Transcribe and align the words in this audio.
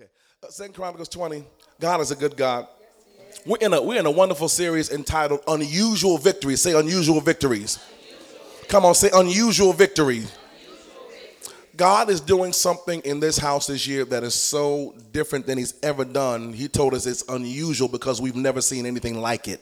Okay. 0.00 0.10
Uh, 0.42 0.48
Second 0.48 0.72
Chronicles 0.72 1.10
20. 1.10 1.44
God 1.78 2.00
is 2.00 2.10
a 2.10 2.16
good 2.16 2.34
God. 2.34 2.66
We're 3.44 3.58
in 3.58 3.74
a 3.74 3.82
we're 3.82 4.00
in 4.00 4.06
a 4.06 4.10
wonderful 4.10 4.48
series 4.48 4.90
entitled 4.90 5.40
Unusual 5.46 6.16
Victories. 6.16 6.62
Say 6.62 6.78
unusual 6.78 7.20
victories. 7.20 7.78
Come 8.68 8.86
on, 8.86 8.94
say 8.94 9.10
unusual 9.12 9.74
victory. 9.74 10.24
God 11.76 12.08
is 12.08 12.20
doing 12.20 12.54
something 12.54 13.00
in 13.00 13.20
this 13.20 13.36
house 13.36 13.66
this 13.66 13.86
year 13.86 14.06
that 14.06 14.22
is 14.24 14.34
so 14.34 14.94
different 15.12 15.46
than 15.46 15.58
He's 15.58 15.74
ever 15.82 16.06
done. 16.06 16.54
He 16.54 16.66
told 16.66 16.94
us 16.94 17.04
it's 17.04 17.28
unusual 17.28 17.88
because 17.88 18.22
we've 18.22 18.36
never 18.36 18.62
seen 18.62 18.86
anything 18.86 19.20
like 19.20 19.48
it. 19.48 19.60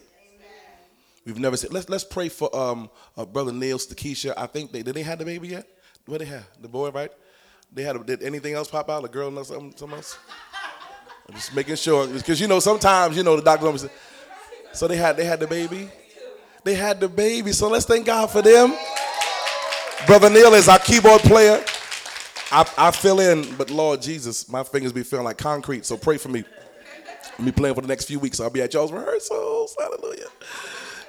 We've 1.27 1.39
never 1.39 1.57
seen. 1.57 1.73
Let's 1.73 1.89
let's 1.89 2.05
pray 2.05 2.29
for 2.29 2.55
um 2.57 2.91
uh, 3.16 3.25
brother 3.25 3.52
Neil 3.52 3.79
Stakisha. 3.79 4.34
I 4.36 4.46
think 4.46 4.70
they 4.70 4.82
did 4.82 4.95
they 4.95 5.02
have 5.02 5.18
the 5.18 5.25
baby 5.25 5.48
yet? 5.48 5.66
What 6.07 6.20
they 6.20 6.27
have? 6.27 6.46
The 6.61 6.68
boy, 6.68 6.91
right? 6.91 7.11
They 7.73 7.82
had. 7.82 7.96
A, 7.96 8.05
did 8.05 8.23
anything 8.23 8.55
else 8.55 8.69
pop 8.69 8.89
out? 8.91 9.05
A 9.05 9.09
girl 9.09 9.37
or 9.39 9.45
something? 9.45 9.75
Something 9.77 9.96
else? 9.96 10.18
I'm 11.29 11.35
just 11.35 11.55
making 11.55 11.77
sure 11.77 12.07
because 12.07 12.41
you 12.41 12.49
know 12.49 12.61
sometimes 12.61 13.17
you 13.17 13.22
know 13.22 13.36
the 13.36 13.43
doctor 13.43 13.67
always. 13.67 13.86
So 14.72 14.89
they 14.89 14.96
had 14.96 15.17
they 15.17 15.25
had 15.25 15.41
the 15.41 15.46
baby. 15.46 15.91
They 16.64 16.75
had 16.75 17.00
the 17.00 17.08
baby. 17.08 17.53
So 17.53 17.68
let's 17.68 17.86
thank 17.86 18.07
God 18.07 18.31
for 18.31 18.43
them. 18.43 18.75
Brother 20.07 20.31
Neil 20.31 20.54
is 20.54 20.68
our 20.68 20.79
keyboard 20.79 21.21
player. 21.22 21.63
I, 22.50 22.67
I 22.79 22.91
fill 22.93 23.21
in, 23.21 23.54
but 23.57 23.71
Lord 23.71 24.00
Jesus, 24.00 24.49
my 24.49 24.63
fingers 24.63 24.93
be 24.93 25.03
feeling 25.03 25.25
like 25.25 25.36
concrete. 25.36 25.85
So 25.85 25.96
pray 25.99 26.16
for 26.16 26.30
me. 26.30 26.44
I'll 27.39 27.44
be 27.44 27.53
playing 27.53 27.75
for 27.75 27.82
the 27.82 27.89
next 27.89 28.07
few 28.07 28.19
weeks. 28.19 28.41
I'll 28.41 28.49
be 28.49 28.63
at 28.63 28.72
y'all's 28.72 28.91
rehearsals. 28.91 29.77
Hallelujah. 29.79 30.29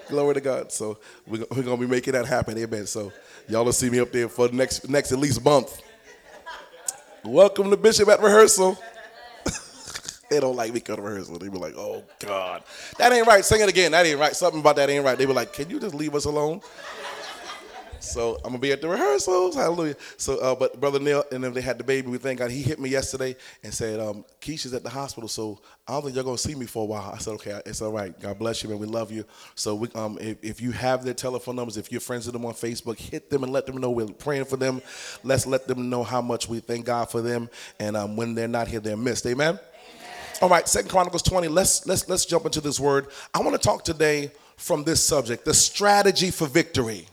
Glory 0.09 0.33
to 0.33 0.41
God. 0.41 0.71
So 0.71 0.97
we're, 1.25 1.45
we're 1.51 1.63
gonna 1.63 1.77
be 1.77 1.87
making 1.87 2.13
that 2.13 2.25
happen. 2.25 2.57
Amen. 2.57 2.85
So 2.87 3.13
y'all 3.47 3.63
will 3.63 3.71
see 3.71 3.89
me 3.89 3.99
up 3.99 4.11
there 4.11 4.27
for 4.27 4.47
the 4.49 4.55
next 4.55 4.89
next 4.89 5.11
at 5.11 5.19
least 5.19 5.43
month. 5.43 5.81
Welcome 7.25 7.69
to 7.69 7.77
Bishop 7.77 8.07
at 8.07 8.21
rehearsal. 8.21 8.77
they 10.29 10.39
don't 10.39 10.55
like 10.55 10.73
me 10.73 10.79
coming 10.79 11.03
to 11.03 11.09
rehearsal. 11.09 11.37
They 11.37 11.49
be 11.49 11.57
like, 11.57 11.75
oh 11.75 12.03
God. 12.19 12.63
That 12.97 13.11
ain't 13.11 13.27
right. 13.27 13.43
Sing 13.43 13.59
it 13.61 13.67
again. 13.67 13.91
That 13.91 14.05
ain't 14.05 14.19
right. 14.19 14.35
Something 14.35 14.61
about 14.61 14.77
that 14.77 14.89
ain't 14.89 15.03
right. 15.03 15.17
They 15.17 15.25
be 15.25 15.33
like, 15.33 15.51
can 15.51 15.69
you 15.69 15.79
just 15.79 15.93
leave 15.93 16.15
us 16.15 16.25
alone? 16.25 16.61
So 17.99 18.35
I'm 18.37 18.51
gonna 18.51 18.59
be 18.59 18.71
at 18.71 18.81
the 18.81 18.87
rehearsals. 18.87 19.55
Hallelujah. 19.55 19.95
So, 20.17 20.37
uh, 20.37 20.55
but 20.55 20.79
brother 20.79 20.99
Neil 20.99 21.23
and 21.31 21.43
then 21.43 21.53
they 21.53 21.61
had 21.61 21.77
the 21.77 21.83
baby. 21.83 22.07
We 22.07 22.17
thank 22.17 22.39
God. 22.39 22.51
He 22.51 22.61
hit 22.61 22.79
me 22.79 22.89
yesterday 22.89 23.35
and 23.63 23.73
said, 23.73 23.99
um, 23.99 24.25
"Keisha's 24.41 24.73
at 24.73 24.83
the 24.83 24.89
hospital, 24.89 25.27
so 25.27 25.59
I 25.87 25.93
don't 25.93 26.03
think 26.03 26.15
you're 26.15 26.23
gonna 26.23 26.37
see 26.37 26.55
me 26.55 26.65
for 26.65 26.83
a 26.83 26.85
while." 26.85 27.11
I 27.13 27.17
said, 27.17 27.31
"Okay, 27.35 27.61
it's 27.65 27.81
all 27.81 27.91
right. 27.91 28.17
God 28.19 28.39
bless 28.39 28.63
you, 28.63 28.69
man. 28.69 28.79
We 28.79 28.87
love 28.87 29.11
you." 29.11 29.25
So, 29.55 29.75
we, 29.75 29.89
um, 29.95 30.17
if, 30.21 30.37
if 30.43 30.61
you 30.61 30.71
have 30.71 31.03
their 31.03 31.13
telephone 31.13 31.55
numbers, 31.55 31.77
if 31.77 31.91
you're 31.91 32.01
friends 32.01 32.25
with 32.25 32.33
them 32.33 32.45
on 32.45 32.53
Facebook, 32.53 32.97
hit 32.97 33.29
them 33.29 33.43
and 33.43 33.51
let 33.51 33.65
them 33.65 33.77
know 33.77 33.91
we're 33.91 34.07
praying 34.07 34.45
for 34.45 34.57
them. 34.57 34.81
Let's 35.23 35.45
let 35.45 35.67
them 35.67 35.89
know 35.89 36.03
how 36.03 36.21
much 36.21 36.47
we 36.47 36.59
thank 36.59 36.85
God 36.85 37.09
for 37.11 37.21
them, 37.21 37.49
and 37.79 37.97
um, 37.97 38.15
when 38.15 38.33
they're 38.35 38.47
not 38.47 38.67
here, 38.67 38.79
they're 38.79 38.97
missed. 38.97 39.25
Amen. 39.25 39.59
All 40.41 40.49
right, 40.49 40.67
Second 40.67 40.89
Chronicles 40.89 41.21
20. 41.23 41.49
Let's 41.49 41.85
let's 41.85 42.07
let's 42.07 42.25
jump 42.25 42.45
into 42.45 42.61
this 42.61 42.79
word. 42.79 43.07
I 43.33 43.39
want 43.39 43.53
to 43.53 43.61
talk 43.61 43.83
today 43.83 44.31
from 44.55 44.85
this 44.85 45.03
subject: 45.03 45.43
the 45.43 45.53
strategy 45.53 46.31
for 46.31 46.47
victory 46.47 47.07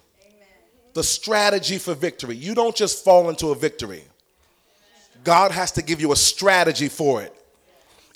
the 0.96 1.04
strategy 1.04 1.76
for 1.76 1.94
victory. 1.94 2.34
You 2.34 2.54
don't 2.54 2.74
just 2.74 3.04
fall 3.04 3.28
into 3.28 3.48
a 3.48 3.54
victory. 3.54 4.02
God 5.22 5.52
has 5.52 5.70
to 5.72 5.82
give 5.82 6.00
you 6.00 6.10
a 6.10 6.16
strategy 6.16 6.88
for 6.88 7.22
it. 7.22 7.34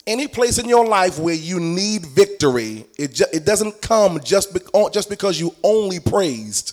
Any 0.06 0.26
place 0.26 0.58
in 0.58 0.66
your 0.66 0.86
life 0.86 1.18
where 1.18 1.34
you 1.34 1.60
need 1.60 2.06
victory, 2.06 2.86
it, 2.98 3.12
ju- 3.14 3.26
it 3.34 3.44
doesn't 3.44 3.82
come 3.82 4.18
just, 4.24 4.54
be- 4.54 4.60
just 4.92 5.10
because 5.10 5.38
you 5.38 5.54
only 5.62 6.00
praised. 6.00 6.72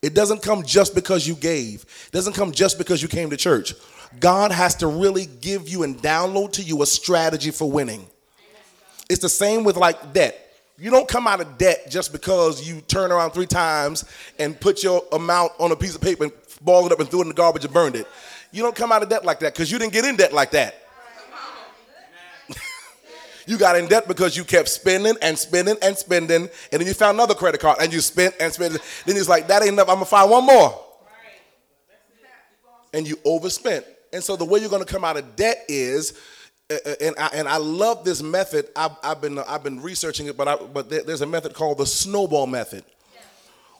It 0.00 0.14
doesn't 0.14 0.42
come 0.42 0.62
just 0.62 0.94
because 0.94 1.28
you 1.28 1.34
gave. 1.34 1.82
It 2.06 2.12
doesn't 2.12 2.32
come 2.32 2.50
just 2.50 2.78
because 2.78 3.02
you 3.02 3.08
came 3.08 3.28
to 3.28 3.36
church. 3.36 3.74
God 4.20 4.50
has 4.50 4.76
to 4.76 4.86
really 4.86 5.26
give 5.26 5.68
you 5.68 5.82
and 5.82 5.98
download 5.98 6.52
to 6.52 6.62
you 6.62 6.80
a 6.82 6.86
strategy 6.86 7.50
for 7.50 7.70
winning. 7.70 8.06
It's 9.10 9.20
the 9.20 9.28
same 9.28 9.62
with 9.62 9.76
like 9.76 10.14
debt. 10.14 10.47
You 10.80 10.90
don't 10.90 11.08
come 11.08 11.26
out 11.26 11.40
of 11.40 11.58
debt 11.58 11.90
just 11.90 12.12
because 12.12 12.66
you 12.66 12.80
turn 12.82 13.10
around 13.10 13.32
three 13.32 13.46
times 13.46 14.04
and 14.38 14.58
put 14.58 14.84
your 14.84 15.02
amount 15.10 15.52
on 15.58 15.72
a 15.72 15.76
piece 15.76 15.96
of 15.96 16.00
paper 16.00 16.24
and 16.24 16.32
balled 16.62 16.86
it 16.86 16.92
up 16.92 17.00
and 17.00 17.08
threw 17.08 17.18
it 17.18 17.22
in 17.22 17.28
the 17.28 17.34
garbage 17.34 17.64
and 17.64 17.74
burned 17.74 17.96
it. 17.96 18.06
You 18.52 18.62
don't 18.62 18.76
come 18.76 18.92
out 18.92 19.02
of 19.02 19.08
debt 19.08 19.24
like 19.24 19.40
that 19.40 19.54
because 19.54 19.72
you 19.72 19.78
didn't 19.80 19.92
get 19.92 20.04
in 20.04 20.14
debt 20.14 20.32
like 20.32 20.52
that. 20.52 20.86
you 23.48 23.58
got 23.58 23.76
in 23.76 23.86
debt 23.88 24.06
because 24.06 24.36
you 24.36 24.44
kept 24.44 24.68
spending 24.68 25.16
and 25.20 25.36
spending 25.36 25.76
and 25.82 25.98
spending, 25.98 26.42
and 26.70 26.80
then 26.80 26.86
you 26.86 26.94
found 26.94 27.16
another 27.16 27.34
credit 27.34 27.60
card 27.60 27.78
and 27.80 27.92
you 27.92 28.00
spent 28.00 28.36
and 28.38 28.52
spent. 28.52 28.78
Then 29.04 29.16
it's 29.16 29.28
like, 29.28 29.48
that 29.48 29.62
ain't 29.62 29.72
enough. 29.72 29.88
I'm 29.88 29.96
gonna 29.96 30.06
find 30.06 30.30
one 30.30 30.46
more. 30.46 30.84
And 32.94 33.06
you 33.06 33.18
overspent. 33.24 33.84
And 34.12 34.22
so 34.22 34.36
the 34.36 34.44
way 34.44 34.60
you're 34.60 34.70
gonna 34.70 34.84
come 34.84 35.04
out 35.04 35.16
of 35.16 35.34
debt 35.34 35.64
is 35.68 36.16
and 36.70 37.14
I, 37.18 37.30
and 37.32 37.48
I 37.48 37.56
love 37.56 38.04
this 38.04 38.22
method. 38.22 38.68
I've, 38.76 38.92
I've, 39.02 39.20
been 39.20 39.38
I've 39.38 39.62
been 39.62 39.80
researching 39.80 40.26
it, 40.26 40.36
but 40.36 40.48
I, 40.48 40.56
but 40.56 40.90
there's 40.90 41.22
a 41.22 41.26
method 41.26 41.54
called 41.54 41.78
the 41.78 41.86
snowball 41.86 42.46
method, 42.46 42.84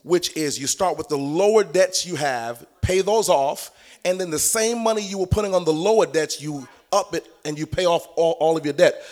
which 0.03 0.37
is 0.37 0.59
you 0.59 0.67
start 0.67 0.97
with 0.97 1.09
the 1.09 1.19
lower 1.19 1.65
debts 1.65 2.07
you 2.07 2.17
have, 2.17 2.67
pay 2.81 3.03
those 3.03 3.29
off, 3.29 3.71
and 4.05 4.19
then 4.19 4.31
the 4.31 4.39
same 4.39 4.79
money 4.83 5.03
you 5.03 5.19
were 5.19 5.27
putting 5.27 5.55
on 5.55 5.65
the 5.65 5.73
lower 5.73 6.07
debts, 6.07 6.41
you 6.41 6.67
up 6.91 7.15
it 7.15 7.27
and 7.45 7.59
you 7.59 7.67
pay 7.67 7.85
off 7.85 8.09
all, 8.17 8.37
all 8.41 8.57
of 8.57 8.65
your 8.65 8.73
debt. 8.73 9.03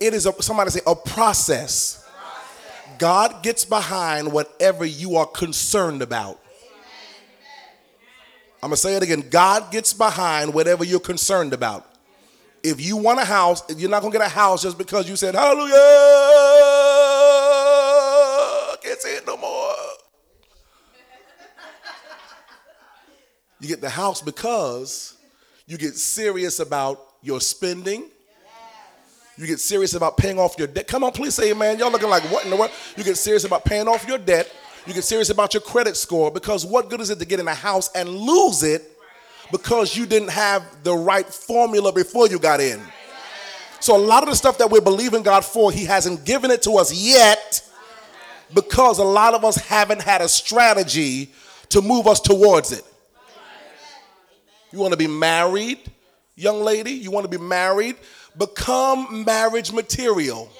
It 0.00 0.12
is 0.12 0.26
a, 0.26 0.42
somebody 0.42 0.70
say 0.70 0.80
a 0.86 0.96
process. 0.96 2.04
God 2.98 3.42
gets 3.42 3.64
behind 3.64 4.32
whatever 4.32 4.84
you 4.84 5.16
are 5.16 5.26
concerned 5.26 6.02
about. 6.02 6.40
I'm 8.62 8.70
gonna 8.70 8.76
say 8.76 8.96
it 8.96 9.02
again. 9.02 9.28
God 9.30 9.70
gets 9.70 9.92
behind 9.92 10.52
whatever 10.52 10.82
you're 10.82 10.98
concerned 10.98 11.52
about. 11.52 11.88
If 12.62 12.80
you 12.80 12.96
want 12.96 13.20
a 13.20 13.24
house, 13.24 13.62
you're 13.76 13.90
not 13.90 14.02
gonna 14.02 14.12
get 14.12 14.22
a 14.22 14.28
house 14.28 14.62
just 14.62 14.78
because 14.78 15.08
you 15.08 15.16
said 15.16 15.34
hallelujah. 15.34 15.74
Can't 18.82 19.00
say 19.00 19.16
it 19.16 19.26
no 19.26 19.36
more. 19.36 19.74
You 23.58 23.68
get 23.68 23.80
the 23.80 23.88
house 23.88 24.20
because 24.20 25.16
you 25.66 25.78
get 25.78 25.96
serious 25.96 26.60
about 26.60 27.00
your 27.22 27.40
spending. 27.40 28.10
You 29.38 29.46
get 29.46 29.60
serious 29.60 29.94
about 29.94 30.16
paying 30.16 30.38
off 30.38 30.56
your 30.58 30.66
debt. 30.66 30.86
Come 30.86 31.04
on, 31.04 31.12
please 31.12 31.34
say 31.34 31.50
amen. 31.50 31.78
Y'all 31.78 31.90
looking 31.90 32.08
like 32.08 32.22
what 32.24 32.44
in 32.44 32.50
the 32.50 32.56
world? 32.56 32.70
You 32.96 33.04
get 33.04 33.16
serious 33.16 33.44
about 33.44 33.64
paying 33.64 33.88
off 33.88 34.06
your 34.06 34.18
debt. 34.18 34.50
You 34.86 34.94
get 34.94 35.04
serious 35.04 35.30
about 35.30 35.52
your 35.52 35.60
credit 35.60 35.96
score 35.96 36.30
because 36.30 36.64
what 36.64 36.88
good 36.88 37.00
is 37.00 37.10
it 37.10 37.18
to 37.18 37.24
get 37.24 37.40
in 37.40 37.48
a 37.48 37.54
house 37.54 37.90
and 37.94 38.08
lose 38.08 38.62
it 38.62 38.95
because 39.52 39.96
you 39.96 40.06
didn't 40.06 40.30
have 40.30 40.82
the 40.82 40.94
right 40.94 41.26
formula 41.26 41.92
before 41.92 42.28
you 42.28 42.38
got 42.38 42.60
in. 42.60 42.80
So 43.80 43.96
a 43.96 43.98
lot 43.98 44.22
of 44.22 44.30
the 44.30 44.36
stuff 44.36 44.58
that 44.58 44.70
we're 44.70 44.80
believing 44.80 45.22
God 45.22 45.44
for, 45.44 45.70
He 45.70 45.84
hasn't 45.84 46.24
given 46.24 46.50
it 46.50 46.62
to 46.62 46.72
us 46.72 46.92
yet 46.92 47.62
because 48.54 48.98
a 48.98 49.04
lot 49.04 49.34
of 49.34 49.44
us 49.44 49.56
haven't 49.56 50.02
had 50.02 50.20
a 50.20 50.28
strategy 50.28 51.32
to 51.68 51.82
move 51.82 52.06
us 52.06 52.20
towards 52.20 52.72
it. 52.72 52.84
You 54.72 54.78
want 54.78 54.92
to 54.92 54.98
be 54.98 55.06
married, 55.06 55.78
young 56.34 56.60
lady? 56.62 56.92
You 56.92 57.10
want 57.10 57.30
to 57.30 57.38
be 57.38 57.42
married? 57.42 57.96
Become 58.36 59.24
marriage 59.24 59.72
material. 59.72 60.50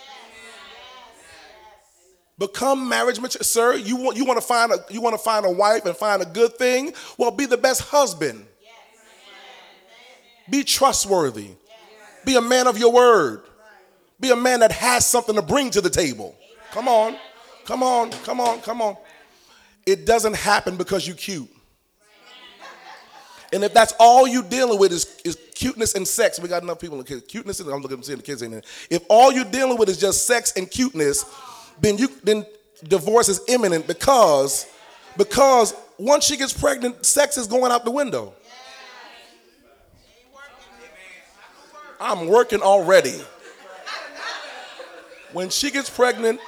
Become 2.39 2.89
marriage 2.89 3.19
material. 3.19 3.45
Sir, 3.45 3.75
you 3.75 3.97
want, 3.97 4.17
you 4.17 4.25
want 4.25 4.41
to 4.41 4.47
find 4.47 4.73
a 4.73 4.77
you 4.91 5.01
want 5.01 5.15
to 5.15 5.23
find 5.23 5.47
a 5.47 5.51
wife 5.51 5.85
and 5.87 5.97
find 5.97 6.23
a 6.23 6.27
good 6.27 6.57
thing? 6.57 6.93
Well, 7.19 7.31
be 7.31 7.47
the 7.47 7.57
best 7.57 7.83
husband. 7.83 8.47
Be 10.51 10.65
trustworthy. 10.65 11.51
Be 12.25 12.37
a 12.37 12.41
man 12.41 12.67
of 12.67 12.79
your 12.79 12.93
word. 12.93 13.43
Be 14.19 14.31
a 14.31 14.37
man 14.37 14.61
that 14.61 14.73
has 14.73 15.07
something 15.07 15.35
to 15.35 15.43
bring 15.43 15.71
to 15.71 15.81
the 15.81 15.91
table. 15.91 16.35
Come 16.73 16.89
on. 16.89 17.17
Come 17.65 17.83
on. 17.83 18.11
Come 18.11 18.41
on. 18.41 18.61
Come 18.61 18.81
on. 18.81 18.97
It 19.85 20.07
doesn't 20.07 20.35
happen 20.35 20.77
because 20.77 21.07
you're 21.07 21.17
cute. 21.17 21.49
And 23.53 23.63
if 23.63 23.73
that's 23.73 23.95
all 24.01 24.27
you're 24.27 24.43
dealing 24.43 24.79
with 24.79 24.93
is, 24.93 25.21
is 25.25 25.39
cuteness 25.55 25.95
and 25.95 26.07
sex, 26.07 26.41
we 26.41 26.49
got 26.49 26.63
enough 26.63 26.81
people 26.81 26.99
in 26.99 27.05
kids. 27.05 27.23
Cuteness, 27.29 27.61
I'm 27.61 27.81
looking 27.81 28.03
seeing 28.03 28.19
the 28.19 28.25
kids 28.25 28.43
in 28.43 28.51
there. 28.51 28.63
If 28.91 29.05
all 29.09 29.33
you're 29.33 29.45
dealing 29.45 29.79
with 29.79 29.89
is 29.89 29.99
just 29.99 30.27
sex 30.27 30.53
and 30.57 30.69
cuteness, 30.71 31.25
then 31.81 31.97
you 31.97 32.09
then 32.25 32.45
divorce 32.85 33.29
is 33.29 33.41
imminent 33.49 33.87
because 33.87 34.67
because 35.17 35.75
once 35.99 36.25
she 36.25 36.37
gets 36.37 36.53
pregnant, 36.53 37.07
sex 37.07 37.39
is 37.39 37.47
going 37.47 37.73
out 37.73 37.85
the 37.85 37.91
window. 37.91 38.35
I'm 42.01 42.29
working 42.29 42.63
already. 42.63 43.21
When 45.33 45.51
she 45.51 45.71
gets 45.71 45.91
pregnant, 45.91 46.41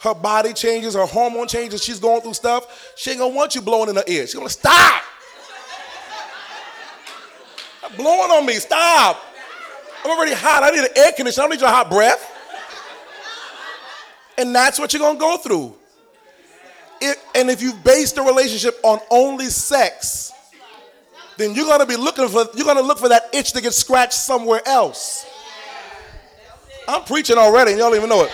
her 0.00 0.14
body 0.14 0.52
changes, 0.52 0.94
her 0.94 1.06
hormone 1.06 1.46
changes, 1.46 1.82
she's 1.82 2.00
going 2.00 2.22
through 2.22 2.34
stuff. 2.34 2.92
She 2.96 3.10
ain't 3.10 3.20
gonna 3.20 3.34
want 3.34 3.54
you 3.54 3.60
blowing 3.60 3.88
in 3.88 3.96
her 3.96 4.04
ear. 4.06 4.26
She's 4.26 4.34
gonna 4.34 4.48
stop. 4.48 5.02
blowing 7.96 8.30
on 8.30 8.46
me, 8.46 8.54
stop. 8.54 9.22
I'm 10.04 10.10
already 10.10 10.34
hot. 10.34 10.62
I 10.64 10.70
need 10.70 10.84
an 10.84 10.90
air 10.96 11.12
conditioner. 11.12 11.42
I 11.42 11.46
don't 11.46 11.50
need 11.52 11.60
your 11.60 11.70
hot 11.70 11.88
breath. 11.88 12.28
And 14.38 14.54
that's 14.54 14.78
what 14.78 14.92
you're 14.92 15.00
gonna 15.00 15.18
go 15.18 15.36
through. 15.36 15.76
It, 17.00 17.18
and 17.34 17.50
if 17.50 17.62
you 17.62 17.72
base 17.72 18.12
the 18.12 18.22
relationship 18.22 18.78
on 18.82 18.98
only 19.10 19.46
sex, 19.46 20.32
then 21.36 21.54
you're 21.54 21.66
gonna 21.66 21.86
be 21.86 21.96
looking 21.96 22.28
for 22.28 22.46
you're 22.54 22.66
gonna 22.66 22.82
look 22.82 22.98
for 22.98 23.08
that 23.08 23.34
itch 23.34 23.52
to 23.52 23.60
get 23.60 23.72
scratched 23.72 24.14
somewhere 24.14 24.60
else. 24.66 25.26
I'm 26.88 27.04
preaching 27.04 27.38
already, 27.38 27.72
and 27.72 27.80
y'all 27.80 27.90
don't 27.90 27.98
even 27.98 28.08
know 28.08 28.24
it. 28.24 28.32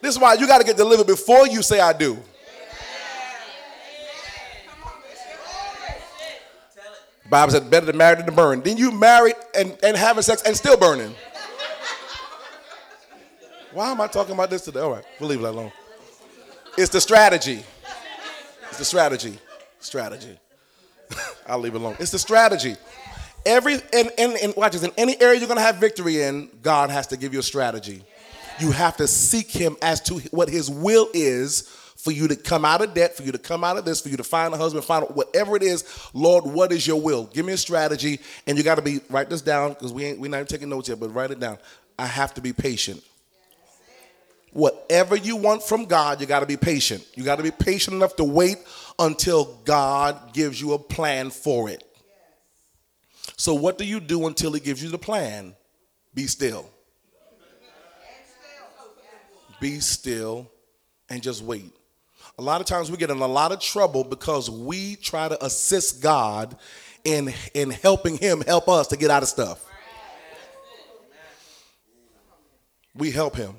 This 0.00 0.14
is 0.14 0.20
why 0.20 0.34
you 0.34 0.46
got 0.46 0.58
to 0.58 0.64
get 0.64 0.76
delivered 0.76 1.06
before 1.06 1.46
you 1.48 1.62
say 1.62 1.80
I 1.80 1.92
do. 1.92 2.18
Bible 7.28 7.52
said 7.52 7.68
better 7.68 7.86
to 7.86 7.92
marry 7.92 8.16
than 8.16 8.26
to 8.26 8.32
burn. 8.32 8.60
Then 8.60 8.76
you 8.76 8.92
married 8.92 9.34
and, 9.54 9.76
and 9.82 9.96
having 9.96 10.22
sex 10.22 10.42
and 10.42 10.56
still 10.56 10.76
burning. 10.76 11.12
Why 13.72 13.90
am 13.90 14.00
I 14.00 14.06
talking 14.06 14.32
about 14.32 14.48
this 14.48 14.62
today? 14.62 14.80
All 14.80 14.92
right, 14.92 15.04
we'll 15.18 15.28
leave 15.28 15.40
it 15.40 15.44
alone. 15.44 15.72
It's 16.78 16.90
the 16.90 17.00
strategy. 17.00 17.64
It's 18.68 18.78
the 18.78 18.84
strategy. 18.84 19.38
Strategy. 19.80 20.38
I'll 21.46 21.58
leave 21.58 21.74
it 21.74 21.80
alone. 21.80 21.96
It's 21.98 22.10
the 22.10 22.18
strategy. 22.18 22.76
Every 23.44 23.74
and, 23.74 24.10
and, 24.18 24.36
in 24.36 24.54
watch 24.56 24.72
this, 24.72 24.82
in 24.82 24.92
any 24.96 25.20
area 25.20 25.38
you're 25.38 25.48
gonna 25.48 25.60
have 25.60 25.76
victory 25.76 26.22
in, 26.22 26.50
God 26.62 26.90
has 26.90 27.06
to 27.08 27.16
give 27.16 27.32
you 27.32 27.40
a 27.40 27.44
strategy. 27.44 28.02
You 28.58 28.72
have 28.72 28.96
to 28.96 29.06
seek 29.06 29.50
him 29.50 29.76
as 29.82 30.00
to 30.02 30.14
what 30.30 30.48
his 30.48 30.70
will 30.70 31.08
is 31.12 31.62
for 31.96 32.10
you 32.10 32.28
to 32.28 32.36
come 32.36 32.64
out 32.64 32.82
of 32.82 32.94
debt, 32.94 33.16
for 33.16 33.22
you 33.22 33.32
to 33.32 33.38
come 33.38 33.64
out 33.64 33.76
of 33.76 33.84
this, 33.84 34.00
for 34.00 34.08
you 34.08 34.16
to 34.16 34.24
find 34.24 34.54
a 34.54 34.56
husband, 34.56 34.84
find 34.84 35.04
whatever 35.06 35.56
it 35.56 35.62
is. 35.62 35.84
Lord, 36.14 36.44
what 36.44 36.72
is 36.72 36.86
your 36.86 37.00
will? 37.00 37.24
Give 37.24 37.44
me 37.44 37.52
a 37.52 37.56
strategy, 37.56 38.20
and 38.46 38.56
you 38.56 38.64
got 38.64 38.76
to 38.76 38.82
be 38.82 39.00
write 39.10 39.28
this 39.28 39.42
down 39.42 39.70
because 39.70 39.92
we 39.92 40.04
ain't 40.04 40.20
we're 40.20 40.30
not 40.30 40.38
even 40.38 40.46
taking 40.46 40.68
notes 40.68 40.88
yet, 40.88 41.00
but 41.00 41.12
write 41.14 41.30
it 41.30 41.40
down. 41.40 41.58
I 41.98 42.06
have 42.06 42.34
to 42.34 42.40
be 42.40 42.52
patient. 42.52 43.02
Whatever 44.52 45.16
you 45.16 45.36
want 45.36 45.62
from 45.62 45.84
God, 45.84 46.20
you 46.20 46.26
got 46.26 46.40
to 46.40 46.46
be 46.46 46.56
patient. 46.56 47.06
You 47.14 47.24
got 47.24 47.36
to 47.36 47.42
be 47.42 47.50
patient 47.50 47.94
enough 47.96 48.16
to 48.16 48.24
wait 48.24 48.56
until 48.98 49.60
God 49.64 50.32
gives 50.32 50.60
you 50.60 50.72
a 50.72 50.78
plan 50.78 51.30
for 51.30 51.68
it. 51.68 51.82
So, 53.36 53.54
what 53.54 53.78
do 53.78 53.84
you 53.84 54.00
do 54.00 54.26
until 54.26 54.52
He 54.52 54.60
gives 54.60 54.82
you 54.82 54.88
the 54.88 54.98
plan? 54.98 55.54
Be 56.14 56.26
still. 56.26 56.70
Be 59.60 59.80
still 59.80 60.50
and 61.08 61.22
just 61.22 61.42
wait. 61.42 61.72
A 62.38 62.42
lot 62.42 62.60
of 62.60 62.66
times 62.66 62.90
we 62.90 62.96
get 62.96 63.10
in 63.10 63.18
a 63.18 63.26
lot 63.26 63.52
of 63.52 63.60
trouble 63.60 64.04
because 64.04 64.50
we 64.50 64.96
try 64.96 65.28
to 65.28 65.42
assist 65.44 66.02
God 66.02 66.56
in, 67.04 67.32
in 67.54 67.70
helping 67.70 68.18
Him 68.18 68.42
help 68.42 68.68
us 68.68 68.88
to 68.88 68.96
get 68.96 69.10
out 69.10 69.22
of 69.22 69.28
stuff. 69.28 69.64
We 72.94 73.10
help 73.10 73.36
Him 73.36 73.54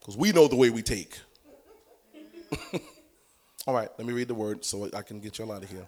because 0.00 0.16
we 0.16 0.32
know 0.32 0.48
the 0.48 0.56
way 0.56 0.70
we 0.70 0.82
take. 0.82 1.18
All 3.64 3.74
right, 3.74 3.88
let 3.96 4.06
me 4.06 4.12
read 4.12 4.26
the 4.26 4.34
word 4.34 4.64
so 4.64 4.88
I 4.92 5.02
can 5.02 5.20
get 5.20 5.38
you 5.38 5.44
all 5.44 5.52
out 5.52 5.62
of 5.62 5.70
here. 5.70 5.86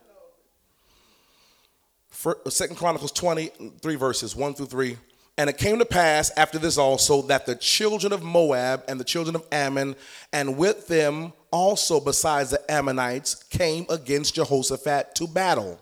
Uh, 2.24 2.48
Second 2.48 2.76
Chronicles 2.76 3.10
23 3.10 3.96
verses 3.96 4.36
1 4.36 4.54
through 4.54 4.66
3. 4.66 4.96
And 5.36 5.50
it 5.50 5.58
came 5.58 5.80
to 5.80 5.84
pass 5.84 6.30
after 6.36 6.60
this 6.60 6.78
also 6.78 7.22
that 7.22 7.46
the 7.46 7.56
children 7.56 8.12
of 8.12 8.22
Moab 8.22 8.84
and 8.86 9.00
the 9.00 9.04
children 9.04 9.34
of 9.34 9.44
Ammon, 9.50 9.96
and 10.32 10.56
with 10.56 10.86
them 10.86 11.32
also 11.50 11.98
besides 11.98 12.50
the 12.50 12.70
Ammonites, 12.70 13.34
came 13.34 13.86
against 13.88 14.36
Jehoshaphat 14.36 15.16
to 15.16 15.26
battle. 15.26 15.80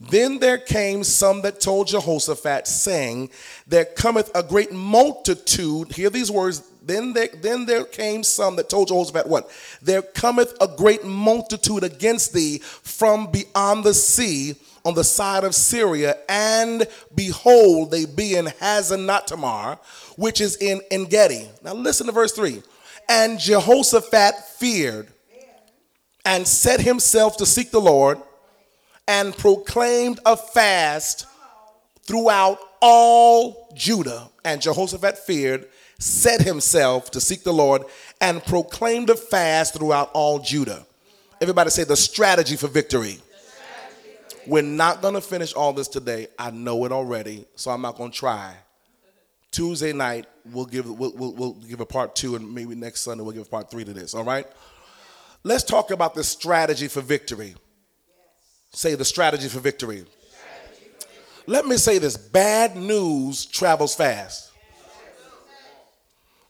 Then 0.00 0.38
there 0.38 0.56
came 0.56 1.04
some 1.04 1.42
that 1.42 1.60
told 1.60 1.88
Jehoshaphat, 1.88 2.66
saying, 2.66 3.28
There 3.66 3.84
cometh 3.84 4.30
a 4.34 4.42
great 4.42 4.72
multitude. 4.72 5.92
Hear 5.92 6.08
these 6.08 6.30
words. 6.30 6.62
Then 6.86 7.12
there, 7.12 7.28
then 7.40 7.66
there 7.66 7.84
came 7.84 8.22
some 8.22 8.56
that 8.56 8.68
told 8.68 8.88
Jehoshaphat, 8.88 9.26
What? 9.26 9.50
There 9.82 10.02
cometh 10.02 10.54
a 10.60 10.68
great 10.68 11.04
multitude 11.04 11.84
against 11.84 12.32
thee 12.32 12.58
from 12.58 13.30
beyond 13.30 13.84
the 13.84 13.94
sea 13.94 14.56
on 14.84 14.94
the 14.94 15.04
side 15.04 15.44
of 15.44 15.54
Syria, 15.54 16.18
and 16.28 16.86
behold, 17.14 17.90
they 17.90 18.04
be 18.04 18.36
in 18.36 18.46
Hazazontamar, 18.46 19.78
which 20.16 20.40
is 20.40 20.56
in 20.56 20.82
Engedi. 20.90 21.48
Now 21.62 21.72
listen 21.72 22.06
to 22.06 22.12
verse 22.12 22.32
3. 22.32 22.62
And 23.08 23.38
Jehoshaphat 23.38 24.34
feared 24.58 25.08
and 26.24 26.46
set 26.46 26.80
himself 26.80 27.36
to 27.38 27.46
seek 27.46 27.70
the 27.70 27.80
Lord 27.80 28.18
and 29.08 29.36
proclaimed 29.36 30.20
a 30.24 30.36
fast 30.36 31.26
throughout 32.02 32.58
all 32.80 33.72
Judah. 33.74 34.30
And 34.44 34.60
Jehoshaphat 34.60 35.18
feared, 35.18 35.68
set 36.04 36.42
himself 36.42 37.10
to 37.10 37.20
seek 37.20 37.44
the 37.44 37.52
Lord, 37.52 37.82
and 38.20 38.44
proclaimed 38.44 39.08
a 39.08 39.16
fast 39.16 39.74
throughout 39.74 40.10
all 40.12 40.38
Judah. 40.38 40.86
Everybody 41.40 41.70
say 41.70 41.84
the 41.84 41.96
strategy 41.96 42.56
for 42.56 42.68
victory. 42.68 43.18
We're 44.46 44.62
not 44.62 45.00
going 45.00 45.14
to 45.14 45.22
finish 45.22 45.54
all 45.54 45.72
this 45.72 45.88
today. 45.88 46.28
I 46.38 46.50
know 46.50 46.84
it 46.84 46.92
already, 46.92 47.46
so 47.56 47.70
I'm 47.70 47.80
not 47.80 47.96
going 47.96 48.10
to 48.10 48.18
try. 48.18 48.54
Tuesday 49.50 49.94
night, 49.94 50.26
we'll 50.52 50.66
give, 50.66 50.86
we'll, 50.86 51.12
we'll, 51.14 51.32
we'll, 51.32 51.52
give 51.52 51.80
a 51.80 51.86
part 51.86 52.14
two, 52.14 52.36
and 52.36 52.54
maybe 52.54 52.74
next 52.74 53.00
Sunday, 53.00 53.24
we'll 53.24 53.32
give 53.32 53.50
part 53.50 53.70
three 53.70 53.84
to 53.84 53.94
this, 53.94 54.14
all 54.14 54.24
right? 54.24 54.46
Let's 55.42 55.64
talk 55.64 55.90
about 55.90 56.14
the 56.14 56.24
strategy 56.24 56.88
for 56.88 57.00
victory. 57.00 57.54
Say 58.72 58.94
the 58.94 59.04
strategy 59.04 59.48
for 59.48 59.60
victory. 59.60 60.04
Let 61.46 61.66
me 61.66 61.78
say 61.78 61.98
this 61.98 62.16
bad 62.16 62.76
news 62.76 63.46
travels 63.46 63.94
fast. 63.94 64.50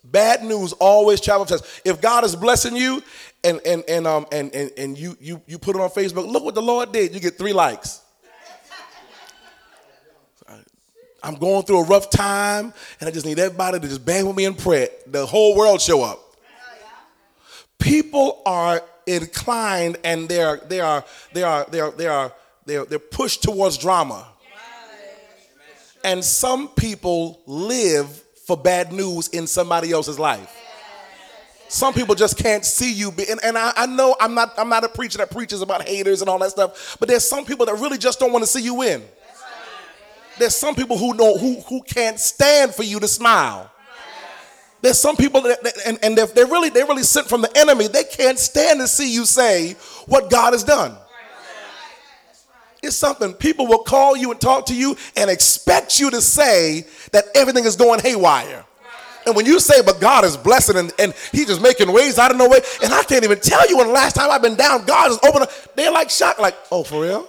Bad 0.04 0.44
news 0.44 0.72
always 0.74 1.20
travels 1.20 1.50
fast. 1.50 1.82
If 1.84 2.00
God 2.00 2.24
is 2.24 2.36
blessing 2.36 2.76
you 2.76 3.02
and 3.42 3.60
and 3.66 3.82
and 3.88 4.06
um 4.06 4.26
and 4.30 4.54
and, 4.54 4.70
and 4.76 4.98
you 4.98 5.16
you 5.20 5.40
you 5.46 5.58
put 5.58 5.76
it 5.76 5.82
on 5.82 5.90
Facebook, 5.90 6.30
look 6.30 6.44
what 6.44 6.54
the 6.54 6.62
Lord 6.62 6.92
did. 6.92 7.14
You 7.14 7.20
get 7.20 7.38
three 7.38 7.52
likes. 7.52 8.02
I'm 11.22 11.36
going 11.36 11.64
through 11.64 11.80
a 11.80 11.84
rough 11.84 12.10
time, 12.10 12.74
and 13.00 13.08
I 13.08 13.10
just 13.10 13.24
need 13.24 13.38
everybody 13.38 13.80
to 13.80 13.88
just 13.88 14.04
bang 14.04 14.26
with 14.26 14.36
me 14.36 14.44
in 14.44 14.54
prayer. 14.54 14.88
The 15.06 15.24
whole 15.24 15.56
world 15.56 15.80
show 15.80 16.02
up. 16.02 16.20
People 17.78 18.42
are 18.44 18.82
inclined, 19.06 19.96
and 20.04 20.28
they 20.28 20.42
are 20.42 20.58
they 20.68 20.80
are 20.80 21.02
they 21.32 21.42
are 21.42 21.64
they 21.70 21.80
are 21.80 21.90
they 21.92 22.06
are 22.06 22.32
they're, 22.66 22.84
they're 22.84 22.98
pushed 22.98 23.42
towards 23.42 23.78
drama. 23.78 24.26
And 26.02 26.22
some 26.22 26.68
people 26.68 27.40
live 27.46 28.23
for 28.44 28.56
bad 28.56 28.92
news 28.92 29.28
in 29.28 29.46
somebody 29.46 29.92
else's 29.92 30.18
life. 30.18 30.54
Some 31.68 31.94
people 31.94 32.14
just 32.14 32.36
can't 32.36 32.64
see 32.64 32.92
you. 32.92 33.10
Be, 33.10 33.24
and, 33.28 33.40
and 33.42 33.58
I, 33.58 33.72
I, 33.74 33.86
know 33.86 34.14
I'm 34.20 34.34
not, 34.34 34.54
I'm 34.58 34.68
not 34.68 34.84
a 34.84 34.88
preacher 34.88 35.18
that 35.18 35.30
preaches 35.30 35.62
about 35.62 35.88
haters 35.88 36.20
and 36.20 36.28
all 36.28 36.38
that 36.38 36.50
stuff, 36.50 36.96
but 37.00 37.08
there's 37.08 37.28
some 37.28 37.44
people 37.44 37.66
that 37.66 37.74
really 37.74 37.98
just 37.98 38.20
don't 38.20 38.32
want 38.32 38.44
to 38.44 38.46
see 38.46 38.62
you 38.62 38.74
win. 38.74 39.02
There's 40.38 40.54
some 40.54 40.74
people 40.74 40.98
who 40.98 41.14
know 41.14 41.38
who, 41.38 41.60
who 41.62 41.82
can't 41.82 42.18
stand 42.20 42.74
for 42.74 42.82
you 42.82 43.00
to 43.00 43.08
smile. 43.08 43.70
There's 44.82 44.98
some 44.98 45.16
people 45.16 45.40
that, 45.42 45.62
that 45.62 45.74
and, 45.86 45.98
and 46.02 46.18
they're, 46.18 46.26
they're 46.26 46.46
really 46.46 46.68
they're 46.68 46.86
really 46.86 47.04
sent 47.04 47.28
from 47.28 47.40
the 47.40 47.56
enemy. 47.56 47.88
They 47.88 48.04
can't 48.04 48.38
stand 48.38 48.80
to 48.80 48.88
see 48.88 49.12
you 49.12 49.24
say 49.24 49.76
what 50.06 50.30
God 50.30 50.52
has 50.52 50.62
done. 50.62 50.94
It's 52.84 52.96
something 52.96 53.32
people 53.32 53.66
will 53.66 53.82
call 53.82 54.16
you 54.16 54.30
and 54.30 54.40
talk 54.40 54.66
to 54.66 54.74
you 54.74 54.96
and 55.16 55.30
expect 55.30 55.98
you 55.98 56.10
to 56.10 56.20
say 56.20 56.86
that 57.12 57.24
everything 57.34 57.64
is 57.64 57.76
going 57.76 58.00
haywire. 58.00 58.64
And 59.26 59.34
when 59.34 59.46
you 59.46 59.58
say, 59.58 59.80
but 59.82 60.00
God 60.00 60.24
is 60.24 60.36
blessing 60.36 60.76
and, 60.76 60.92
and 60.98 61.14
He's 61.32 61.46
just 61.46 61.62
making 61.62 61.90
ways 61.92 62.18
out 62.18 62.30
of 62.30 62.36
no 62.36 62.48
way, 62.48 62.60
and 62.82 62.92
I 62.92 63.02
can't 63.04 63.24
even 63.24 63.40
tell 63.40 63.66
you 63.68 63.78
when 63.78 63.86
the 63.86 63.92
last 63.92 64.14
time 64.14 64.30
I've 64.30 64.42
been 64.42 64.56
down, 64.56 64.84
God 64.84 65.08
has 65.08 65.18
opened 65.24 65.44
up, 65.44 65.74
they're 65.74 65.90
like 65.90 66.10
shocked, 66.10 66.40
like, 66.40 66.54
oh, 66.70 66.84
for 66.84 67.02
real? 67.02 67.28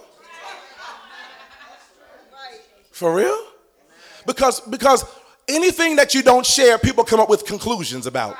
For 2.90 3.14
real? 3.14 3.46
Because 4.26 4.60
because 4.60 5.04
anything 5.48 5.96
that 5.96 6.14
you 6.14 6.22
don't 6.22 6.44
share, 6.44 6.78
people 6.78 7.04
come 7.04 7.20
up 7.20 7.28
with 7.28 7.46
conclusions 7.46 8.06
about. 8.06 8.36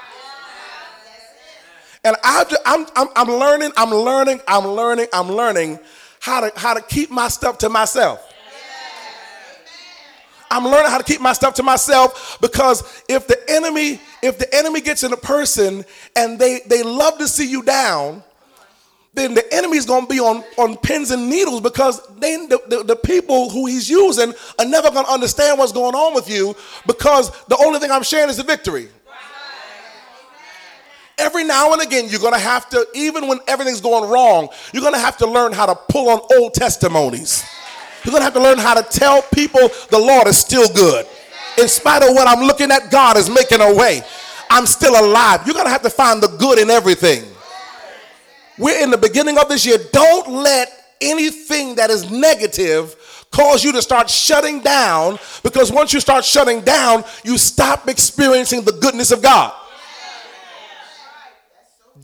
And 2.05 2.17
I, 2.23 2.45
I'm, 2.65 2.87
I'm, 2.95 3.09
I'm 3.17 3.29
learning, 3.29 3.73
I'm 3.77 3.91
learning, 3.91 4.41
I'm 4.47 4.65
learning, 4.65 5.09
I'm 5.13 5.29
learning 5.29 5.81
how 6.27 6.41
to, 6.41 6.53
how 6.59 6.75
to 6.75 6.83
keep 6.83 7.09
my 7.09 7.29
stuff 7.29 7.57
to 7.59 7.69
myself. 7.69 8.21
I'm 10.51 10.65
learning 10.65 10.91
how 10.91 10.99
to 10.99 11.05
keep 11.05 11.21
my 11.21 11.33
stuff 11.33 11.55
to 11.55 11.63
myself 11.63 12.39
because 12.41 13.05
if 13.09 13.29
the 13.29 13.39
enemy, 13.49 14.01
if 14.23 14.37
the 14.37 14.53
enemy 14.53 14.81
gets 14.81 15.05
in 15.05 15.13
a 15.13 15.17
person 15.17 15.85
and 16.17 16.37
they, 16.37 16.61
they 16.67 16.83
love 16.83 17.19
to 17.19 17.29
see 17.29 17.49
you 17.49 17.63
down, 17.63 18.25
then 19.15 19.35
the 19.35 19.55
enemy 19.55 19.77
is 19.77 19.87
going 19.87 20.03
to 20.03 20.13
be 20.13 20.19
on, 20.19 20.45
on 20.59 20.77
pins 20.77 21.13
and 21.13 21.31
needles 21.31 21.61
because 21.61 22.05
they, 22.17 22.37
the, 22.47 22.61
the, 22.69 22.83
the 22.83 22.97
people 22.97 23.49
who 23.51 23.67
he's 23.67 23.89
using 23.89 24.35
are 24.59 24.67
never 24.67 24.91
to 24.91 25.09
understand 25.09 25.59
what's 25.59 25.73
going 25.73 25.95
on 25.95 26.13
with 26.13 26.29
you 26.29 26.57
because 26.87 27.31
the 27.45 27.57
only 27.65 27.79
thing 27.79 27.93
I'm 27.93 28.03
sharing 28.03 28.31
is 28.31 28.37
the 28.37 28.43
victory. 28.43 28.89
Every 31.19 31.45
now 31.45 31.73
and 31.73 31.81
again, 31.81 32.09
you're 32.09 32.21
going 32.21 32.35
to 32.35 32.39
have 32.39 32.69
to, 32.71 32.87
even 32.95 33.27
when 33.27 33.39
everything's 33.47 33.81
going 33.81 34.09
wrong, 34.11 34.49
you're 34.73 34.83
going 34.83 34.93
to 34.93 35.01
have 35.01 35.17
to 35.19 35.27
learn 35.27 35.53
how 35.53 35.65
to 35.65 35.75
pull 35.75 36.11
on 36.11 36.21
old 36.37 36.53
testimonies. 36.53 37.43
You're 38.05 38.13
going 38.13 38.21
to 38.21 38.25
have 38.25 38.35
to 38.35 38.43
learn 38.43 38.59
how 38.59 38.75
to 38.75 38.83
tell 38.83 39.23
people 39.23 39.69
the 39.91 39.99
Lord 39.99 40.29
is 40.29 40.37
still 40.37 40.69
good. 40.75 41.07
In 41.59 41.69
spite 41.69 42.03
of 42.03 42.11
what 42.11 42.29
I'm 42.29 42.45
looking 42.45 42.71
at, 42.71 42.91
God 42.91 43.17
is 43.17 43.31
making 43.31 43.63
a 43.63 43.75
way. 43.75 44.03
I'm 44.51 44.67
still 44.67 44.93
alive. 44.93 45.41
You're 45.47 45.55
going 45.55 45.67
to 45.67 45.73
have 45.73 45.83
to 45.83 45.91
find 45.91 46.23
the 46.23 46.29
good 46.29 46.59
in 46.59 46.69
everything. 46.69 47.25
We're 48.59 48.83
in 48.83 48.91
the 48.91 48.99
beginning 48.99 49.39
of 49.39 49.49
this 49.49 49.65
year. 49.65 49.79
Don't 49.93 50.29
let 50.29 50.71
anything 51.01 51.77
that 51.77 51.89
is 51.91 52.11
negative 52.11 53.25
cause 53.31 53.65
you 53.65 53.73
to 53.73 53.83
start 53.83 54.09
shutting 54.11 54.61
down 54.61 55.19
because 55.43 55.73
once 55.73 55.95
you 55.95 56.01
start 56.01 56.27
shutting 56.27 56.61
down, 56.61 57.05
you 57.25 57.39
stop 57.39 57.89
experiencing 57.89 58.63
the 58.65 58.73
goodness 58.73 59.11
of 59.11 59.23
God. 59.23 59.55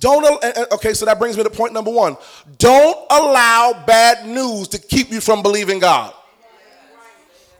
Don't, 0.02 0.44
eh, 0.44 0.52
eh, 0.56 0.64
okay, 0.72 0.94
so 0.94 1.06
that 1.06 1.20
brings 1.20 1.36
me 1.36 1.44
to 1.44 1.50
point 1.50 1.72
number 1.72 1.92
one. 1.92 2.16
Don't 2.58 2.98
allow 3.08 3.84
bad 3.86 4.26
news 4.26 4.66
to 4.68 4.78
keep 4.78 5.12
you 5.12 5.20
from 5.20 5.42
believing 5.42 5.78
God. 5.78 6.12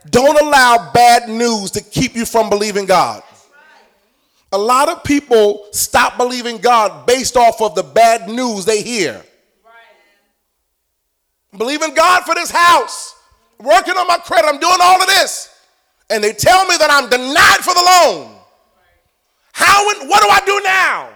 Don't 0.09 0.37
allow 0.41 0.91
bad 0.93 1.29
news 1.29 1.71
to 1.71 1.81
keep 1.81 2.17
you 2.17 2.25
from 2.25 2.49
believing 2.49 2.85
God. 2.85 3.23
A 4.51 4.57
lot 4.57 4.89
of 4.89 5.05
people 5.05 5.67
stop 5.71 6.17
believing 6.17 6.57
God 6.57 7.05
based 7.05 7.37
off 7.37 7.61
of 7.61 7.75
the 7.75 7.83
bad 7.83 8.27
news 8.27 8.65
they 8.65 8.81
hear. 8.81 9.23
Believing 11.57 11.93
God 11.93 12.23
for 12.23 12.35
this 12.35 12.51
house, 12.51 13.15
working 13.57 13.95
on 13.95 14.05
my 14.05 14.17
credit, 14.17 14.49
I'm 14.49 14.59
doing 14.59 14.79
all 14.81 15.01
of 15.01 15.07
this. 15.07 15.49
And 16.09 16.21
they 16.21 16.33
tell 16.33 16.65
me 16.65 16.75
that 16.75 16.91
I'm 16.91 17.09
denied 17.09 17.59
for 17.61 17.73
the 17.73 17.79
loan. 17.79 18.35
How 19.53 19.89
and 19.91 20.09
what 20.09 20.21
do 20.21 20.27
I 20.27 20.41
do 20.45 20.61
now? 20.65 21.12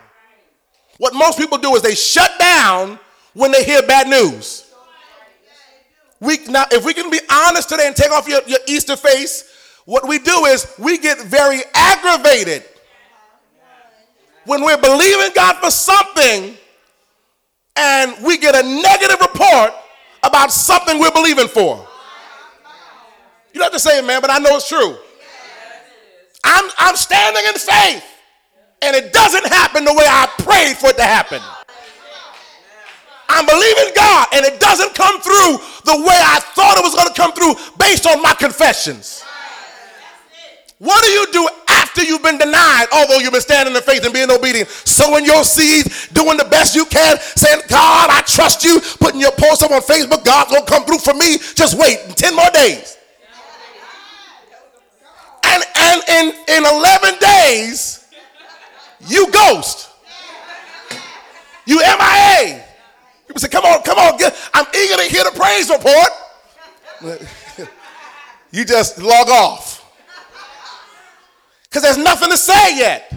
What 0.97 1.13
most 1.13 1.37
people 1.37 1.57
do 1.57 1.75
is 1.75 1.81
they 1.81 1.95
shut 1.95 2.31
down 2.39 2.99
when 3.33 3.51
they 3.51 3.63
hear 3.63 3.81
bad 3.83 4.07
news. 4.07 4.71
We, 6.19 6.39
now, 6.47 6.65
if 6.71 6.83
we 6.83 6.93
can 6.93 7.11
be 7.11 7.19
honest 7.31 7.69
today 7.69 7.85
and 7.85 7.95
take 7.95 8.11
off 8.11 8.27
your, 8.27 8.41
your 8.47 8.59
Easter 8.67 8.95
face, 8.95 9.43
what 9.85 10.07
we 10.07 10.17
do 10.17 10.45
is 10.45 10.73
we 10.79 10.97
get 10.97 11.21
very 11.21 11.61
aggravated 11.75 12.63
when 14.45 14.63
we're 14.63 14.77
believing 14.81 15.31
God 15.35 15.57
for 15.57 15.69
something 15.69 16.57
and 17.75 18.15
we 18.25 18.37
get 18.39 18.55
a 18.55 18.67
negative 18.67 19.21
report 19.21 19.73
about 20.23 20.51
something 20.51 20.99
we're 20.99 21.11
believing 21.11 21.47
for. 21.47 21.87
You 23.53 23.61
don't 23.61 23.71
have 23.71 23.73
to 23.73 23.79
say 23.79 23.99
it, 23.99 24.05
man, 24.05 24.21
but 24.21 24.31
I 24.31 24.39
know 24.39 24.55
it's 24.55 24.67
true. 24.67 24.97
I'm, 26.43 26.69
I'm 26.79 26.95
standing 26.95 27.43
in 27.45 27.53
faith 27.53 28.16
and 28.81 28.95
it 28.95 29.11
doesn't 29.13 29.45
happen 29.47 29.85
the 29.85 29.93
way 29.93 30.05
I 30.07 30.27
prayed 30.39 30.77
for 30.77 30.89
it 30.89 30.97
to 30.97 31.03
happen. 31.03 31.41
I'm 33.29 33.45
believing 33.45 33.93
God 33.95 34.27
and 34.33 34.45
it 34.45 34.59
doesn't 34.59 34.95
come 34.95 35.19
through 35.21 35.57
the 35.83 35.97
way 35.99 36.15
I 36.15 36.39
thought 36.55 36.77
it 36.77 36.83
was 36.83 36.95
going 36.95 37.07
to 37.07 37.13
come 37.13 37.33
through 37.33 37.55
based 37.77 38.07
on 38.07 38.21
my 38.21 38.33
confessions. 38.33 39.23
What 40.79 41.03
do 41.03 41.09
you 41.09 41.25
do 41.31 41.49
after 41.69 42.03
you've 42.03 42.21
been 42.21 42.37
denied, 42.37 42.85
although 42.93 43.17
you've 43.17 43.31
been 43.31 43.41
standing 43.41 43.75
in 43.75 43.81
faith 43.81 44.05
and 44.05 44.13
being 44.13 44.29
obedient, 44.29 44.69
sowing 44.69 45.25
your 45.25 45.43
seeds, 45.43 46.07
doing 46.09 46.37
the 46.37 46.45
best 46.45 46.75
you 46.75 46.85
can, 46.85 47.17
saying, 47.19 47.61
God, 47.67 48.09
I 48.11 48.21
trust 48.21 48.63
you, 48.63 48.79
putting 48.99 49.19
your 49.19 49.31
post 49.31 49.63
up 49.63 49.71
on 49.71 49.81
Facebook, 49.81 50.23
God's 50.23 50.51
gonna 50.51 50.65
come 50.65 50.85
through 50.85 50.99
for 50.99 51.15
me. 51.15 51.37
Just 51.55 51.77
wait 51.77 51.97
10 52.15 52.35
more 52.35 52.49
days. 52.53 52.97
And, 55.43 55.63
and 55.75 56.01
in, 56.09 56.25
in 56.57 56.65
11 56.65 57.15
days, 57.19 57.96
you 59.07 59.31
ghost. 59.31 59.89
You 61.65 61.77
MIA. 61.79 62.63
People 63.27 63.41
say, 63.41 63.49
come 63.49 63.65
on, 63.65 63.81
come 63.83 63.97
on, 63.97 64.17
get, 64.17 64.35
I'm 64.53 64.65
eager 64.73 64.95
to 64.95 65.03
hear 65.03 65.23
the 65.23 65.31
praise 65.31 65.69
report. 65.69 66.09
you 68.51 68.63
just 68.63 69.01
log 69.01 69.29
off. 69.29 69.83
Because 71.63 71.83
there's 71.83 71.97
nothing 71.97 72.29
to 72.29 72.37
say 72.37 72.77
yet. 72.77 73.11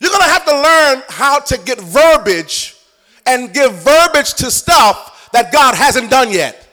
You're 0.00 0.10
going 0.10 0.22
to 0.22 0.30
have 0.30 0.44
to 0.44 0.54
learn 0.54 1.02
how 1.08 1.40
to 1.40 1.58
get 1.64 1.80
verbiage 1.80 2.76
and 3.26 3.52
give 3.52 3.72
verbiage 3.74 4.34
to 4.34 4.50
stuff 4.50 5.30
that 5.32 5.52
God 5.52 5.74
hasn't 5.74 6.10
done 6.10 6.30
yet. 6.30 6.66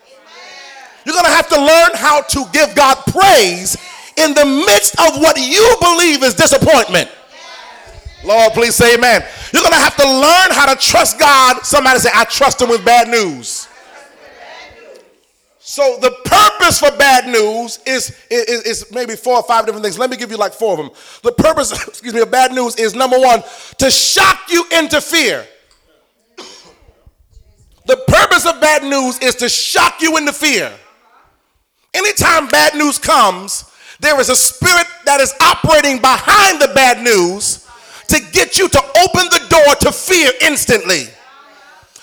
You're 1.06 1.14
going 1.14 1.26
to 1.26 1.32
have 1.32 1.48
to 1.50 1.58
learn 1.58 1.90
how 1.94 2.22
to 2.22 2.46
give 2.52 2.76
God 2.76 2.98
praise 3.08 3.78
in 4.18 4.34
the 4.34 4.46
midst 4.46 5.00
of 5.00 5.22
what 5.22 5.38
you 5.38 5.78
believe 5.80 6.24
is 6.24 6.34
disappointment. 6.34 7.10
Lord, 8.24 8.54
please 8.54 8.76
say 8.76 8.96
amen. 8.96 9.24
You're 9.54 9.62
going 9.62 9.74
to 9.74 9.80
have 9.80 9.96
to 9.98 10.06
learn 10.06 10.52
how 10.52 10.74
to 10.74 10.80
trust 10.80 11.20
God. 11.20 11.64
Somebody 11.64 12.00
say, 12.00 12.10
I 12.14 12.26
trust 12.26 12.62
him 12.62 12.70
with 12.70 12.84
bad 12.84 13.08
news. 13.08 13.68
So 15.60 15.98
the 16.00 16.12
purpose 16.24 16.80
for 16.80 16.92
bad 16.98 17.28
news 17.28 17.80
is, 17.86 18.18
is, 18.32 18.64
is, 18.64 18.92
maybe 18.92 19.18
four 19.18 19.36
or 19.36 19.44
five 19.44 19.66
different 19.66 19.84
things. 19.84 20.00
Let 20.00 20.10
me 20.10 20.16
give 20.16 20.32
you 20.32 20.38
like 20.38 20.54
four 20.54 20.72
of 20.72 20.78
them. 20.78 20.90
The 21.24 21.34
purpose, 21.34 21.72
excuse 21.88 22.14
me, 22.14 22.22
of 22.22 22.32
bad 22.32 22.54
news 22.54 22.78
is 22.78 22.96
number 22.96 23.20
one, 23.20 23.44
to 23.80 23.92
shock 23.92 24.50
you 24.50 24.66
into 24.78 25.02
fear. 25.02 25.46
The 27.86 27.98
purpose 28.08 28.46
of 28.46 28.60
bad 28.62 28.84
news 28.84 29.20
is 29.20 29.36
to 29.36 29.50
shock 29.50 30.02
you 30.02 30.18
into 30.18 30.32
fear. 30.32 30.72
Anytime 31.94 32.48
bad 32.48 32.76
news 32.76 32.98
comes, 32.98 33.70
there 34.00 34.20
is 34.20 34.30
a 34.30 34.36
spirit 34.36 34.88
that 35.06 35.20
is 35.20 35.34
operating 35.42 36.00
behind 36.00 36.62
the 36.62 36.72
bad 36.74 37.04
news 37.04 37.67
to 38.08 38.20
get 38.32 38.58
you 38.58 38.70
to 38.70 38.80
open 38.80 39.26
the 39.30 39.46
door 39.50 39.76
to 39.82 39.92
fear 39.92 40.32
instantly. 40.42 41.04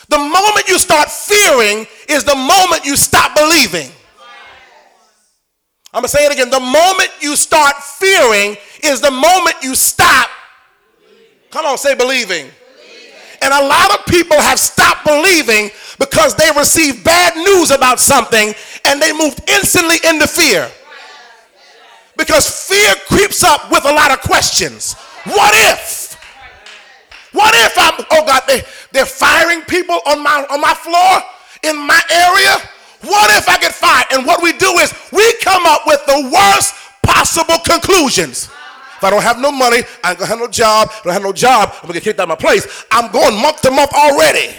The 0.08 0.18
moment 0.18 0.68
you 0.68 0.78
start 0.78 1.11
fearing 1.11 1.87
is 2.08 2.25
the 2.25 2.34
moment 2.34 2.84
you 2.84 2.96
stop 2.96 3.34
believing. 3.34 3.90
I'm 5.92 6.02
going 6.02 6.04
to 6.04 6.08
say 6.08 6.26
it 6.26 6.32
again. 6.32 6.50
The 6.50 6.61
moment 6.61 7.11
you 7.20 7.37
start 7.37 7.76
fearing 7.76 8.56
is 8.82 9.00
the 9.00 9.11
moment 9.11 9.56
you 9.62 9.75
stop. 9.75 10.28
Come 11.50 11.66
on, 11.66 11.78
say 11.78 11.94
believing. 11.94 12.50
And 13.40 13.52
a 13.52 13.66
lot 13.66 13.99
of 13.99 14.06
people 14.06 14.40
have 14.40 14.58
stopped 14.58 15.04
believing 15.04 15.70
because 15.99 16.34
they 16.34 16.50
received 16.56 17.04
bad 17.04 17.37
news 17.37 17.70
about 17.70 18.00
something 18.00 18.52
and 18.87 19.00
they 19.00 19.12
moved 19.12 19.40
instantly 19.49 19.96
into 20.04 20.26
fear. 20.26 20.68
Because 22.16 22.49
fear 22.68 22.94
creeps 23.06 23.44
up 23.44 23.70
with 23.70 23.84
a 23.84 23.92
lot 23.92 24.11
of 24.11 24.20
questions. 24.20 24.96
What 25.25 25.52
if? 25.54 26.14
What 27.33 27.54
if 27.54 27.75
I'm, 27.76 28.04
oh 28.11 28.26
God, 28.26 28.43
they, 28.47 28.62
they're 28.93 29.07
firing 29.07 29.62
people 29.62 29.99
on 30.07 30.23
my, 30.23 30.47
on 30.50 30.61
my 30.61 30.75
floor 30.75 31.21
in 31.62 31.76
my 31.85 32.00
area? 32.11 32.57
What 33.02 33.31
if 33.37 33.49
I 33.49 33.59
get 33.59 33.73
fired? 33.73 34.07
And 34.12 34.26
what 34.26 34.43
we 34.43 34.52
do 34.52 34.71
is 34.78 34.95
we 35.12 35.35
come 35.40 35.66
up 35.66 35.83
with 35.87 36.00
the 36.07 36.31
worst 36.33 36.75
possible 37.02 37.59
conclusions. 37.64 38.49
If 38.97 39.02
I 39.04 39.11
don't 39.11 39.23
have 39.23 39.38
no 39.38 39.50
money, 39.50 39.83
I 40.02 40.11
ain't 40.11 40.19
gonna 40.19 40.28
have 40.28 40.38
no 40.38 40.49
job. 40.49 40.88
I 40.90 41.00
don't 41.04 41.12
have 41.12 41.23
no 41.23 41.33
job, 41.33 41.71
I'm 41.75 41.83
gonna 41.83 41.95
get 41.95 42.04
kicked 42.04 42.21
out 42.21 42.25
of 42.25 42.28
my 42.28 42.37
place. 42.37 42.85
I'm 42.90 43.11
going 43.11 43.40
month 43.40 43.61
to 43.62 43.71
month 43.71 43.93
already. 43.93 44.54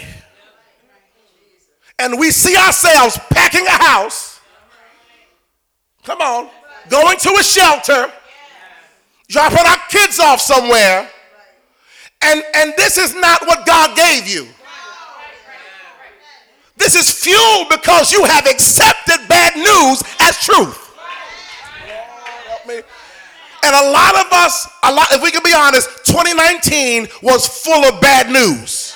And 1.98 2.20
we 2.20 2.30
see 2.32 2.58
ourselves 2.58 3.18
packing 3.30 3.66
a 3.66 3.84
house. 3.84 4.42
Come 6.04 6.22
on, 6.22 6.50
going 6.90 7.18
to 7.18 7.38
a 7.40 7.44
shelter 7.44 8.12
dropping 9.28 9.66
our 9.66 9.78
kids 9.90 10.20
off 10.20 10.40
somewhere, 10.40 11.10
and, 12.22 12.44
and 12.56 12.74
this 12.78 12.98
is 12.98 13.16
not 13.16 13.42
what 13.46 13.66
God 13.66 13.96
gave 13.96 14.28
you. 14.28 14.48
This 16.78 16.96
is 16.96 17.10
fuel 17.10 17.66
because 17.70 18.12
you 18.12 18.24
have 18.26 18.46
accepted 18.48 19.28
bad 19.30 19.56
news 19.56 20.04
as 20.20 20.38
truth. 20.40 20.82
And 23.64 23.76
a 23.76 23.92
lot 23.92 24.16
of 24.16 24.32
us, 24.32 24.68
a 24.84 24.94
lot, 24.94 25.08
if 25.12 25.24
we 25.24 25.32
can 25.32 25.42
be 25.44 25.54
honest, 25.54 25.90
2019 26.06 27.08
was 27.24 27.48
full 27.48 27.84
of 27.86 28.00
bad 28.02 28.30
news. 28.30 28.96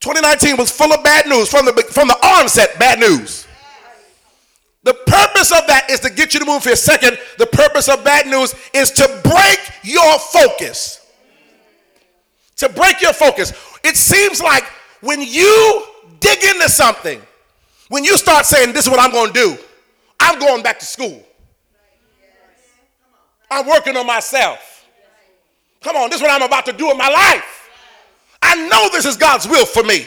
2019 0.00 0.56
was 0.56 0.70
full 0.70 0.92
of 0.92 1.02
bad 1.04 1.26
news 1.26 1.48
from 1.48 1.64
the 1.64 1.72
from 1.90 2.08
the 2.08 2.16
onset, 2.26 2.78
bad 2.78 2.98
news. 2.98 3.46
The 4.84 4.94
purpose 4.94 5.52
of 5.52 5.66
that 5.68 5.86
is 5.90 6.00
to 6.00 6.10
get 6.10 6.34
you 6.34 6.40
to 6.40 6.46
move 6.46 6.64
here. 6.64 6.76
Second, 6.76 7.16
the 7.38 7.46
purpose 7.46 7.88
of 7.88 8.02
bad 8.02 8.26
news 8.26 8.54
is 8.74 8.90
to 8.92 9.20
break 9.22 9.60
your 9.84 10.18
focus. 10.18 11.06
To 12.56 12.68
break 12.68 13.00
your 13.00 13.12
focus. 13.12 13.52
It 13.84 13.96
seems 13.96 14.40
like 14.40 14.64
when 15.00 15.20
you 15.22 15.84
dig 16.20 16.42
into 16.44 16.68
something, 16.68 17.20
when 17.88 18.04
you 18.04 18.16
start 18.16 18.46
saying, 18.46 18.72
This 18.72 18.86
is 18.86 18.90
what 18.90 19.00
I'm 19.00 19.12
going 19.12 19.32
to 19.32 19.40
do, 19.40 19.58
I'm 20.18 20.38
going 20.38 20.62
back 20.62 20.78
to 20.80 20.86
school. 20.86 21.22
I'm 23.50 23.66
working 23.66 23.96
on 23.96 24.06
myself. 24.06 24.86
Come 25.82 25.96
on, 25.96 26.08
this 26.08 26.16
is 26.20 26.22
what 26.22 26.30
I'm 26.30 26.46
about 26.46 26.64
to 26.66 26.72
do 26.72 26.90
in 26.90 26.96
my 26.96 27.08
life. 27.08 27.68
I 28.40 28.68
know 28.68 28.88
this 28.90 29.04
is 29.04 29.16
God's 29.16 29.46
will 29.46 29.66
for 29.66 29.82
me. 29.82 30.06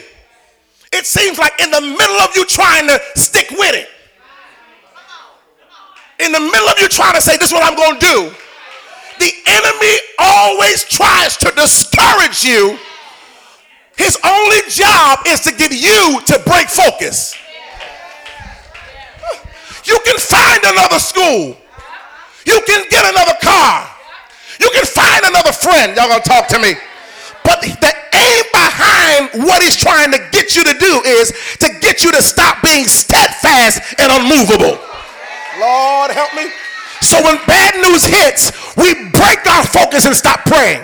It 0.92 1.06
seems 1.06 1.38
like 1.38 1.60
in 1.60 1.70
the 1.70 1.80
middle 1.80 2.20
of 2.20 2.34
you 2.34 2.44
trying 2.46 2.88
to 2.88 3.00
stick 3.14 3.50
with 3.50 3.74
it, 3.74 3.88
in 6.18 6.32
the 6.32 6.40
middle 6.40 6.68
of 6.68 6.78
you 6.78 6.88
trying 6.88 7.14
to 7.14 7.20
say, 7.20 7.36
This 7.36 7.48
is 7.48 7.52
what 7.52 7.64
I'm 7.64 7.76
going 7.76 7.98
to 7.98 8.06
do, 8.06 8.18
the 9.18 9.32
enemy 9.46 9.96
always 10.18 10.84
tries 10.84 11.36
to 11.38 11.52
discourage 11.56 12.44
you. 12.44 12.78
His 13.96 14.18
only 14.24 14.60
job 14.68 15.20
is 15.26 15.40
to 15.40 15.52
get 15.52 15.72
you 15.72 16.20
to 16.26 16.42
break 16.44 16.68
focus. 16.68 17.34
You 19.84 19.98
can 20.04 20.18
find 20.18 20.60
another 20.64 20.98
school. 20.98 21.56
You 22.44 22.60
can 22.66 22.84
get 22.90 23.04
another 23.08 23.36
car. 23.42 23.88
You 24.60 24.70
can 24.70 24.84
find 24.84 25.24
another 25.24 25.52
friend. 25.52 25.96
Y'all 25.96 26.08
gonna 26.08 26.20
talk 26.20 26.48
to 26.48 26.58
me. 26.58 26.74
But 27.44 27.62
the 27.62 27.92
aim 28.12 28.44
behind 28.52 29.44
what 29.46 29.62
he's 29.62 29.76
trying 29.76 30.10
to 30.12 30.18
get 30.30 30.56
you 30.56 30.64
to 30.64 30.74
do 30.78 31.02
is 31.06 31.32
to 31.60 31.68
get 31.80 32.04
you 32.04 32.10
to 32.12 32.22
stop 32.22 32.62
being 32.62 32.86
steadfast 32.86 33.80
and 33.98 34.12
unmovable. 34.12 34.78
Lord, 35.58 36.10
help 36.10 36.34
me. 36.34 36.50
So 37.00 37.22
when 37.22 37.36
bad 37.46 37.76
news 37.76 38.04
hits, 38.04 38.52
we 38.76 39.10
break 39.10 39.46
our 39.46 39.64
focus 39.64 40.06
and 40.06 40.16
stop 40.16 40.44
praying. 40.44 40.82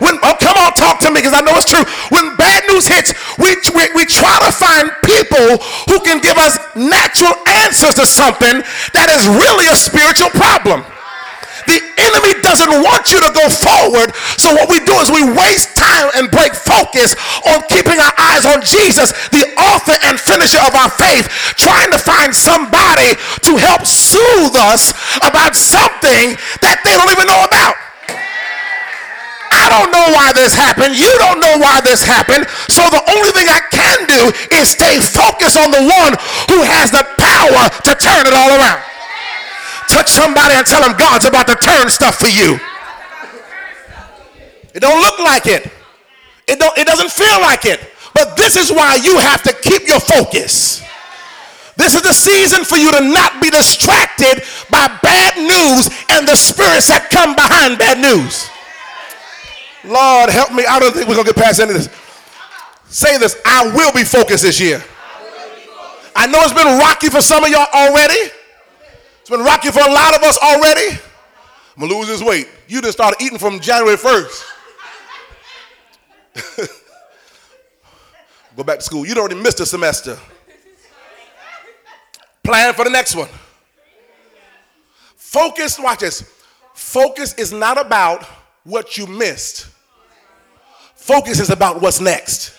When, 0.00 0.16
oh, 0.24 0.36
come 0.40 0.56
on, 0.56 0.72
talk 0.72 0.98
to 1.04 1.12
me 1.12 1.20
because 1.20 1.36
I 1.36 1.44
know 1.44 1.52
it's 1.60 1.68
true. 1.68 1.84
When 2.08 2.34
bad 2.36 2.64
news 2.72 2.88
hits, 2.88 3.12
we, 3.36 3.52
we, 3.76 3.92
we 3.92 4.04
try 4.08 4.32
to 4.40 4.50
find 4.50 4.88
people 5.04 5.60
who 5.92 6.00
can 6.00 6.24
give 6.24 6.40
us 6.40 6.56
natural 6.72 7.36
answers 7.60 7.94
to 8.00 8.08
something 8.08 8.64
that 8.96 9.12
is 9.12 9.28
really 9.28 9.68
a 9.68 9.76
spiritual 9.76 10.32
problem. 10.32 10.88
The 11.70 11.78
enemy 12.02 12.34
doesn't 12.42 12.82
want 12.82 13.14
you 13.14 13.22
to 13.22 13.30
go 13.30 13.46
forward. 13.46 14.10
So 14.42 14.50
what 14.58 14.66
we 14.66 14.82
do 14.82 14.98
is 14.98 15.06
we 15.06 15.22
waste 15.22 15.78
time 15.78 16.10
and 16.18 16.26
break 16.26 16.50
focus 16.50 17.14
on 17.46 17.62
keeping 17.70 17.94
our 18.02 18.10
eyes 18.18 18.42
on 18.42 18.58
Jesus, 18.66 19.14
the 19.30 19.46
author 19.70 19.94
and 20.02 20.18
finisher 20.18 20.58
of 20.66 20.74
our 20.74 20.90
faith, 20.90 21.30
trying 21.54 21.94
to 21.94 22.00
find 22.02 22.34
somebody 22.34 23.14
to 23.46 23.54
help 23.54 23.86
soothe 23.86 24.58
us 24.58 24.90
about 25.22 25.54
something 25.54 26.34
that 26.58 26.82
they 26.82 26.98
don't 26.98 27.14
even 27.14 27.30
know 27.30 27.46
about. 27.46 27.78
I 29.54 29.70
don't 29.70 29.94
know 29.94 30.10
why 30.10 30.34
this 30.34 30.50
happened. 30.50 30.98
You 30.98 31.10
don't 31.22 31.38
know 31.38 31.54
why 31.62 31.78
this 31.86 32.02
happened. 32.02 32.50
So 32.66 32.82
the 32.90 33.02
only 33.14 33.30
thing 33.30 33.46
I 33.46 33.62
can 33.70 34.10
do 34.10 34.34
is 34.58 34.74
stay 34.74 34.98
focused 34.98 35.54
on 35.54 35.70
the 35.70 35.86
one 35.86 36.18
who 36.50 36.66
has 36.66 36.90
the 36.90 37.06
power 37.14 37.70
to 37.86 37.92
turn 37.94 38.26
it 38.26 38.34
all 38.34 38.58
around. 38.58 38.89
Touch 39.90 40.08
somebody 40.08 40.54
and 40.54 40.64
tell 40.64 40.86
them 40.86 40.96
God's 40.96 41.24
about 41.24 41.48
to 41.48 41.56
turn 41.56 41.90
stuff 41.90 42.14
for 42.14 42.28
you. 42.28 42.60
It 44.72 44.78
don't 44.78 45.00
look 45.00 45.18
like 45.18 45.46
it. 45.46 45.66
It 46.46 46.60
don't 46.60 46.78
it 46.78 46.86
doesn't 46.86 47.10
feel 47.10 47.40
like 47.40 47.64
it. 47.64 47.80
But 48.14 48.36
this 48.36 48.54
is 48.54 48.70
why 48.70 49.00
you 49.02 49.18
have 49.18 49.42
to 49.42 49.52
keep 49.52 49.88
your 49.88 49.98
focus. 49.98 50.80
This 51.74 51.96
is 51.96 52.02
the 52.02 52.12
season 52.12 52.62
for 52.62 52.76
you 52.76 52.92
to 52.92 53.00
not 53.00 53.42
be 53.42 53.50
distracted 53.50 54.44
by 54.70 54.86
bad 55.02 55.34
news 55.36 55.90
and 56.10 56.28
the 56.28 56.36
spirits 56.36 56.86
that 56.86 57.10
come 57.10 57.34
behind 57.34 57.78
bad 57.78 57.98
news. 57.98 58.46
Lord, 59.82 60.30
help 60.30 60.52
me. 60.52 60.66
I 60.66 60.78
don't 60.78 60.94
think 60.94 61.08
we're 61.08 61.14
going 61.14 61.26
to 61.26 61.32
get 61.32 61.42
past 61.42 61.58
any 61.58 61.70
of 61.70 61.78
this. 61.78 61.88
Say 62.86 63.18
this 63.18 63.36
I 63.44 63.66
will 63.74 63.92
be 63.92 64.04
focused 64.04 64.44
this 64.44 64.60
year. 64.60 64.84
I 66.14 66.26
know 66.26 66.38
it's 66.42 66.52
been 66.52 66.78
rocky 66.78 67.08
for 67.08 67.22
some 67.22 67.42
of 67.42 67.50
y'all 67.50 67.66
already. 67.74 68.30
Been 69.30 69.40
rocky 69.44 69.70
for 69.70 69.78
a 69.78 69.92
lot 69.92 70.16
of 70.16 70.22
us 70.24 70.36
already. 70.38 70.98
I'm 71.76 71.88
to 71.88 71.94
lose 71.96 72.08
this 72.08 72.20
weight. 72.20 72.48
You 72.66 72.82
just 72.82 72.94
started 72.94 73.22
eating 73.24 73.38
from 73.38 73.60
January 73.60 73.96
1st. 73.96 74.44
Go 78.56 78.64
back 78.64 78.78
to 78.78 78.84
school. 78.84 79.06
You'd 79.06 79.18
already 79.18 79.36
missed 79.36 79.60
a 79.60 79.66
semester. 79.66 80.18
Plan 82.42 82.74
for 82.74 82.84
the 82.84 82.90
next 82.90 83.14
one. 83.14 83.28
Focus, 85.14 85.78
watch 85.78 86.00
this. 86.00 86.28
Focus 86.74 87.34
is 87.34 87.52
not 87.52 87.80
about 87.80 88.24
what 88.64 88.98
you 88.98 89.06
missed. 89.06 89.68
Focus 90.96 91.38
is 91.38 91.50
about 91.50 91.80
what's 91.80 92.00
next. 92.00 92.52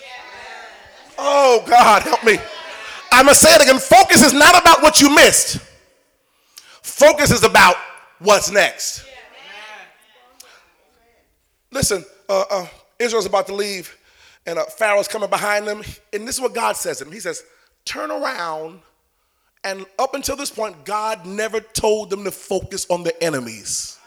Oh, 1.17 1.65
God, 1.67 2.03
help 2.03 2.23
me. 2.23 2.37
I'm 3.11 3.27
to 3.27 3.35
say 3.35 3.53
it 3.55 3.61
again. 3.61 3.77
Focus 3.77 4.23
is 4.25 4.31
not 4.31 4.57
about 4.59 4.81
what 4.81 5.01
you 5.01 5.13
missed, 5.13 5.59
focus 7.01 7.31
is 7.31 7.43
about 7.43 7.75
what's 8.19 8.51
next. 8.51 9.03
Listen, 11.71 12.05
uh, 12.29 12.43
uh, 12.51 12.67
Israel's 12.99 13.25
about 13.25 13.47
to 13.47 13.55
leave, 13.55 13.97
and 14.45 14.59
uh, 14.59 14.65
Pharaoh's 14.65 15.07
coming 15.07 15.29
behind 15.29 15.67
them. 15.67 15.81
And 16.13 16.27
this 16.27 16.35
is 16.35 16.41
what 16.41 16.53
God 16.53 16.75
says 16.75 16.99
to 16.99 17.05
him 17.05 17.11
He 17.11 17.19
says, 17.19 17.43
Turn 17.85 18.11
around. 18.11 18.81
And 19.63 19.85
up 19.99 20.15
until 20.15 20.35
this 20.35 20.49
point, 20.49 20.85
God 20.85 21.25
never 21.25 21.59
told 21.59 22.09
them 22.09 22.23
to 22.23 22.31
focus 22.31 22.87
on 22.89 23.03
the 23.03 23.23
enemies. 23.23 23.99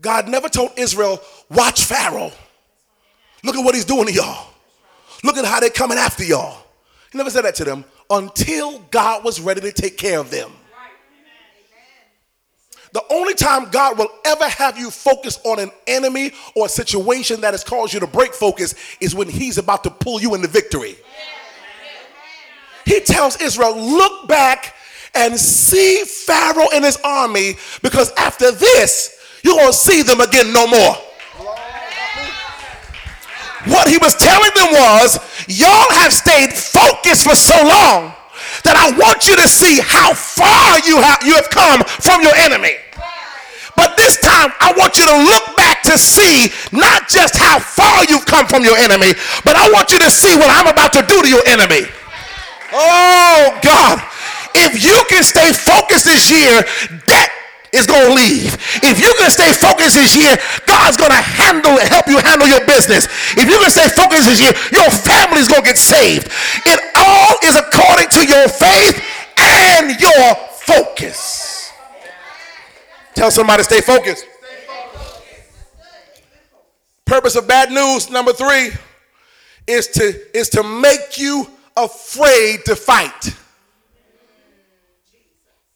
God 0.00 0.26
never 0.26 0.48
told 0.48 0.70
Israel, 0.78 1.20
watch 1.50 1.84
Pharaoh. 1.84 2.32
Look 3.44 3.56
at 3.56 3.64
what 3.64 3.74
he's 3.74 3.84
doing 3.84 4.06
to 4.06 4.12
y'all. 4.12 4.48
Look 5.22 5.36
at 5.36 5.44
how 5.44 5.60
they're 5.60 5.68
coming 5.68 5.98
after 5.98 6.24
y'all. 6.24 6.62
He 7.12 7.18
never 7.18 7.28
said 7.28 7.42
that 7.42 7.54
to 7.56 7.64
them 7.64 7.84
until 8.08 8.78
God 8.90 9.22
was 9.22 9.38
ready 9.38 9.60
to 9.60 9.72
take 9.72 9.98
care 9.98 10.18
of 10.18 10.30
them. 10.30 10.50
The 12.92 13.02
only 13.10 13.34
time 13.34 13.70
God 13.70 13.98
will 13.98 14.10
ever 14.24 14.48
have 14.48 14.76
you 14.76 14.90
focus 14.90 15.38
on 15.44 15.60
an 15.60 15.70
enemy 15.86 16.32
or 16.56 16.66
a 16.66 16.68
situation 16.68 17.40
that 17.42 17.54
has 17.54 17.62
caused 17.62 17.94
you 17.94 18.00
to 18.00 18.06
break 18.06 18.34
focus 18.34 18.74
is 19.00 19.14
when 19.14 19.28
he's 19.28 19.58
about 19.58 19.84
to 19.84 19.90
pull 19.90 20.20
you 20.20 20.34
into 20.34 20.48
victory. 20.48 20.96
He 22.84 22.98
tells 23.00 23.40
Israel, 23.40 23.76
look 23.76 24.26
back 24.26 24.74
and 25.14 25.38
see 25.38 26.04
Pharaoh 26.04 26.68
and 26.74 26.84
his 26.84 26.98
army 27.04 27.54
because 27.82 28.12
after 28.16 28.50
this, 28.50 29.16
you 29.44 29.56
won't 29.56 29.74
see 29.74 30.02
them 30.02 30.20
again 30.20 30.52
no 30.52 30.66
more. 30.66 30.96
What 33.66 33.88
he 33.88 33.98
was 33.98 34.14
telling 34.14 34.50
them 34.56 34.72
was, 34.72 35.18
y'all 35.46 35.92
have 35.92 36.12
stayed 36.12 36.52
focused 36.52 37.24
for 37.28 37.36
so 37.36 37.54
long 37.62 38.14
that 38.64 38.76
I 38.76 38.92
want 38.96 39.26
you 39.26 39.36
to 39.36 39.48
see 39.48 39.80
how 39.80 40.14
far 40.14 40.78
you 40.84 41.00
have, 41.00 41.22
you 41.24 41.34
have 41.34 41.50
come 41.50 41.84
from 42.00 42.22
your 42.22 42.34
enemy. 42.36 42.76
But 43.76 43.96
this 43.96 44.20
time, 44.20 44.52
I 44.60 44.74
want 44.76 44.98
you 45.00 45.06
to 45.08 45.16
look 45.16 45.56
back 45.56 45.82
to 45.88 45.96
see 45.96 46.52
not 46.68 47.08
just 47.08 47.36
how 47.36 47.58
far 47.58 48.04
you've 48.04 48.26
come 48.26 48.44
from 48.46 48.64
your 48.64 48.76
enemy, 48.76 49.16
but 49.44 49.56
I 49.56 49.70
want 49.72 49.90
you 49.90 49.98
to 50.04 50.10
see 50.10 50.36
what 50.36 50.52
I'm 50.52 50.68
about 50.68 50.92
to 50.94 51.02
do 51.08 51.22
to 51.22 51.28
your 51.28 51.46
enemy. 51.48 51.88
Oh, 52.72 53.58
God. 53.62 54.02
If 54.54 54.82
you 54.84 55.00
can 55.08 55.22
stay 55.22 55.52
focused 55.52 56.04
this 56.04 56.30
year, 56.30 56.60
that 57.06 57.32
is 57.72 57.86
going 57.86 58.08
to 58.08 58.14
leave. 58.14 58.54
If 58.82 58.98
you 58.98 59.12
can 59.18 59.30
stay 59.30 59.52
focused 59.52 59.94
this 59.94 60.16
year, 60.16 60.36
God's 60.66 60.96
going 60.96 61.10
to 61.10 61.22
handle 61.22 61.78
help 61.78 62.06
you 62.08 62.18
handle 62.18 62.48
your 62.48 62.64
business. 62.66 63.06
If 63.36 63.46
you 63.48 63.58
can 63.58 63.70
stay 63.70 63.88
focused 63.88 64.26
this 64.26 64.40
year, 64.40 64.52
your 64.72 64.90
family's 64.90 65.48
going 65.48 65.62
to 65.62 65.68
get 65.68 65.78
saved. 65.78 66.28
It 66.66 66.80
all 66.96 67.36
is 67.44 67.56
according 67.56 68.08
to 68.18 68.22
your 68.26 68.48
faith 68.48 69.02
and 69.38 70.00
your 70.00 70.34
focus. 70.66 71.72
Tell 73.14 73.30
somebody 73.30 73.62
to 73.62 73.64
stay 73.64 73.80
focused. 73.80 74.26
Purpose 77.04 77.34
of 77.34 77.48
bad 77.48 77.70
news 77.70 78.08
number 78.08 78.32
3 78.32 78.70
is 79.66 79.88
to 79.88 80.36
is 80.36 80.48
to 80.50 80.62
make 80.62 81.18
you 81.18 81.46
afraid 81.76 82.64
to 82.66 82.76
fight. 82.76 83.34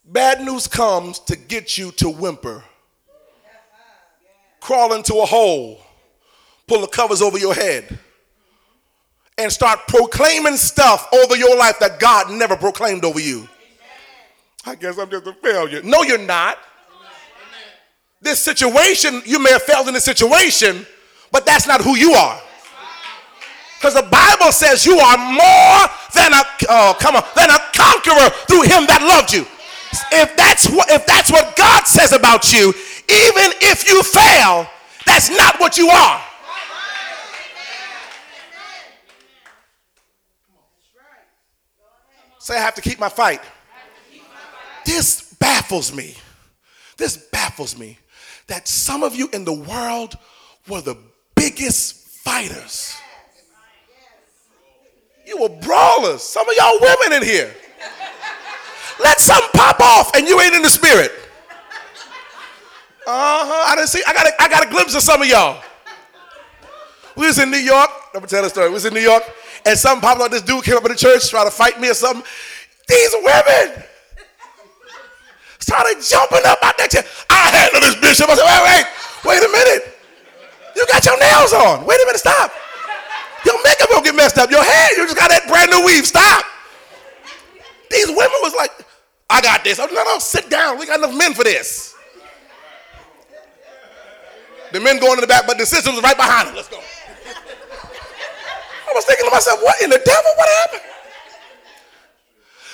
Bad 0.05 0.43
news 0.43 0.67
comes 0.67 1.19
to 1.21 1.37
get 1.37 1.79
you 1.79 1.91
to 1.93 2.11
whimper, 2.11 2.63
crawl 4.61 4.93
into 4.93 5.15
a 5.15 5.25
hole, 5.25 5.81
pull 6.67 6.83
the 6.83 6.87
covers 6.87 7.23
over 7.23 7.39
your 7.39 7.55
head, 7.55 7.99
and 9.39 9.51
start 9.51 9.81
proclaiming 9.89 10.57
stuff 10.57 11.09
over 11.13 11.37
your 11.37 11.57
life 11.57 11.79
that 11.79 11.99
God 11.99 12.31
never 12.31 12.55
proclaimed 12.55 13.05
over 13.05 13.19
you. 13.19 13.49
I 14.67 14.75
guess 14.75 14.99
I'm 14.99 15.11
just 15.11 15.27
a 15.27 15.33
failure. 15.33 15.83
No, 15.83 16.03
you're 16.03 16.19
not. 16.19 16.59
This 18.21 18.41
situation, 18.41 19.23
you 19.25 19.39
may 19.39 19.53
have 19.53 19.63
failed 19.63 19.89
in 19.89 19.95
this 19.95 20.05
situation, 20.05 20.87
but 21.33 21.47
that's 21.47 21.67
not 21.67 21.81
who 21.81 21.97
you 21.97 22.13
are. 22.13 22.41
Because 23.79 23.95
the 23.95 24.09
Bible 24.11 24.53
says 24.53 24.85
you 24.85 24.99
are 24.99 25.17
more 25.17 25.89
than 26.15 26.33
a 26.33 26.43
oh, 26.69 26.97
come 27.01 27.17
on, 27.17 27.25
than 27.37 27.51
a 27.51 27.59
conqueror 27.75 28.31
through 28.47 28.63
him 28.63 28.87
that 28.87 29.01
loved 29.03 29.33
you 29.33 29.47
if 30.13 30.37
that's 30.37 30.69
what 30.69 30.91
if 30.91 31.07
that's 31.07 31.31
what 31.31 31.57
God 31.57 31.87
says 31.87 32.13
about 32.13 32.53
you, 32.53 32.69
even 32.69 33.53
if 33.61 33.89
you 33.89 34.03
fail, 34.03 34.69
that's 35.07 35.31
not 35.31 35.61
what 35.61 35.77
you 35.79 35.89
are. 35.89 36.23
Say, 42.39 42.57
I 42.57 42.61
have 42.61 42.75
to 42.75 42.83
keep 42.83 43.01
my 43.01 43.09
fight. 43.09 43.41
This 44.85 45.35
baffles 45.41 45.95
me. 45.95 46.15
This 46.99 47.17
baffles 47.17 47.79
me 47.79 47.99
that 48.49 48.69
some 48.69 49.03
of 49.03 49.17
you 49.17 49.29
in 49.33 49.45
the 49.45 49.53
world 49.53 50.17
were 50.69 50.83
the 50.83 50.99
biggest 51.35 52.07
fighters. 52.07 52.95
You 55.27 55.41
were 55.41 55.49
brawlers. 55.49 56.23
Some 56.23 56.49
of 56.49 56.55
y'all 56.59 56.79
women 56.81 57.23
in 57.23 57.23
here. 57.23 57.55
Let 59.03 59.21
something 59.21 59.51
pop 59.55 59.81
off 59.81 60.15
and 60.17 60.27
you 60.29 60.41
ain't 60.41 60.55
in 60.55 60.63
the 60.63 60.71
spirit. 60.71 61.11
Uh-huh. 63.07 63.73
I 63.73 63.75
didn't 63.77 63.89
see, 63.89 64.03
I 64.07 64.15
got 64.15 64.27
a, 64.27 64.43
I 64.43 64.49
got 64.49 64.67
a 64.67 64.71
glimpse 64.71 64.95
of 64.95 65.03
some 65.03 65.21
of 65.21 65.29
y'all. 65.29 65.63
We 67.17 67.27
was 67.27 67.39
in 67.39 67.51
New 67.51 67.59
York. 67.59 67.91
Let 68.13 68.23
me 68.23 68.29
tell 68.29 68.45
a 68.45 68.49
story. 68.49 68.69
We 68.69 68.75
was 68.75 68.87
in 68.87 68.95
New 68.95 69.01
York 69.01 69.23
and 69.67 69.79
something 69.79 70.01
popped 70.01 70.21
up. 70.21 70.31
This 70.31 70.43
dude 70.43 70.65
came 70.65 70.77
up 70.77 70.85
in 70.85 70.93
the 70.93 70.99
church, 70.99 71.29
trying 71.29 71.47
to 71.47 71.51
fight 71.51 71.81
me 71.81 71.91
or 71.91 71.95
something. 71.95 72.25
These 72.89 73.15
women 73.23 73.85
started 75.59 75.97
jumping 76.03 76.45
up 76.45 76.59
out 76.63 76.77
that 76.79 76.91
chair. 76.91 77.05
I 77.31 77.49
handle 77.51 77.81
this 77.81 77.97
bishop. 77.97 78.29
I 78.29 78.37
said, 78.37 78.45
wait, 78.45 78.63
wait, 78.69 78.85
wait 79.25 79.41
a 79.41 79.51
minute. 79.53 79.99
You 80.77 80.87
got 80.87 81.05
your 81.05 81.19
nails 81.19 81.53
on. 81.53 81.87
Wait 81.87 82.01
a 82.01 82.07
minute, 82.07 82.21
stop. 82.21 82.53
Your 83.45 83.63
makeup 83.63 83.89
will 83.91 84.03
get 84.03 84.15
messed 84.17 84.39
up. 84.39 84.51
Your 84.51 84.65
hair, 84.65 84.89
you 84.97 85.05
just 85.07 85.17
got 85.17 85.31
that 85.31 85.47
brand 85.47 85.71
new 85.71 85.85
weave. 85.85 86.07
Stop. 86.07 86.45
These 87.91 88.09
women 88.09 88.39
was 88.43 88.55
like, 88.57 88.73
I 89.29 89.41
got 89.41 89.65
this. 89.65 89.79
Oh, 89.79 89.87
no, 89.87 90.05
no, 90.05 90.19
sit 90.19 90.51
down. 90.51 90.79
We 90.79 90.87
got 90.87 90.99
enough 90.99 91.17
men 91.17 91.35
for 91.35 91.45
this. 91.45 91.95
The 94.73 94.81
men 94.81 94.99
going 94.99 95.15
in 95.15 95.21
the 95.21 95.27
back, 95.27 95.47
but 95.47 95.57
the 95.57 95.67
sisters 95.67 96.01
right 96.03 96.17
behind 96.17 96.49
them. 96.49 96.57
Let's 96.57 96.69
go. 96.69 96.81
I 98.89 98.93
was 98.95 99.05
thinking 99.05 99.25
to 99.27 99.31
myself, 99.31 99.63
what 99.63 99.81
in 99.83 99.91
the 99.91 100.01
devil? 100.05 100.31
What 100.37 100.49
happened? 100.49 100.83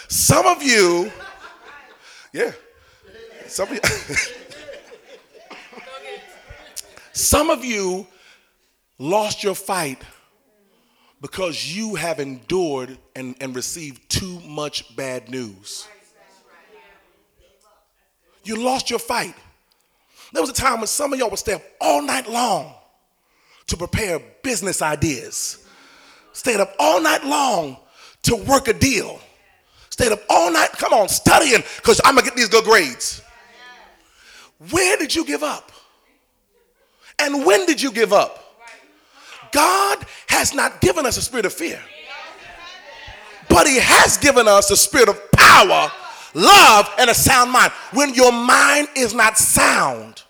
Some 0.08 0.46
of 0.46 0.62
you, 0.62 1.12
yeah, 2.32 2.52
some 3.46 3.68
of 3.68 3.74
you, 3.74 3.80
some 7.12 7.50
of 7.50 7.64
you 7.64 8.06
lost 8.98 9.44
your 9.44 9.54
fight 9.54 10.02
because 11.20 11.76
you 11.76 11.94
have 11.94 12.18
endured 12.18 12.98
and, 13.14 13.36
and 13.40 13.54
received 13.54 14.08
too 14.08 14.40
much 14.40 14.96
bad 14.96 15.28
news. 15.28 15.86
You 18.44 18.56
lost 18.56 18.90
your 18.90 18.98
fight. 18.98 19.34
There 20.32 20.42
was 20.42 20.50
a 20.50 20.54
time 20.54 20.78
when 20.78 20.86
some 20.86 21.12
of 21.12 21.18
y'all 21.18 21.30
would 21.30 21.38
stay 21.38 21.54
up 21.54 21.62
all 21.80 22.02
night 22.02 22.28
long 22.28 22.74
to 23.66 23.76
prepare 23.76 24.20
business 24.42 24.82
ideas, 24.82 25.64
stayed 26.32 26.60
up 26.60 26.74
all 26.78 27.00
night 27.00 27.24
long 27.24 27.76
to 28.22 28.36
work 28.36 28.68
a 28.68 28.72
deal, 28.72 29.20
stayed 29.90 30.12
up 30.12 30.20
all 30.28 30.52
night, 30.52 30.70
come 30.72 30.92
on, 30.92 31.08
studying 31.08 31.62
because 31.76 32.00
I'm 32.04 32.14
gonna 32.14 32.26
get 32.26 32.36
these 32.36 32.48
good 32.48 32.64
grades. 32.64 33.22
Where 34.70 34.96
did 34.98 35.14
you 35.14 35.24
give 35.24 35.42
up? 35.42 35.72
And 37.18 37.44
when 37.44 37.66
did 37.66 37.80
you 37.80 37.92
give 37.92 38.12
up? 38.12 38.36
God 39.52 40.04
has 40.28 40.54
not 40.54 40.80
given 40.80 41.06
us 41.06 41.16
a 41.16 41.22
spirit 41.22 41.46
of 41.46 41.52
fear, 41.52 41.80
but 43.48 43.66
He 43.66 43.78
has 43.78 44.16
given 44.16 44.46
us 44.46 44.70
a 44.70 44.76
spirit 44.76 45.08
of 45.08 45.32
power, 45.32 45.90
love, 46.34 46.88
and 46.98 47.10
a 47.10 47.14
sound 47.14 47.50
mind. 47.50 47.72
When 47.92 48.14
your 48.14 48.32
mind 48.32 48.88
is 48.96 49.14
not 49.14 49.38
sound 49.38 50.22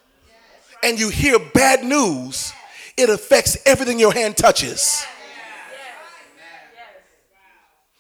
and 0.83 0.99
you 0.99 1.09
hear 1.09 1.39
bad 1.39 1.85
news, 1.85 2.53
it 2.97 3.11
affects 3.11 3.59
everything 3.67 3.99
your 3.99 4.13
hand 4.13 4.37
touches. 4.37 5.05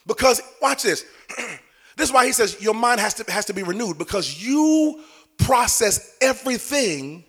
Because, 0.06 0.42
watch 0.60 0.82
this. 0.82 1.04
this 1.96 2.08
is 2.08 2.12
why 2.12 2.26
he 2.26 2.32
says 2.32 2.60
your 2.60 2.74
mind 2.74 3.00
has 3.00 3.14
to, 3.14 3.30
has 3.30 3.44
to 3.46 3.52
be 3.52 3.62
renewed 3.62 3.98
because 3.98 4.44
you 4.44 5.02
process 5.38 6.16
everything 6.20 7.24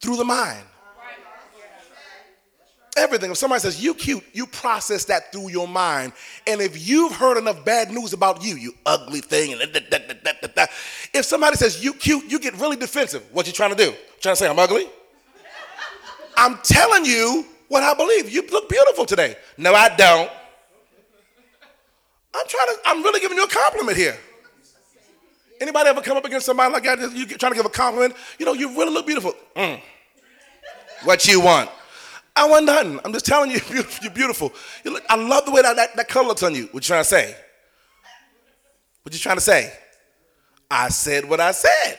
through 0.00 0.16
the 0.16 0.24
mind. 0.24 0.64
Everything. 2.96 3.30
If 3.30 3.36
somebody 3.36 3.60
says 3.60 3.82
you 3.82 3.94
cute, 3.94 4.24
you 4.32 4.46
process 4.46 5.04
that 5.06 5.30
through 5.30 5.50
your 5.50 5.68
mind. 5.68 6.12
And 6.46 6.62
if 6.62 6.88
you've 6.88 7.12
heard 7.12 7.36
enough 7.36 7.64
bad 7.64 7.90
news 7.90 8.14
about 8.14 8.42
you, 8.42 8.56
you 8.56 8.72
ugly 8.86 9.20
thing, 9.20 9.52
and 9.52 9.60
da, 9.72 9.80
da, 9.90 10.48
da, 10.54 10.66
if 11.12 11.26
somebody 11.26 11.56
says 11.56 11.84
you 11.84 11.92
cute, 11.92 12.24
you 12.30 12.38
get 12.38 12.54
really 12.58 12.76
defensive. 12.76 13.22
What 13.32 13.46
you 13.46 13.52
trying 13.52 13.70
to 13.70 13.76
do? 13.76 13.92
Trying 14.20 14.32
to 14.32 14.36
say 14.36 14.48
I'm 14.48 14.58
ugly? 14.58 14.86
I'm 16.38 16.58
telling 16.62 17.04
you 17.04 17.44
what 17.68 17.82
I 17.82 17.94
believe. 17.94 18.30
You 18.30 18.42
look 18.50 18.68
beautiful 18.68 19.04
today. 19.04 19.36
No, 19.58 19.74
I 19.74 19.94
don't. 19.96 20.30
I'm 22.34 22.46
trying 22.46 22.66
to. 22.66 22.76
I'm 22.86 23.02
really 23.02 23.20
giving 23.20 23.36
you 23.36 23.44
a 23.44 23.48
compliment 23.48 23.96
here. 23.96 24.16
Anybody 25.60 25.88
ever 25.88 26.02
come 26.02 26.16
up 26.16 26.24
against 26.24 26.46
somebody 26.46 26.72
like 26.72 26.82
that? 26.84 27.12
You 27.14 27.26
trying 27.26 27.52
to 27.52 27.56
give 27.56 27.64
a 27.66 27.70
compliment? 27.70 28.14
You 28.38 28.46
know, 28.46 28.52
you 28.52 28.68
really 28.68 28.92
look 28.92 29.06
beautiful. 29.06 29.34
Mm. 29.54 29.80
What 31.04 31.26
you 31.26 31.40
want? 31.40 31.70
I 32.36 32.46
want 32.46 32.66
nothing. 32.66 33.00
I'm 33.04 33.12
just 33.12 33.24
telling 33.24 33.50
you, 33.50 33.60
you're 34.02 34.12
beautiful. 34.12 34.52
You 34.84 34.92
look, 34.92 35.04
I 35.08 35.16
love 35.16 35.46
the 35.46 35.52
way 35.52 35.62
that, 35.62 35.76
that, 35.76 35.96
that 35.96 36.08
color 36.08 36.28
looks 36.28 36.42
on 36.42 36.54
you. 36.54 36.68
What 36.70 36.84
you 36.84 36.88
trying 36.88 37.00
to 37.00 37.08
say? 37.08 37.34
What 39.02 39.14
you 39.14 39.18
trying 39.18 39.36
to 39.36 39.42
say? 39.42 39.72
I 40.70 40.88
said 40.90 41.28
what 41.28 41.40
I 41.40 41.52
said. 41.52 41.98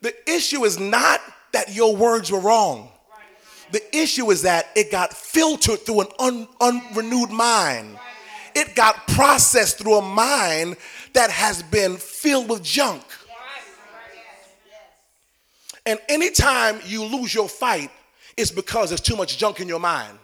the 0.00 0.14
issue 0.30 0.64
is 0.64 0.78
not 0.78 1.20
that 1.52 1.74
your 1.74 1.96
words 1.96 2.30
were 2.30 2.40
wrong. 2.40 2.90
The 3.72 3.96
issue 3.96 4.30
is 4.30 4.42
that 4.42 4.68
it 4.76 4.92
got 4.92 5.12
filtered 5.12 5.80
through 5.80 6.02
an 6.02 6.06
un, 6.18 6.48
unrenewed 6.60 7.30
mind. 7.30 7.98
It 8.54 8.74
got 8.76 9.08
processed 9.08 9.78
through 9.78 9.96
a 9.96 10.02
mind 10.02 10.76
that 11.14 11.30
has 11.30 11.62
been 11.62 11.96
filled 11.96 12.48
with 12.48 12.62
junk. 12.62 13.02
And 15.86 16.00
anytime 16.08 16.80
you 16.84 17.04
lose 17.04 17.32
your 17.32 17.48
fight, 17.48 17.90
it's 18.36 18.50
because 18.50 18.90
there's 18.90 19.00
too 19.00 19.16
much 19.16 19.38
junk 19.38 19.60
in 19.60 19.68
your 19.68 19.80
mind. 19.80 20.18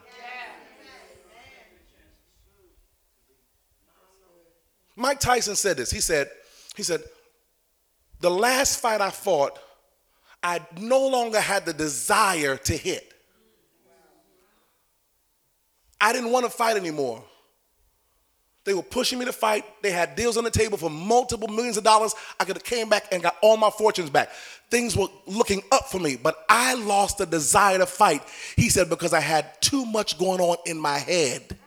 Mike 4.96 5.20
Tyson 5.20 5.56
said 5.56 5.78
this. 5.78 5.90
He 5.90 6.00
said, 6.00 6.28
he 6.76 6.82
said, 6.82 7.02
the 8.20 8.30
last 8.30 8.80
fight 8.80 9.00
I 9.00 9.10
fought, 9.10 9.58
I 10.42 10.60
no 10.78 11.08
longer 11.08 11.40
had 11.40 11.64
the 11.64 11.72
desire 11.72 12.56
to 12.56 12.76
hit. 12.76 13.14
I 16.00 16.12
didn't 16.12 16.32
want 16.32 16.44
to 16.44 16.50
fight 16.50 16.76
anymore. 16.76 17.24
They 18.64 18.74
were 18.74 18.82
pushing 18.82 19.18
me 19.18 19.24
to 19.24 19.32
fight. 19.32 19.64
They 19.82 19.90
had 19.90 20.14
deals 20.14 20.36
on 20.36 20.44
the 20.44 20.50
table 20.50 20.78
for 20.78 20.88
multiple 20.88 21.48
millions 21.48 21.76
of 21.76 21.82
dollars. 21.82 22.14
I 22.38 22.44
could 22.44 22.56
have 22.56 22.64
came 22.64 22.88
back 22.88 23.08
and 23.10 23.20
got 23.22 23.36
all 23.42 23.56
my 23.56 23.70
fortunes 23.70 24.08
back. 24.08 24.30
Things 24.70 24.96
were 24.96 25.08
looking 25.26 25.62
up 25.72 25.88
for 25.88 25.98
me, 25.98 26.16
but 26.16 26.44
I 26.48 26.74
lost 26.74 27.18
the 27.18 27.26
desire 27.26 27.78
to 27.78 27.86
fight. 27.86 28.22
He 28.56 28.68
said 28.68 28.88
because 28.88 29.12
I 29.12 29.20
had 29.20 29.60
too 29.60 29.84
much 29.84 30.16
going 30.16 30.40
on 30.40 30.58
in 30.64 30.78
my 30.78 30.98
head. 30.98 31.58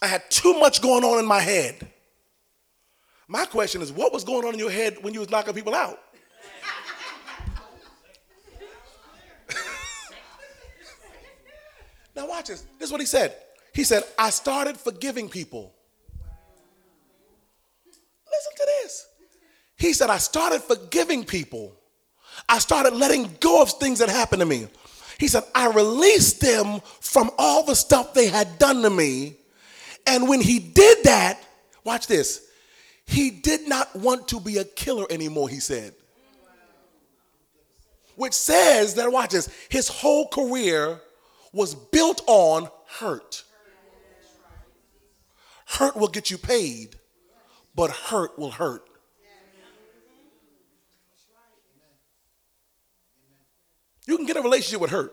I 0.00 0.06
had 0.06 0.30
too 0.30 0.58
much 0.58 0.80
going 0.80 1.04
on 1.04 1.18
in 1.18 1.26
my 1.26 1.40
head. 1.40 1.86
My 3.26 3.44
question 3.44 3.82
is, 3.82 3.92
what 3.92 4.12
was 4.14 4.24
going 4.24 4.46
on 4.46 4.54
in 4.54 4.58
your 4.58 4.70
head 4.70 4.96
when 5.02 5.12
you 5.12 5.20
was 5.20 5.28
knocking 5.28 5.52
people 5.52 5.74
out? 5.74 5.98
now 12.16 12.26
watch 12.26 12.46
this. 12.46 12.64
This 12.78 12.86
is 12.86 12.92
what 12.92 13.02
he 13.02 13.06
said. 13.06 13.36
He 13.78 13.84
said, 13.84 14.02
I 14.18 14.30
started 14.30 14.76
forgiving 14.76 15.28
people. 15.28 15.72
Listen 18.26 18.52
to 18.56 18.66
this. 18.82 19.06
He 19.76 19.92
said, 19.92 20.10
I 20.10 20.18
started 20.18 20.64
forgiving 20.64 21.24
people. 21.24 21.76
I 22.48 22.58
started 22.58 22.94
letting 22.94 23.36
go 23.38 23.62
of 23.62 23.70
things 23.70 24.00
that 24.00 24.08
happened 24.08 24.40
to 24.40 24.46
me. 24.46 24.66
He 25.20 25.28
said, 25.28 25.44
I 25.54 25.68
released 25.68 26.40
them 26.40 26.80
from 26.98 27.30
all 27.38 27.64
the 27.64 27.76
stuff 27.76 28.14
they 28.14 28.26
had 28.26 28.58
done 28.58 28.82
to 28.82 28.90
me. 28.90 29.36
And 30.08 30.28
when 30.28 30.40
he 30.40 30.58
did 30.58 31.04
that, 31.04 31.40
watch 31.84 32.08
this, 32.08 32.48
he 33.06 33.30
did 33.30 33.68
not 33.68 33.94
want 33.94 34.26
to 34.26 34.40
be 34.40 34.58
a 34.58 34.64
killer 34.64 35.06
anymore, 35.08 35.48
he 35.48 35.60
said. 35.60 35.94
Which 38.16 38.34
says 38.34 38.94
that, 38.94 39.12
watch 39.12 39.30
this, 39.30 39.48
his 39.68 39.86
whole 39.86 40.26
career 40.26 41.00
was 41.52 41.76
built 41.76 42.22
on 42.26 42.68
hurt. 42.88 43.44
Hurt 45.68 45.96
will 45.96 46.08
get 46.08 46.30
you 46.30 46.38
paid, 46.38 46.96
but 47.74 47.90
hurt 47.90 48.38
will 48.38 48.50
hurt. 48.50 48.88
You 54.06 54.16
can 54.16 54.24
get 54.24 54.38
a 54.38 54.40
relationship 54.40 54.80
with 54.80 54.90
hurt, 54.90 55.12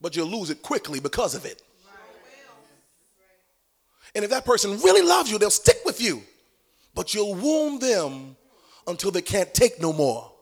but 0.00 0.16
you'll 0.16 0.26
lose 0.26 0.50
it 0.50 0.60
quickly 0.60 0.98
because 0.98 1.36
of 1.36 1.44
it. 1.44 1.62
And 4.16 4.24
if 4.24 4.30
that 4.30 4.44
person 4.44 4.72
really 4.80 5.06
loves 5.06 5.30
you, 5.30 5.38
they'll 5.38 5.50
stick 5.50 5.78
with 5.84 6.00
you, 6.00 6.22
but 6.94 7.14
you'll 7.14 7.34
wound 7.34 7.80
them 7.80 8.36
until 8.88 9.12
they 9.12 9.22
can't 9.22 9.54
take 9.54 9.80
no 9.80 9.92
more. 9.92 10.32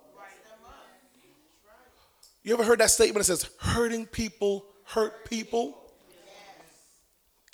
You 2.42 2.54
ever 2.54 2.64
heard 2.64 2.80
that 2.80 2.90
statement 2.90 3.26
that 3.26 3.36
says, 3.36 3.50
hurting 3.58 4.06
people 4.06 4.64
hurt 4.84 5.28
people? 5.28 5.83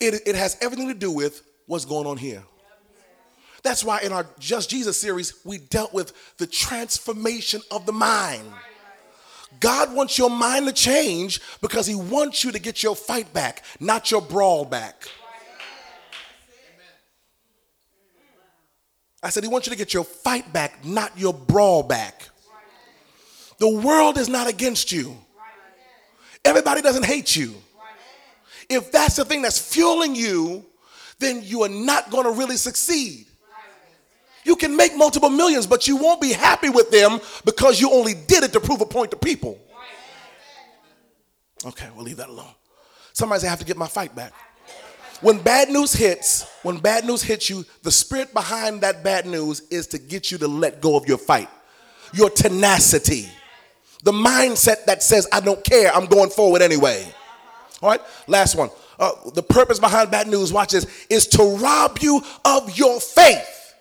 It, 0.01 0.23
it 0.27 0.35
has 0.35 0.57
everything 0.61 0.89
to 0.89 0.95
do 0.95 1.11
with 1.11 1.43
what's 1.67 1.85
going 1.85 2.07
on 2.07 2.17
here. 2.17 2.43
That's 3.63 3.85
why 3.85 4.01
in 4.01 4.13
our 4.13 4.27
Just 4.39 4.71
Jesus 4.71 4.99
series, 4.99 5.35
we 5.45 5.59
dealt 5.59 5.93
with 5.93 6.13
the 6.39 6.47
transformation 6.47 7.61
of 7.71 7.85
the 7.85 7.93
mind. 7.93 8.49
God 9.59 9.93
wants 9.95 10.17
your 10.17 10.31
mind 10.31 10.67
to 10.67 10.73
change 10.73 11.41
because 11.61 11.87
He 11.87 11.95
wants 11.95 12.43
you 12.45 12.53
to 12.53 12.59
get 12.59 12.83
your 12.83 12.97
fight 12.97 13.33
back, 13.35 13.63
not 13.79 14.11
your 14.11 14.23
brawl 14.23 14.65
back. 14.65 15.07
I 19.23 19.29
said, 19.29 19.43
He 19.43 19.51
wants 19.51 19.67
you 19.67 19.73
to 19.73 19.79
get 19.79 19.93
your 19.93 20.05
fight 20.05 20.51
back, 20.51 20.83
not 20.83 21.19
your 21.19 21.35
brawl 21.35 21.83
back. 21.83 22.29
The 23.59 23.69
world 23.69 24.17
is 24.17 24.31
not 24.31 24.49
against 24.49 24.91
you, 24.91 25.19
everybody 26.47 26.81
doesn't 26.81 27.05
hate 27.05 27.37
you 27.37 27.55
if 28.71 28.91
that's 28.93 29.17
the 29.17 29.25
thing 29.25 29.43
that's 29.43 29.59
fueling 29.59 30.15
you, 30.15 30.65
then 31.19 31.43
you 31.43 31.63
are 31.63 31.69
not 31.69 32.11
going 32.11 32.25
to 32.25 32.31
really 32.31 32.57
succeed. 32.57 33.27
You 34.45 34.57
can 34.57 34.75
make 34.75 34.97
multiple 34.97 35.29
millions, 35.29 35.67
but 35.67 35.87
you 35.87 35.97
won't 35.97 36.21
be 36.21 36.33
happy 36.33 36.71
with 36.71 36.91
them 36.91 37.21
because 37.45 37.81
you 37.81 37.91
only 37.91 38.15
did 38.15 38.43
it 38.43 38.53
to 38.55 38.61
prove 38.61 38.81
a 38.81 38.87
point 38.87 39.11
to 39.11 39.17
people. 39.17 39.59
Okay, 41.67 41.89
we'll 41.95 42.05
leave 42.05 42.17
that 42.17 42.31
alone. 42.31 42.55
Somebody 43.13 43.41
say, 43.41 43.49
I 43.49 43.51
have 43.51 43.59
to 43.59 43.67
get 43.67 43.77
my 43.77 43.89
fight 43.89 44.15
back. 44.15 44.33
When 45.21 45.39
bad 45.43 45.69
news 45.69 45.93
hits, 45.93 46.47
when 46.63 46.79
bad 46.79 47.05
news 47.05 47.23
hits 47.23 47.51
you, 47.51 47.67
the 47.83 47.91
spirit 47.91 48.33
behind 48.33 48.81
that 48.81 49.05
bad 49.05 49.27
news 49.27 49.61
is 49.69 49.87
to 49.89 49.99
get 49.99 50.31
you 50.31 50.39
to 50.39 50.49
let 50.49 50.81
go 50.81 50.97
of 50.97 51.07
your 51.07 51.19
fight, 51.19 51.51
your 52.15 52.31
tenacity, 52.31 53.29
the 54.03 54.13
mindset 54.13 54.87
that 54.87 55.03
says, 55.03 55.29
I 55.31 55.41
don't 55.41 55.63
care, 55.63 55.95
I'm 55.95 56.07
going 56.07 56.31
forward 56.31 56.63
anyway. 56.63 57.07
All 57.83 57.91
right, 57.91 58.01
last 58.27 58.57
one. 58.57 58.71
Uh, 58.99 59.13
the 59.35 59.43
purpose 59.43 59.79
behind 59.79 60.11
bad 60.11 60.29
news, 60.29 60.53
watch 60.53 60.73
this, 60.73 60.87
is 61.09 61.27
to 61.29 61.57
rob 61.57 61.99
you 62.01 62.23
of 62.45 62.77
your 62.77 63.01
faith. 63.01 63.75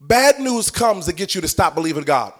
Bad 0.00 0.38
news 0.38 0.70
comes 0.70 1.06
to 1.06 1.12
get 1.12 1.34
you 1.34 1.40
to 1.40 1.48
stop 1.48 1.74
believing 1.74 2.04
God. 2.04 2.32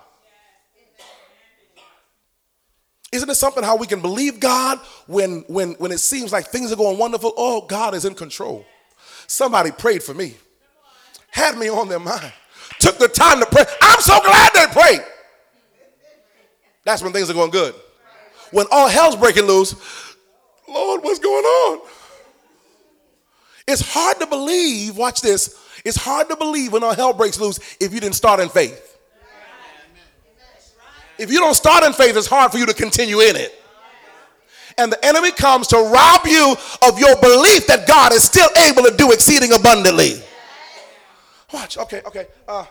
Isn't 3.12 3.28
it 3.28 3.34
something 3.34 3.64
how 3.64 3.76
we 3.76 3.88
can 3.88 4.00
believe 4.00 4.38
God 4.38 4.78
when, 5.08 5.44
when, 5.48 5.72
when 5.72 5.90
it 5.90 5.98
seems 5.98 6.32
like 6.32 6.46
things 6.46 6.70
are 6.70 6.76
going 6.76 6.96
wonderful? 6.96 7.32
Oh, 7.36 7.62
God 7.66 7.94
is 7.94 8.04
in 8.04 8.14
control. 8.14 8.64
Somebody 9.26 9.72
prayed 9.72 10.02
for 10.02 10.14
me, 10.14 10.36
had 11.30 11.58
me 11.58 11.68
on 11.68 11.88
their 11.88 11.98
mind, 11.98 12.32
took 12.78 12.98
the 12.98 13.08
time 13.08 13.40
to 13.40 13.46
pray. 13.46 13.64
I'm 13.82 14.00
so 14.00 14.20
glad 14.20 14.52
they 14.54 14.66
prayed. 14.66 15.04
That's 16.84 17.02
when 17.02 17.12
things 17.12 17.28
are 17.28 17.34
going 17.34 17.50
good. 17.50 17.74
When 18.50 18.66
all 18.70 18.88
hell's 18.88 19.16
breaking 19.16 19.44
loose, 19.44 19.74
Lord, 20.68 21.02
what's 21.02 21.18
going 21.18 21.44
on? 21.44 21.80
It's 23.66 23.82
hard 23.82 24.18
to 24.20 24.26
believe, 24.26 24.96
watch 24.96 25.20
this, 25.20 25.56
it's 25.84 25.96
hard 25.96 26.28
to 26.28 26.36
believe 26.36 26.72
when 26.72 26.82
all 26.82 26.94
hell 26.94 27.12
breaks 27.12 27.38
loose 27.38 27.58
if 27.80 27.94
you 27.94 28.00
didn't 28.00 28.16
start 28.16 28.40
in 28.40 28.48
faith. 28.48 28.98
If 31.18 31.30
you 31.30 31.38
don't 31.38 31.54
start 31.54 31.84
in 31.84 31.92
faith, 31.92 32.16
it's 32.16 32.26
hard 32.26 32.50
for 32.50 32.58
you 32.58 32.66
to 32.66 32.74
continue 32.74 33.20
in 33.20 33.36
it. 33.36 33.54
And 34.78 34.90
the 34.90 35.04
enemy 35.04 35.32
comes 35.32 35.66
to 35.68 35.76
rob 35.76 36.26
you 36.26 36.56
of 36.82 36.98
your 36.98 37.14
belief 37.20 37.66
that 37.66 37.86
God 37.86 38.12
is 38.12 38.24
still 38.24 38.48
able 38.66 38.84
to 38.84 38.96
do 38.96 39.12
exceeding 39.12 39.52
abundantly. 39.52 40.22
Watch, 41.52 41.76
okay, 41.76 42.00
okay. 42.06 42.28
Uh, 42.48 42.64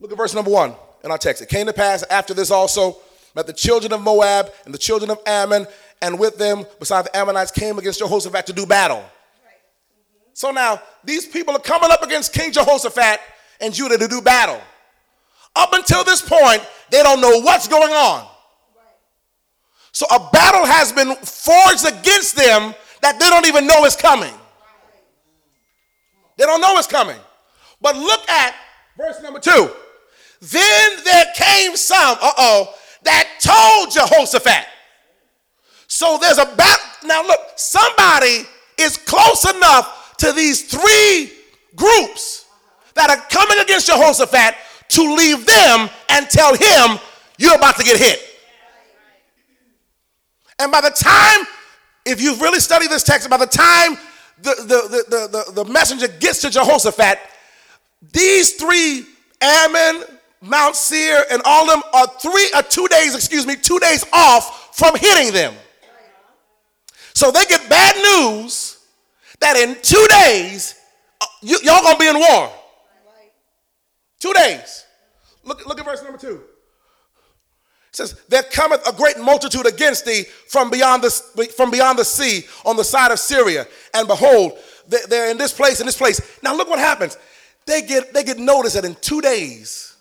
look 0.00 0.10
at 0.10 0.16
verse 0.16 0.34
number 0.34 0.50
one 0.50 0.74
in 1.04 1.10
our 1.10 1.18
text. 1.18 1.42
It 1.42 1.48
came 1.48 1.66
to 1.66 1.72
pass 1.72 2.02
after 2.10 2.34
this 2.34 2.50
also 2.50 2.96
that 3.34 3.46
the 3.46 3.52
children 3.52 3.92
of 3.92 4.00
Moab 4.00 4.50
and 4.64 4.72
the 4.72 4.78
children 4.78 5.10
of 5.10 5.18
Ammon, 5.26 5.66
and 6.00 6.18
with 6.18 6.38
them, 6.38 6.64
beside 6.78 7.04
the 7.04 7.16
Ammonites, 7.16 7.50
came 7.50 7.78
against 7.78 7.98
Jehoshaphat 7.98 8.46
to 8.46 8.52
do 8.52 8.66
battle. 8.66 9.04
So 10.32 10.50
now, 10.50 10.80
these 11.04 11.26
people 11.26 11.54
are 11.54 11.60
coming 11.60 11.90
up 11.90 12.02
against 12.02 12.32
King 12.32 12.52
Jehoshaphat 12.52 13.20
and 13.60 13.72
Judah 13.72 13.98
to 13.98 14.08
do 14.08 14.20
battle. 14.20 14.60
Up 15.56 15.72
until 15.72 16.02
this 16.02 16.20
point, 16.20 16.66
they 16.90 17.02
don't 17.02 17.20
know 17.20 17.40
what's 17.40 17.68
going 17.68 17.92
on. 17.92 18.26
So 19.92 20.06
a 20.06 20.28
battle 20.32 20.66
has 20.66 20.92
been 20.92 21.14
forged 21.16 21.86
against 21.86 22.34
them 22.34 22.74
that 23.00 23.20
they 23.20 23.30
don't 23.30 23.46
even 23.46 23.66
know 23.66 23.84
is 23.84 23.94
coming. 23.94 24.34
They 26.36 26.44
don't 26.44 26.60
know 26.60 26.76
it's 26.78 26.88
coming. 26.88 27.18
But 27.80 27.96
look 27.96 28.28
at 28.28 28.54
verse 28.98 29.22
number 29.22 29.38
two. 29.38 29.70
Then 30.40 30.90
there 31.04 31.26
came 31.36 31.76
some, 31.76 32.16
uh 32.20 32.32
oh, 32.38 32.74
that 33.04 33.28
told 33.40 33.92
Jehoshaphat. 33.92 34.66
So 35.86 36.18
there's 36.20 36.38
a. 36.38 36.56
Now 37.04 37.22
look, 37.22 37.40
somebody 37.56 38.44
is 38.78 38.96
close 38.96 39.44
enough 39.54 40.16
to 40.18 40.32
these 40.32 40.62
three 40.62 41.32
groups 41.76 42.46
that 42.94 43.10
are 43.10 43.24
coming 43.28 43.58
against 43.62 43.86
Jehoshaphat 43.86 44.54
to 44.88 45.14
leave 45.14 45.46
them 45.46 45.90
and 46.08 46.28
tell 46.28 46.54
him, 46.54 46.98
you're 47.38 47.54
about 47.54 47.76
to 47.76 47.84
get 47.84 47.98
hit. 47.98 48.20
And 50.58 50.70
by 50.70 50.80
the 50.80 50.90
time, 50.90 51.46
if 52.06 52.20
you've 52.20 52.40
really 52.40 52.60
studied 52.60 52.90
this 52.90 53.02
text, 53.02 53.28
by 53.28 53.36
the 53.36 53.46
time 53.46 53.96
the, 54.40 54.54
the, 54.56 55.04
the, 55.08 55.52
the, 55.54 55.64
the 55.64 55.72
messenger 55.72 56.06
gets 56.08 56.40
to 56.42 56.50
Jehoshaphat, 56.50 57.18
these 58.12 58.54
three, 58.54 59.06
Ammon, 59.40 60.04
Mount 60.44 60.76
Seir, 60.76 61.24
and 61.30 61.40
all 61.44 61.64
of 61.64 61.70
them 61.70 61.82
are 61.94 62.06
three 62.20 62.50
or 62.54 62.62
two 62.62 62.86
days, 62.88 63.14
excuse 63.14 63.46
me, 63.46 63.56
two 63.56 63.78
days 63.78 64.04
off 64.12 64.76
from 64.76 64.94
hitting 64.96 65.32
them. 65.32 65.54
So 67.14 67.30
they 67.30 67.44
get 67.44 67.68
bad 67.68 67.96
news 67.96 68.78
that 69.40 69.56
in 69.56 69.76
two 69.82 70.06
days, 70.10 70.74
uh, 71.20 71.26
you, 71.42 71.58
y'all 71.62 71.82
gonna 71.82 71.98
be 71.98 72.08
in 72.08 72.18
war. 72.18 72.52
Two 74.18 74.32
days. 74.32 74.84
Look, 75.44 75.66
look 75.66 75.78
at 75.78 75.84
verse 75.84 76.02
number 76.02 76.18
two. 76.18 76.42
It 77.90 77.96
says, 77.96 78.20
There 78.28 78.42
cometh 78.42 78.86
a 78.88 78.92
great 78.92 79.18
multitude 79.18 79.66
against 79.66 80.04
thee 80.04 80.24
from 80.48 80.70
beyond 80.70 81.04
the, 81.04 81.10
from 81.56 81.70
beyond 81.70 81.98
the 81.98 82.04
sea 82.04 82.46
on 82.64 82.76
the 82.76 82.84
side 82.84 83.12
of 83.12 83.18
Syria. 83.18 83.66
And 83.94 84.08
behold, 84.08 84.58
they're 84.88 85.30
in 85.30 85.38
this 85.38 85.52
place, 85.52 85.80
in 85.80 85.86
this 85.86 85.96
place. 85.96 86.20
Now 86.42 86.56
look 86.56 86.68
what 86.68 86.78
happens. 86.78 87.16
They 87.66 87.82
get, 87.82 88.12
they 88.12 88.24
get 88.24 88.38
notice 88.38 88.74
that 88.74 88.84
in 88.84 88.96
two 88.96 89.20
days, 89.20 89.93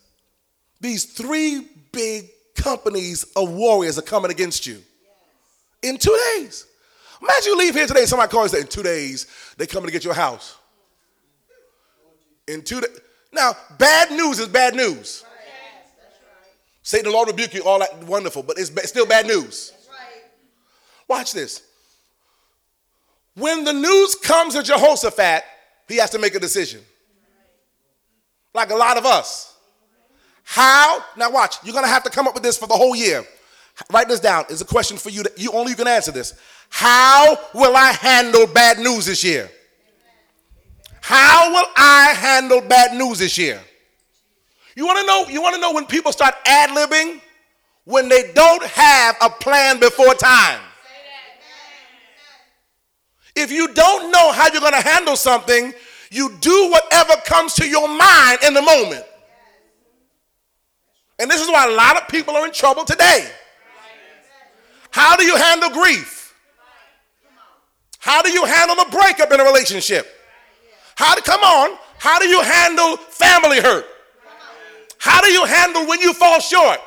these 0.80 1.06
three 1.06 1.68
big 1.92 2.30
companies 2.56 3.24
of 3.36 3.50
warriors 3.50 3.98
are 3.98 4.04
coming 4.04 4.32
against 4.32 4.68
you. 4.68 4.82
In 5.82 5.98
two 5.98 6.18
days. 6.36 6.66
Imagine 7.22 7.46
you 7.46 7.58
leave 7.58 7.76
here 7.76 7.88
today 7.88 8.02
and 8.02 8.10
somebody 8.10 8.32
calls 8.32 8.54
you 8.54 8.60
in 8.60 8.68
two 8.68 8.84
days, 8.84 9.28
they 9.58 9.66
coming 9.66 9.88
to 9.88 9.94
get 9.94 10.04
your 10.04 10.14
house. 10.14 10.58
In 12.48 12.62
two 12.62 12.82
days. 12.82 13.00
Now, 13.32 13.54
bad 13.78 14.12
news 14.12 14.40
is 14.40 14.48
bad 14.48 14.76
news. 14.76 15.24
Right. 15.26 15.34
Say 16.84 17.02
the 17.02 17.10
Lord 17.10 17.30
rebuke 17.30 17.54
you, 17.54 17.64
all 17.64 17.80
that 17.80 18.04
wonderful, 18.04 18.44
but 18.44 18.58
it's 18.60 18.72
still 18.90 19.06
bad 19.06 19.26
news. 19.26 19.72
Right. 19.90 20.24
Watch 21.08 21.34
this. 21.34 21.64
When 23.36 23.64
the 23.64 23.74
news 23.74 24.16
comes 24.16 24.54
to 24.54 24.64
Jehoshaphat, 24.64 25.44
he 25.88 25.98
has 25.98 26.10
to 26.12 26.20
make 26.20 26.36
a 26.36 26.40
decision. 26.40 26.82
Like 28.54 28.70
a 28.70 28.76
lot 28.76 28.98
of 28.98 29.06
us. 29.06 29.53
How? 30.44 31.04
Now 31.18 31.32
watch, 31.32 31.56
you're 31.64 31.74
gonna 31.74 31.88
have 31.88 32.04
to 32.04 32.10
come 32.10 32.28
up 32.28 32.34
with 32.34 32.44
this 32.44 32.58
for 32.58 32.68
the 32.68 32.76
whole 32.76 32.96
year. 32.96 33.24
Write 33.92 34.08
this 34.08 34.20
down. 34.20 34.46
It's 34.50 34.62
a 34.62 34.66
question 34.66 34.98
for 34.98 35.10
you 35.10 35.24
that 35.24 35.40
you 35.40 35.52
only 35.52 35.72
you 35.72 35.76
can 35.76 35.88
answer 35.88 36.12
this. 36.12 36.34
How 36.70 37.38
will 37.54 37.76
I 37.76 37.92
handle 37.92 38.48
bad 38.48 38.80
news 38.80 39.06
this 39.06 39.24
year? 39.24 39.50
How 41.02 41.52
will 41.52 41.68
I 41.76 42.14
handle 42.16 42.62
bad 42.62 42.96
news 42.96 43.20
this 43.20 43.38
year? 43.38 43.60
You 44.76 44.86
want 44.86 45.00
to 45.00 45.06
know? 45.06 45.26
You 45.28 45.42
want 45.42 45.56
to 45.56 45.62
know 45.62 45.74
when 45.74 45.86
people 45.86 46.12
start 46.12 46.36
ad 46.46 46.70
libbing? 46.70 47.20
When 47.86 48.08
they 48.08 48.32
don't 48.34 48.64
have 48.64 49.18
a 49.22 49.30
plan 49.30 49.80
before 49.80 50.14
time. 50.14 50.62
If 53.36 53.52
you 53.52 53.74
don't 53.74 54.12
know 54.12 54.32
how 54.32 54.52
you're 54.52 54.62
going 54.62 54.74
to 54.74 54.88
handle 54.88 55.16
something, 55.16 55.74
you 56.12 56.32
do 56.40 56.70
whatever 56.72 57.14
comes 57.26 57.56
to 57.56 57.68
your 57.68 57.88
mind 57.88 58.40
in 58.46 58.54
the 58.54 58.62
moment. 58.62 59.04
And 61.20 61.30
this 61.30 61.42
is 61.42 61.48
why 61.48 61.68
a 61.68 61.72
lot 61.72 62.02
of 62.02 62.08
people 62.08 62.36
are 62.36 62.46
in 62.46 62.52
trouble 62.52 62.86
today. 62.86 63.30
How 64.92 65.16
do 65.16 65.24
you 65.24 65.36
handle 65.36 65.70
grief? 65.70 66.36
How 68.00 68.22
do 68.22 68.30
you 68.30 68.46
handle 68.46 68.78
a 68.80 68.90
breakup 68.90 69.32
in 69.32 69.40
a 69.40 69.44
relationship? 69.44 70.08
How 70.96 71.16
to 71.16 71.22
come 71.22 71.42
on? 71.42 71.78
How 71.98 72.20
do 72.20 72.28
you 72.28 72.42
handle 72.42 72.98
family 72.98 73.62
hurt? 73.62 73.86
How 74.98 75.22
do 75.22 75.28
you 75.28 75.46
handle 75.46 75.88
when 75.88 76.00
you 76.02 76.14
fall 76.14 76.40
short? 76.40 76.80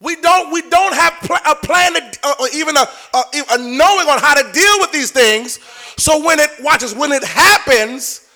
We 0.00 0.16
don't 0.20 0.52
we 0.52 0.62
don't 0.68 0.94
have 0.94 1.14
pl- 1.22 1.36
a 1.44 1.54
plan 1.56 1.94
to, 1.94 2.18
uh, 2.22 2.34
or 2.40 2.48
even 2.54 2.76
a, 2.76 2.86
a, 3.14 3.22
a, 3.54 3.58
knowing 3.58 4.08
on 4.08 4.20
how 4.20 4.34
to 4.34 4.52
deal 4.52 4.78
with 4.78 4.92
these 4.92 5.10
things. 5.10 5.58
So 5.96 6.24
when 6.24 6.38
it 6.38 6.50
watches 6.60 6.94
when 6.94 7.10
it 7.10 7.24
happens, 7.24 8.28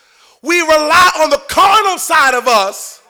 we 0.43 0.61
rely 0.61 1.11
on 1.21 1.31
the 1.31 1.41
carnal 1.49 1.99
side 1.99 2.35
of 2.35 2.49
us 2.49 3.02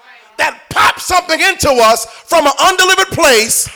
that 0.42 0.58
pops 0.74 1.06
something 1.06 1.38
into 1.38 1.70
us 1.70 2.02
from 2.26 2.50
an 2.50 2.56
undelivered 2.58 3.14
place 3.14 3.70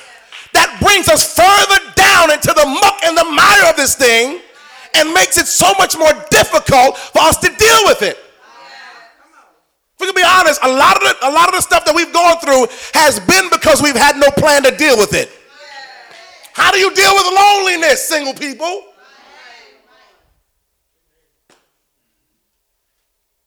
that 0.51 0.75
brings 0.83 1.07
us 1.07 1.23
further 1.23 1.79
down 1.95 2.35
into 2.35 2.51
the 2.51 2.67
muck 2.67 2.99
and 3.07 3.15
the 3.15 3.23
mire 3.31 3.71
of 3.71 3.79
this 3.79 3.95
thing 3.95 4.43
and 4.99 5.15
makes 5.15 5.39
it 5.39 5.47
so 5.47 5.71
much 5.79 5.97
more 5.97 6.11
difficult 6.29 6.99
for 6.99 7.23
us 7.23 7.39
to 7.39 7.47
deal 7.55 7.83
with 7.87 8.03
it. 8.03 8.19
If 8.19 10.01
we 10.01 10.07
can 10.11 10.17
be 10.19 10.27
honest, 10.27 10.59
a 10.65 10.69
lot 10.69 10.97
of 10.99 11.03
the, 11.07 11.15
a 11.29 11.33
lot 11.33 11.47
of 11.49 11.55
the 11.55 11.63
stuff 11.63 11.85
that 11.87 11.95
we've 11.95 12.13
gone 12.13 12.43
through 12.43 12.67
has 12.99 13.21
been 13.21 13.49
because 13.49 13.81
we've 13.81 13.97
had 13.97 14.17
no 14.17 14.29
plan 14.35 14.65
to 14.65 14.75
deal 14.75 14.99
with 14.99 15.15
it. 15.15 15.31
How 16.53 16.73
do 16.73 16.79
you 16.79 16.93
deal 16.93 17.15
with 17.15 17.27
loneliness, 17.31 18.09
single 18.09 18.35
people? 18.35 18.83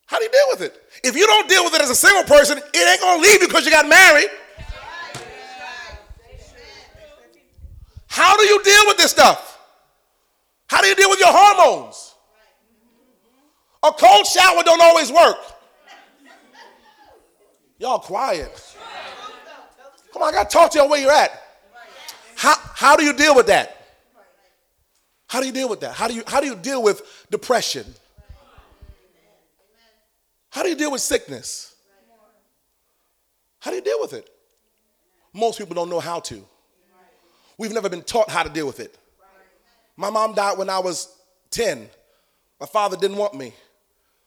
How 0.06 0.18
do 0.18 0.24
you 0.24 0.30
deal 0.30 0.46
with 0.48 0.62
it? 0.62 0.79
If 1.02 1.16
you 1.16 1.26
don't 1.26 1.48
deal 1.48 1.64
with 1.64 1.74
it 1.74 1.80
as 1.80 1.90
a 1.90 1.94
single 1.94 2.24
person, 2.24 2.58
it 2.58 2.90
ain't 2.90 3.00
gonna 3.00 3.22
leave 3.22 3.40
you 3.40 3.48
because 3.48 3.64
you 3.64 3.70
got 3.70 3.88
married. 3.88 4.28
How 8.06 8.36
do 8.36 8.42
you 8.42 8.62
deal 8.62 8.82
with 8.86 8.96
this 8.98 9.10
stuff? 9.10 9.58
How 10.66 10.82
do 10.82 10.88
you 10.88 10.94
deal 10.94 11.08
with 11.08 11.18
your 11.18 11.32
hormones? 11.32 12.14
A 13.82 13.92
cold 13.92 14.26
shower 14.26 14.62
don't 14.62 14.82
always 14.82 15.10
work. 15.10 15.36
Y'all 17.78 17.98
quiet. 17.98 18.76
Come 20.12 20.22
on, 20.22 20.28
I 20.28 20.32
got 20.32 20.50
to 20.50 20.54
talk 20.54 20.70
to 20.72 20.78
y'all 20.78 20.88
where 20.88 21.00
you're 21.00 21.10
at. 21.10 21.30
How, 22.36 22.54
how 22.74 22.96
do 22.96 23.04
you 23.04 23.14
deal 23.14 23.34
with 23.34 23.46
that? 23.46 23.86
How 25.28 25.40
do 25.40 25.46
you 25.46 25.52
deal 25.52 25.68
with 25.68 25.80
that? 25.80 25.94
How 25.94 26.08
do 26.08 26.14
you, 26.14 26.24
how 26.26 26.40
do 26.40 26.46
you 26.46 26.56
deal 26.56 26.82
with 26.82 27.02
depression? 27.30 27.86
How 30.50 30.62
do 30.62 30.68
you 30.68 30.76
deal 30.76 30.90
with 30.90 31.00
sickness? 31.00 31.74
How 33.60 33.70
do 33.70 33.76
you 33.76 33.82
deal 33.82 33.98
with 34.00 34.12
it? 34.12 34.28
Most 35.32 35.58
people 35.58 35.74
don't 35.74 35.88
know 35.88 36.00
how 36.00 36.20
to. 36.20 36.44
We've 37.58 37.72
never 37.72 37.88
been 37.88 38.02
taught 38.02 38.30
how 38.30 38.42
to 38.42 38.48
deal 38.50 38.66
with 38.66 38.80
it. 38.80 38.96
My 39.96 40.10
mom 40.10 40.34
died 40.34 40.56
when 40.56 40.70
I 40.70 40.78
was 40.78 41.14
10. 41.50 41.88
My 42.58 42.66
father 42.66 42.96
didn't 42.96 43.18
want 43.18 43.34
me. 43.34 43.52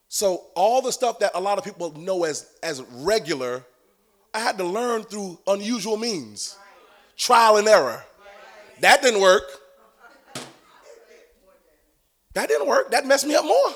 So 0.08 0.44
all 0.56 0.82
the 0.82 0.92
stuff 0.92 1.20
that 1.20 1.32
a 1.34 1.42
lot 1.42 1.58
of 1.58 1.64
people 1.64 1.92
know 1.98 2.24
as, 2.24 2.48
as 2.62 2.84
regular, 2.92 3.64
I 4.34 4.40
had 4.40 4.58
to 4.60 4.64
learn 4.64 5.04
through 5.04 5.40
unusual 5.48 5.98
means. 5.98 6.56
Trial 7.18 7.58
and 7.58 7.68
error. 7.68 8.04
That 8.82 9.02
didn't 9.02 9.22
work. 9.22 9.44
That 12.34 12.48
didn't 12.48 12.68
work. 12.68 12.92
That 12.92 13.06
messed 13.06 13.26
me 13.26 13.36
up 13.36 13.46
more. 13.46 13.76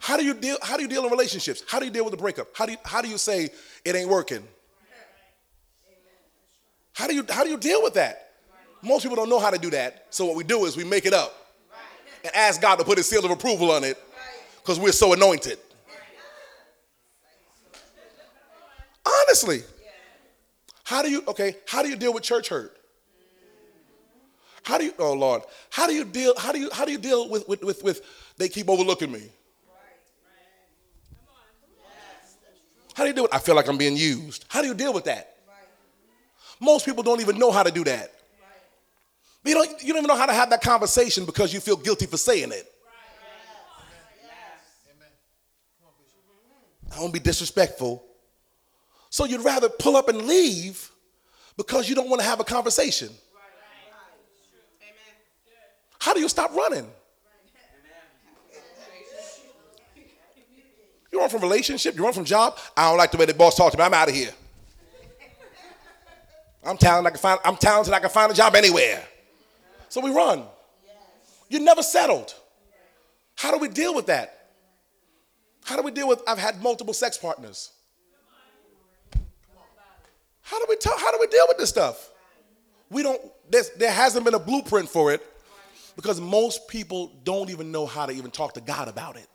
How 0.00 0.16
do 0.16 0.24
you 0.24 0.34
deal? 0.34 0.56
How 0.62 0.76
do 0.76 0.82
you 0.82 0.88
deal 0.88 1.04
in 1.04 1.10
relationships? 1.10 1.62
How 1.68 1.78
do 1.78 1.84
you 1.84 1.90
deal 1.90 2.04
with 2.04 2.14
a 2.14 2.16
breakup? 2.16 2.48
How 2.56 2.64
do 2.64 2.72
you, 2.72 2.78
how 2.84 3.02
do 3.02 3.08
you 3.08 3.18
say 3.18 3.50
it 3.84 3.94
ain't 3.94 4.08
working? 4.08 4.42
How 6.94 7.06
do 7.06 7.14
you 7.14 7.24
how 7.28 7.44
do 7.44 7.50
you 7.50 7.58
deal 7.58 7.82
with 7.82 7.94
that? 7.94 8.32
Most 8.82 9.02
people 9.02 9.16
don't 9.16 9.28
know 9.28 9.38
how 9.38 9.50
to 9.50 9.58
do 9.58 9.70
that. 9.70 10.06
So 10.10 10.24
what 10.24 10.36
we 10.36 10.42
do 10.42 10.64
is 10.64 10.76
we 10.76 10.84
make 10.84 11.04
it 11.04 11.12
up 11.12 11.34
and 12.24 12.34
ask 12.34 12.60
God 12.62 12.76
to 12.76 12.84
put 12.84 12.96
His 12.96 13.08
seal 13.08 13.24
of 13.24 13.30
approval 13.30 13.70
on 13.70 13.84
it 13.84 13.98
because 14.56 14.80
we're 14.80 14.92
so 14.92 15.12
anointed. 15.12 15.58
Honestly, 19.06 19.62
how 20.84 21.02
do 21.02 21.10
you 21.10 21.22
okay? 21.28 21.56
How 21.68 21.82
do 21.82 21.90
you 21.90 21.96
deal 21.96 22.14
with 22.14 22.22
church 22.22 22.48
hurt? 22.48 22.74
How 24.62 24.78
do 24.78 24.84
you, 24.84 24.94
oh 24.98 25.12
Lord, 25.12 25.42
how 25.70 25.86
do 25.86 25.94
you 25.94 26.04
deal, 26.04 26.34
how 26.38 26.52
do 26.52 26.58
you, 26.58 26.70
how 26.72 26.84
do 26.84 26.92
you 26.92 26.98
deal 26.98 27.28
with, 27.28 27.48
with, 27.48 27.62
with, 27.62 27.82
with 27.82 28.02
they 28.36 28.48
keep 28.48 28.68
overlooking 28.68 29.10
me? 29.10 29.30
How 33.00 33.04
do 33.04 33.08
you 33.08 33.14
deal 33.14 33.24
with, 33.24 33.34
I 33.34 33.38
feel 33.38 33.54
like 33.54 33.66
I'm 33.66 33.78
being 33.78 33.96
used. 33.96 34.44
How 34.46 34.60
do 34.60 34.68
you 34.68 34.74
deal 34.74 34.92
with 34.92 35.04
that? 35.04 35.38
Most 36.60 36.84
people 36.84 37.02
don't 37.02 37.22
even 37.22 37.38
know 37.38 37.50
how 37.50 37.62
to 37.62 37.70
do 37.70 37.82
that. 37.84 38.12
You 39.42 39.54
don't, 39.54 39.82
you 39.82 39.94
don't 39.94 40.02
even 40.02 40.06
know 40.06 40.18
how 40.18 40.26
to 40.26 40.34
have 40.34 40.50
that 40.50 40.60
conversation 40.60 41.24
because 41.24 41.54
you 41.54 41.60
feel 41.60 41.76
guilty 41.76 42.04
for 42.04 42.18
saying 42.18 42.52
it. 42.52 42.70
I 46.92 46.96
don't 46.96 47.10
be 47.10 47.20
disrespectful. 47.20 48.04
So 49.08 49.24
you'd 49.24 49.46
rather 49.46 49.70
pull 49.70 49.96
up 49.96 50.10
and 50.10 50.26
leave 50.26 50.90
because 51.56 51.88
you 51.88 51.94
don't 51.94 52.10
want 52.10 52.20
to 52.20 52.28
have 52.28 52.38
a 52.40 52.44
conversation. 52.44 53.08
How 55.98 56.12
do 56.12 56.20
you 56.20 56.28
stop 56.28 56.54
running? 56.54 56.86
You 61.12 61.18
run 61.18 61.28
from 61.28 61.40
relationship, 61.40 61.96
you 61.96 62.04
run 62.04 62.12
from 62.12 62.24
job. 62.24 62.58
I 62.76 62.88
don't 62.88 62.98
like 62.98 63.10
the 63.10 63.16
way 63.16 63.26
the 63.26 63.34
boss 63.34 63.56
talks 63.56 63.72
to 63.72 63.78
me. 63.78 63.84
I'm 63.84 63.94
out 63.94 64.08
of 64.08 64.14
here. 64.14 64.30
I'm 66.64 66.76
talented. 66.76 67.06
I 67.06 67.10
can 67.10 67.20
find. 67.20 67.40
I'm 67.44 67.56
talented. 67.56 67.94
I 67.94 68.00
can 68.00 68.10
find 68.10 68.30
a 68.30 68.34
job 68.34 68.54
anywhere. 68.54 69.02
So 69.88 70.00
we 70.00 70.10
run. 70.10 70.44
You're 71.48 71.62
never 71.62 71.82
settled. 71.82 72.34
How 73.36 73.50
do 73.50 73.58
we 73.58 73.68
deal 73.68 73.94
with 73.94 74.06
that? 74.06 74.50
How 75.64 75.76
do 75.76 75.82
we 75.82 75.90
deal 75.90 76.06
with? 76.06 76.22
I've 76.28 76.38
had 76.38 76.62
multiple 76.62 76.94
sex 76.94 77.16
partners. 77.16 77.72
How 80.42 80.58
do 80.58 80.66
we 80.68 80.76
tell? 80.76 80.98
How 80.98 81.10
do 81.10 81.18
we 81.20 81.26
deal 81.28 81.44
with 81.48 81.58
this 81.58 81.70
stuff? 81.70 82.10
We 82.90 83.02
don't. 83.02 83.20
there 83.50 83.90
hasn't 83.90 84.24
been 84.24 84.34
a 84.34 84.38
blueprint 84.38 84.88
for 84.88 85.12
it 85.12 85.26
because 85.96 86.20
most 86.20 86.68
people 86.68 87.12
don't 87.24 87.50
even 87.50 87.72
know 87.72 87.86
how 87.86 88.06
to 88.06 88.12
even 88.12 88.30
talk 88.30 88.54
to 88.54 88.60
God 88.60 88.88
about 88.88 89.16
it. 89.16 89.26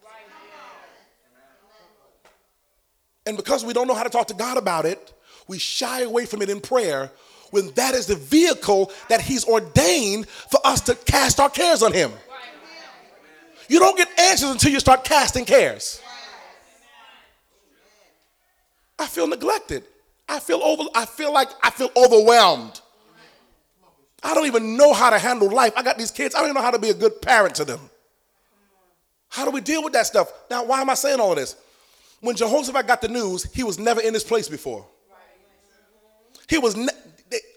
And 3.26 3.38
because 3.38 3.66
we 3.66 3.74
don't 3.74 3.88
know 3.88 3.96
how 3.96 4.04
to 4.04 4.10
talk 4.10 4.28
to 4.28 4.34
God 4.34 4.58
about 4.58 4.86
it, 4.86 5.14
we 5.48 5.58
shy 5.58 6.02
away 6.02 6.26
from 6.26 6.42
it 6.42 6.50
in 6.50 6.62
prayer 6.62 7.12
when 7.52 7.72
that 7.76 7.94
is 7.94 8.08
the 8.08 8.16
vehicle 8.16 8.92
that 9.10 9.22
He's 9.22 9.46
ordained 9.46 10.28
for 10.28 10.60
us 10.64 10.82
to 10.82 10.96
cast 10.96 11.40
our 11.40 11.50
cares 11.50 11.82
on 11.84 11.94
Him. 11.94 12.12
You 13.68 13.80
don't 13.80 13.98
get 13.98 14.08
answers 14.20 14.52
until 14.52 14.72
you 14.72 14.80
start 14.80 15.04
casting 15.04 15.46
cares. 15.46 16.02
I 19.00 19.08
feel 19.08 19.28
neglected. 19.28 19.84
I 20.28 20.40
feel 20.40 20.62
over 20.62 20.84
I 20.96 21.06
feel 21.06 21.34
like 21.34 21.50
I 21.62 21.70
feel 21.70 21.90
overwhelmed. 21.96 22.82
I 24.24 24.34
don't 24.34 24.48
even 24.48 24.76
know 24.76 24.94
how 24.94 25.12
to 25.12 25.20
handle 25.20 25.52
life. 25.52 25.74
I 25.76 25.84
got 25.84 25.98
these 25.98 26.12
kids, 26.12 26.34
I 26.34 26.40
don't 26.40 26.50
even 26.50 26.56
know 26.56 26.66
how 26.66 26.72
to 26.72 26.80
be 26.80 26.90
a 26.90 26.94
good 26.94 27.22
parent 27.22 27.56
to 27.56 27.66
them. 27.66 27.80
How 29.30 29.46
do 29.46 29.52
we 29.52 29.62
deal 29.62 29.84
with 29.84 29.94
that 29.94 30.08
stuff? 30.08 30.32
Now, 30.50 30.64
why 30.64 30.82
am 30.82 30.90
I 30.90 30.94
saying 30.94 31.20
all 31.20 31.36
this? 31.36 31.56
When 32.26 32.36
Jehoshaphat 32.36 32.88
got 32.88 33.04
the 33.04 33.08
news, 33.08 33.44
he 33.54 33.64
was 33.64 33.78
never 33.78 34.02
in 34.02 34.12
this 34.12 34.24
place 34.24 34.50
before. 34.50 34.84
He 36.50 36.58
was, 36.58 36.76
ne- 36.76 36.88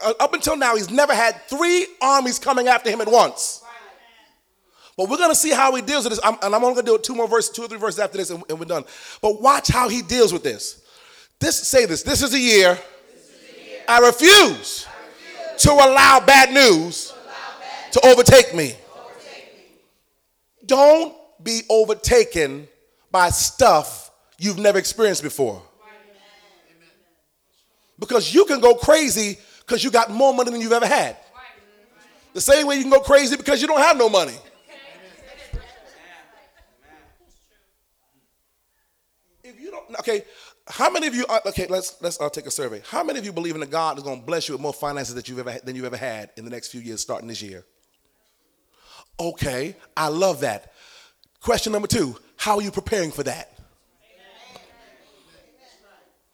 uh, 0.05 0.13
up 0.21 0.35
until 0.35 0.59
now, 0.59 0.77
he's 0.77 0.91
never 0.91 1.15
had 1.15 1.41
three 1.49 1.87
armies 2.03 2.39
coming 2.39 2.69
after 2.69 2.91
him 2.91 3.01
at 3.01 3.11
once. 3.11 3.63
But 4.95 5.09
we're 5.09 5.17
going 5.17 5.31
to 5.31 5.35
see 5.35 5.53
how 5.53 5.75
he 5.75 5.81
deals 5.81 6.05
with 6.05 6.13
this. 6.13 6.21
I'm, 6.23 6.37
and 6.43 6.55
I'm 6.55 6.63
only 6.63 6.75
going 6.75 6.85
to 6.85 6.93
do 6.93 6.99
two 6.99 7.15
more 7.15 7.27
verses, 7.27 7.51
two 7.51 7.63
or 7.63 7.69
three 7.69 7.79
verses 7.79 7.99
after 7.99 8.19
this, 8.19 8.29
and, 8.29 8.45
and, 8.51 8.59
we're 8.59 8.67
done. 8.67 8.85
But 9.23 9.41
watch 9.41 9.69
how 9.69 9.89
he 9.89 10.03
deals 10.03 10.35
with 10.35 10.43
this. 10.43 10.83
This 11.41 11.57
say 11.67 11.87
this. 11.87 12.03
This 12.03 12.23
is 12.23 12.35
a 12.35 12.39
year. 12.39 12.73
Is 13.17 13.31
a 13.31 13.71
year. 13.71 13.81
I 13.89 14.01
refuse 14.01 14.87
to 15.61 15.71
allow 15.71 16.21
bad 16.27 16.53
news 16.53 17.15
to 17.93 18.07
overtake 18.07 18.55
me. 18.55 18.75
Don't 20.67 21.15
be 21.43 21.63
overtaken 21.71 22.69
by 23.11 23.31
stuff 23.31 24.08
you've 24.39 24.59
never 24.59 24.79
experienced 24.79 25.23
before. 25.23 25.63
Because 27.99 28.33
you 28.33 28.45
can 28.45 28.61
go 28.61 28.75
crazy 28.75 29.39
because 29.61 29.85
you 29.85 29.91
got 29.91 30.11
more 30.11 30.33
money 30.33 30.51
than 30.51 30.61
you've 30.61 30.73
ever 30.73 30.87
had. 30.87 31.17
The 32.33 32.41
same 32.41 32.67
way 32.67 32.77
you 32.77 32.83
can 32.83 32.91
go 32.91 33.01
crazy 33.01 33.37
because 33.37 33.61
you 33.61 33.67
don't 33.67 33.81
have 33.81 33.97
no 33.99 34.09
money. 34.09 34.37
If 39.43 39.59
you 39.59 39.71
don't, 39.71 39.99
okay, 39.99 40.25
how 40.69 40.91
many 40.91 41.07
of 41.07 41.15
you? 41.15 41.25
Are, 41.27 41.41
okay, 41.47 41.67
let's 41.69 41.97
let's 42.03 42.21
uh, 42.21 42.29
take 42.29 42.47
a 42.47 42.51
survey. 42.51 42.83
How 42.87 43.03
many 43.03 43.19
of 43.19 43.25
you 43.25 43.33
believe 43.33 43.57
in 43.57 43.63
a 43.63 43.67
God 43.67 43.97
that's 43.97 44.05
going 44.05 44.21
to 44.21 44.27
bless 44.27 44.47
you 44.47 44.55
with 44.55 44.61
more 44.61 44.75
finances 44.75 45.15
that 45.15 45.29
you've 45.29 45.39
ever 45.39 45.59
than 45.65 45.75
you've 45.75 45.87
ever 45.87 45.97
had 45.97 46.31
in 46.37 46.45
the 46.45 46.51
next 46.51 46.69
few 46.69 46.81
years, 46.81 47.01
starting 47.01 47.29
this 47.29 47.41
year? 47.41 47.65
Okay, 49.19 49.75
I 49.97 50.09
love 50.09 50.41
that. 50.41 50.73
Question 51.41 51.73
number 51.73 51.89
two: 51.89 52.17
How 52.37 52.57
are 52.57 52.63
you 52.63 52.71
preparing 52.71 53.11
for 53.11 53.23
that? 53.23 53.58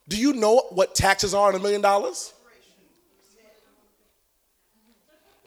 Do 0.09 0.17
you 0.19 0.33
know 0.35 0.63
what 0.71 0.95
taxes 0.95 1.35
are 1.35 1.49
on 1.49 1.55
a 1.55 1.59
million 1.59 1.81
dollars? 1.81 2.33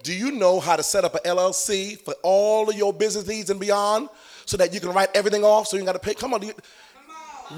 Do 0.04 0.14
you 0.14 0.32
know 0.32 0.60
how 0.60 0.76
to 0.76 0.84
set 0.84 1.04
up 1.04 1.16
an 1.16 1.22
LLC 1.26 2.00
for 2.00 2.16
all 2.24 2.70
of 2.70 2.76
your 2.76 2.94
business 2.94 3.28
needs 3.28 3.50
and 3.50 3.60
beyond 3.60 4.10
so 4.46 4.56
that 4.58 4.74
you 4.74 4.80
can 4.80 4.94
write 4.94 5.10
everything 5.14 5.44
off 5.44 5.68
so 5.68 5.76
you 5.76 5.84
got 5.84 5.94
to 5.94 6.00
pay? 6.00 6.14
Come 6.14 6.34
on, 6.34 6.44
you, 6.44 6.54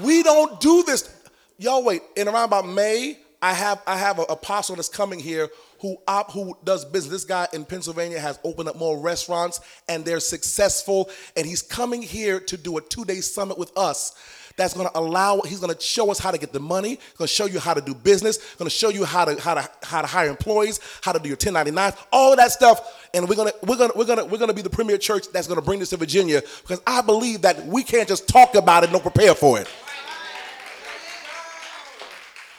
we 0.02 0.22
don't 0.22 0.60
do 0.60 0.82
this 0.82 1.20
y'all 1.60 1.84
wait. 1.84 2.02
In 2.16 2.26
around 2.26 2.44
about 2.44 2.66
May, 2.66 3.18
I 3.42 3.52
have 3.52 3.82
I 3.86 3.96
have 3.96 4.18
an 4.18 4.26
apostle 4.28 4.76
that's 4.76 4.88
coming 4.88 5.20
here 5.20 5.48
who 5.80 5.96
op, 6.08 6.32
who 6.32 6.56
does 6.64 6.84
business. 6.84 7.12
This 7.12 7.24
guy 7.24 7.46
in 7.52 7.64
Pennsylvania 7.64 8.18
has 8.18 8.38
opened 8.44 8.68
up 8.68 8.76
more 8.76 8.98
restaurants 8.98 9.60
and 9.88 10.04
they're 10.04 10.20
successful. 10.20 11.10
And 11.36 11.46
he's 11.46 11.62
coming 11.62 12.02
here 12.02 12.40
to 12.40 12.56
do 12.56 12.78
a 12.78 12.80
two 12.80 13.04
day 13.04 13.20
summit 13.20 13.58
with 13.58 13.76
us. 13.76 14.14
That's 14.60 14.74
going 14.74 14.88
to 14.88 14.98
allow. 14.98 15.40
He's 15.40 15.58
going 15.58 15.74
to 15.74 15.80
show 15.80 16.10
us 16.10 16.18
how 16.18 16.30
to 16.30 16.36
get 16.36 16.52
the 16.52 16.60
money. 16.60 16.96
Going 17.16 17.26
to 17.26 17.32
show 17.32 17.46
you 17.46 17.58
how 17.58 17.72
to 17.72 17.80
do 17.80 17.94
business. 17.94 18.36
Going 18.56 18.68
to 18.68 18.76
show 18.76 18.90
you 18.90 19.06
how 19.06 19.24
to 19.24 19.40
how 19.40 19.54
to 19.54 19.66
how 19.82 20.02
to 20.02 20.06
hire 20.06 20.28
employees, 20.28 20.80
how 21.02 21.12
to 21.12 21.18
do 21.18 21.30
your 21.30 21.36
1099, 21.36 21.94
all 22.12 22.32
of 22.32 22.38
that 22.38 22.52
stuff. 22.52 23.08
And 23.14 23.26
we're 23.26 23.36
gonna 23.36 23.52
we're 23.66 23.78
gonna 23.78 23.94
we're 23.96 24.04
gonna 24.04 24.26
we're 24.26 24.36
gonna 24.36 24.52
be 24.52 24.60
the 24.60 24.68
premier 24.68 24.98
church 24.98 25.32
that's 25.32 25.46
going 25.46 25.58
to 25.58 25.64
bring 25.64 25.80
this 25.80 25.88
to 25.90 25.96
Virginia 25.96 26.42
because 26.60 26.82
I 26.86 27.00
believe 27.00 27.40
that 27.40 27.64
we 27.66 27.82
can't 27.82 28.06
just 28.06 28.28
talk 28.28 28.54
about 28.54 28.84
it, 28.84 28.92
no 28.92 29.00
prepare 29.00 29.34
for 29.34 29.58
it. 29.58 29.66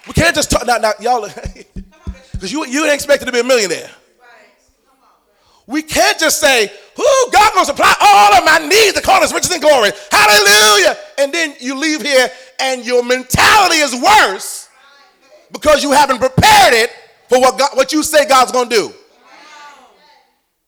We 0.08 0.14
can't 0.14 0.36
just 0.36 0.50
talk 0.50 0.66
now, 0.66 0.78
now 0.78 0.94
y'all, 1.00 1.30
because 2.32 2.52
you 2.52 2.66
you 2.66 2.84
ain't 2.84 2.96
expected 2.96 3.28
to 3.28 3.32
be 3.32 3.42
a 3.42 3.44
millionaire. 3.44 3.92
We 5.68 5.82
can't 5.82 6.20
just 6.20 6.40
say, 6.40 6.72
"Who 6.96 7.32
God 7.32 7.54
gonna 7.54 7.66
supply 7.66 7.94
all 8.00 8.34
of 8.34 8.44
my 8.44 8.58
needs 8.60 8.98
according 8.98 9.30
to 9.30 9.36
riches 9.36 9.52
and 9.52 9.62
glory." 9.62 9.92
Hallelujah! 10.12 10.98
And 11.18 11.34
then 11.34 11.56
you 11.60 11.76
leave 11.76 12.02
here 12.02 12.32
and 12.60 12.86
your 12.86 13.04
mentality 13.04 13.78
is 13.78 13.96
worse 13.96 14.68
because 15.52 15.84
you 15.84 15.92
haven't 15.92 16.20
prepared 16.20 16.74
it 16.74 16.92
for 17.30 17.40
what 17.40 17.58
God, 17.58 17.70
what 17.76 17.94
you 17.94 18.04
say 18.04 18.26
God's 18.26 18.52
gonna 18.52 18.70
do. 18.70 18.94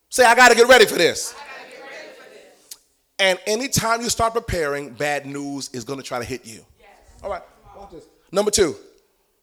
Say, 0.09 0.23
I 0.25 0.35
got 0.35 0.49
to 0.49 0.55
get 0.55 0.67
ready 0.67 0.85
for 0.85 0.93
this. 0.93 1.33
And 3.17 3.39
anytime 3.47 4.01
you 4.01 4.09
start 4.09 4.33
preparing, 4.33 4.91
bad 4.91 5.25
news 5.25 5.69
is 5.73 5.85
to 5.85 6.03
try 6.03 6.19
to 6.19 6.25
hit 6.25 6.45
you. 6.45 6.63
All 7.23 7.31
right, 7.31 7.41
watch 7.75 7.91
this. 7.91 8.03
Number 8.31 8.51
two, 8.51 8.75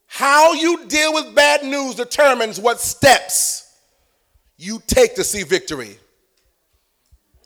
how 0.06 0.52
you 0.52 0.86
deal 0.86 1.14
with 1.14 1.34
bad 1.34 1.64
news 1.64 1.94
determines 1.94 2.60
what 2.60 2.80
steps 2.80 3.69
you 4.60 4.82
take 4.86 5.14
to 5.14 5.24
see 5.24 5.42
victory. 5.42 5.96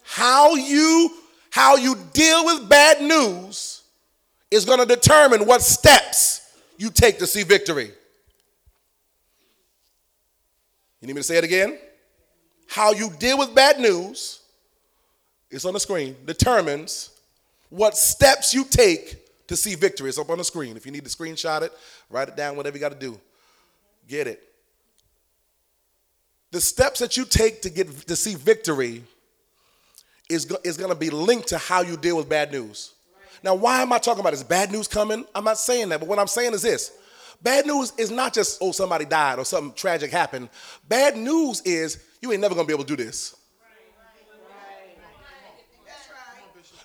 How 0.03 0.57
you 0.57 1.11
how 1.51 1.77
you 1.77 1.97
deal 2.13 2.45
with 2.45 2.69
bad 2.69 3.01
news 3.01 3.85
is 4.51 4.65
going 4.65 4.81
to 4.81 4.87
determine 4.87 5.47
what 5.47 5.63
steps 5.63 6.53
you 6.77 6.91
take 6.91 7.21
to 7.21 7.27
see 7.29 7.45
victory. 7.45 7.93
You 11.01 11.07
need 11.07 11.15
me 11.15 11.21
to 11.21 11.23
say 11.23 11.39
it 11.39 11.45
again? 11.45 11.79
How 12.67 12.91
you 12.91 13.11
deal 13.21 13.39
with 13.39 13.55
bad 13.55 13.79
news 13.79 14.41
is 15.51 15.65
on 15.65 15.75
the 15.75 15.81
screen, 15.81 16.17
determines 16.27 17.11
what 17.71 17.97
steps 17.97 18.53
you 18.53 18.65
take 18.65 19.47
to 19.47 19.55
see 19.55 19.77
victory. 19.77 20.09
It's 20.09 20.19
up 20.19 20.31
on 20.31 20.39
the 20.39 20.45
screen. 20.45 20.77
If 20.77 20.85
you 20.85 20.91
need 20.91 21.05
to 21.05 21.11
screenshot 21.11 21.63
it, 21.63 21.73
write 22.11 22.29
it 22.29 22.37
down, 22.37 22.57
whatever 22.57 22.77
you 22.77 22.81
got 22.81 22.93
to 22.93 22.99
do. 22.99 23.21
Get 24.09 24.27
it. 24.27 24.43
The 26.55 26.61
steps 26.61 27.01
that 27.01 27.17
you 27.17 27.25
take 27.25 27.63
to 27.63 27.69
get 27.69 27.91
to 28.07 28.15
see 28.15 28.37
victory 28.37 29.03
is, 30.31 30.47
is 30.63 30.77
going 30.77 30.91
to 30.91 30.97
be 30.97 31.11
linked 31.11 31.49
to 31.49 31.59
how 31.59 31.81
you 31.81 31.97
deal 31.97 32.17
with 32.17 32.29
bad 32.29 32.53
news. 32.53 32.95
Now, 33.43 33.57
why 33.57 33.83
am 33.83 33.93
I 33.93 33.99
talking 33.99 34.21
about 34.21 34.31
this? 34.31 34.45
Bad 34.45 34.71
news 34.71 34.87
coming? 34.87 35.25
I'm 35.35 35.43
not 35.43 35.59
saying 35.59 35.89
that, 35.89 35.99
but 35.99 36.09
what 36.09 36.21
I'm 36.21 36.29
saying 36.29 36.53
is 36.53 36.63
this. 36.63 36.93
Bad 37.43 37.67
news 37.67 37.93
is 37.99 38.13
not 38.13 38.33
just, 38.33 38.59
oh, 38.61 38.71
somebody 38.71 39.05
died 39.05 39.41
or 39.41 39.45
something 39.45 39.73
tragic 39.75 40.13
happened. 40.13 40.49
Bad 40.89 41.17
news 41.17 41.61
is 41.63 41.99
you 42.23 42.31
ain't 42.31 42.41
never 42.41 42.55
gonna 42.55 42.69
be 42.69 42.73
able 42.73 42.85
to 42.85 42.97
do 42.97 43.05
this. 43.05 43.35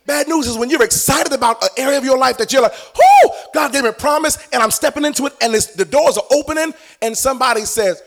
Bad 0.03 0.28
news 0.28 0.47
is 0.47 0.57
when 0.57 0.72
you're 0.72 0.84
excited 0.84 1.32
about 1.32 1.61
an 1.61 1.70
area 1.78 1.99
of 1.99 2.03
your 2.03 2.17
life 2.17 2.39
that 2.39 2.51
you're 2.51 2.63
like, 2.63 2.74
"Whoo, 2.74 3.32
God 3.53 3.72
gave 3.72 3.84
me 3.84 3.89
a 3.89 3.93
promise, 3.93 4.39
and 4.51 4.63
I'm 4.63 4.72
stepping 4.72 5.05
into 5.05 5.28
it, 5.28 5.36
and 5.39 5.53
the 5.53 5.86
doors 5.86 6.17
are 6.17 6.26
opening, 6.32 6.74
and 7.03 7.15
somebody 7.15 7.65
says, 7.65 8.01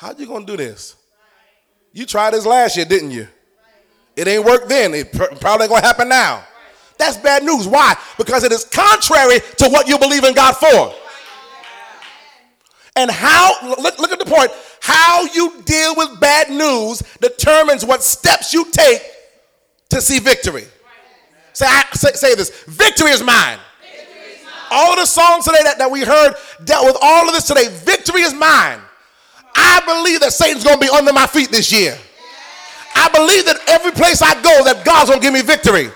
How 0.00 0.14
you 0.16 0.26
gonna 0.26 0.46
do 0.46 0.56
this? 0.56 0.96
You 1.92 2.06
tried 2.06 2.30
this 2.30 2.46
last 2.46 2.74
year, 2.74 2.86
didn't 2.86 3.10
you? 3.10 3.28
It 4.16 4.26
ain't 4.28 4.46
worked 4.46 4.70
then. 4.70 4.94
It 4.94 5.12
probably 5.12 5.64
ain't 5.64 5.68
gonna 5.68 5.82
happen 5.82 6.08
now. 6.08 6.42
That's 6.96 7.18
bad 7.18 7.44
news. 7.44 7.68
Why? 7.68 7.94
Because 8.16 8.42
it 8.42 8.50
is 8.50 8.64
contrary 8.64 9.40
to 9.58 9.68
what 9.68 9.88
you 9.88 9.98
believe 9.98 10.24
in 10.24 10.32
God 10.32 10.56
for. 10.56 10.94
And 12.96 13.10
how, 13.10 13.52
look, 13.62 13.98
look 13.98 14.10
at 14.10 14.18
the 14.18 14.24
point, 14.24 14.50
how 14.80 15.24
you 15.34 15.60
deal 15.66 15.94
with 15.94 16.18
bad 16.18 16.48
news 16.48 17.02
determines 17.20 17.84
what 17.84 18.02
steps 18.02 18.54
you 18.54 18.64
take 18.72 19.02
to 19.90 20.00
see 20.00 20.18
victory. 20.18 20.64
Say, 21.52 21.66
I, 21.68 21.84
say, 21.92 22.12
say 22.12 22.34
this 22.36 22.64
victory 22.64 23.10
is 23.10 23.22
mine. 23.22 23.58
Victory 23.82 24.32
is 24.32 24.44
mine. 24.46 24.54
All 24.70 24.96
the 24.96 25.04
songs 25.04 25.44
today 25.44 25.62
that, 25.62 25.76
that 25.76 25.90
we 25.90 26.04
heard 26.04 26.36
dealt 26.64 26.86
with 26.86 26.96
all 27.02 27.28
of 27.28 27.34
this 27.34 27.46
today. 27.46 27.68
Victory 27.68 28.22
is 28.22 28.32
mine. 28.32 28.80
I 29.54 29.80
believe 29.86 30.20
that 30.20 30.32
Satan's 30.32 30.64
going 30.64 30.78
to 30.78 30.84
be 30.86 30.90
under 30.90 31.12
my 31.12 31.26
feet 31.26 31.50
this 31.50 31.72
year. 31.72 31.96
I 32.94 33.08
believe 33.08 33.46
that 33.46 33.56
every 33.68 33.92
place 33.92 34.20
I 34.20 34.34
go, 34.42 34.64
that 34.64 34.84
God's 34.84 35.10
going 35.10 35.20
to 35.20 35.24
give 35.24 35.32
me 35.32 35.42
victory. 35.42 35.88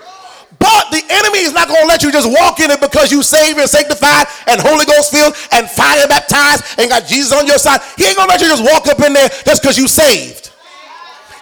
But 0.59 0.89
the 0.95 1.03
enemy 1.11 1.45
is 1.45 1.53
not 1.53 1.69
going 1.69 1.83
to 1.83 1.89
let 1.91 2.03
you 2.03 2.13
just 2.13 2.31
walk 2.31 2.61
in 2.61 2.71
it 2.71 2.81
because 2.81 3.11
you 3.11 3.23
saved 3.23 3.59
and 3.59 3.69
sanctified 3.69 4.27
and 4.47 4.61
Holy 4.61 4.87
Ghost 4.87 5.11
filled 5.11 5.35
and 5.53 5.69
fire 5.69 6.07
baptized 6.07 6.79
and 6.79 6.89
got 6.89 7.07
Jesus 7.07 7.33
on 7.37 7.47
your 7.47 7.59
side. 7.59 7.83
He 7.99 8.07
ain't 8.07 8.17
going 8.17 8.29
to 8.29 8.33
let 8.33 8.41
you 8.41 8.49
just 8.49 8.63
walk 8.63 8.87
up 8.87 9.01
in 9.05 9.13
there 9.13 9.29
just 9.45 9.61
because 9.63 9.77
you 9.77 9.89
saved. 9.89 10.54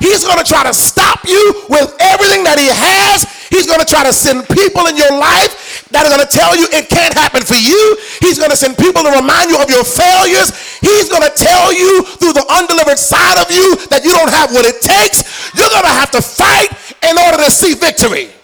He's 0.03 0.27
going 0.27 0.43
to 0.43 0.45
try 0.45 0.67
to 0.67 0.75
stop 0.75 1.23
you 1.23 1.63
with 1.71 1.95
everything 2.03 2.43
that 2.43 2.59
he 2.59 2.67
has. 2.67 3.23
He's 3.47 3.71
going 3.71 3.79
to 3.79 3.87
try 3.87 4.03
to 4.03 4.11
send 4.11 4.43
people 4.51 4.91
in 4.91 4.99
your 4.99 5.15
life 5.15 5.87
that 5.95 6.03
are 6.03 6.11
going 6.11 6.27
to 6.27 6.27
tell 6.27 6.59
you 6.59 6.67
it 6.75 6.91
can't 6.91 7.15
happen 7.15 7.47
for 7.47 7.55
you. 7.55 7.79
He's 8.19 8.35
going 8.35 8.51
to 8.51 8.59
send 8.59 8.75
people 8.75 9.07
to 9.07 9.15
remind 9.15 9.55
you 9.55 9.63
of 9.63 9.71
your 9.71 9.87
failures. 9.87 10.51
He's 10.83 11.07
going 11.07 11.23
to 11.23 11.31
tell 11.39 11.71
you 11.71 12.03
through 12.19 12.35
the 12.35 12.43
undelivered 12.51 12.99
side 12.99 13.39
of 13.39 13.47
you 13.55 13.79
that 13.95 14.03
you 14.03 14.11
don't 14.11 14.35
have 14.35 14.51
what 14.51 14.67
it 14.67 14.83
takes. 14.83 15.23
You're 15.55 15.71
going 15.71 15.87
to 15.87 15.95
have 15.95 16.11
to 16.19 16.23
fight 16.25 16.75
in 17.07 17.15
order 17.23 17.39
to 17.39 17.51
see 17.55 17.79
victory. 17.79 18.35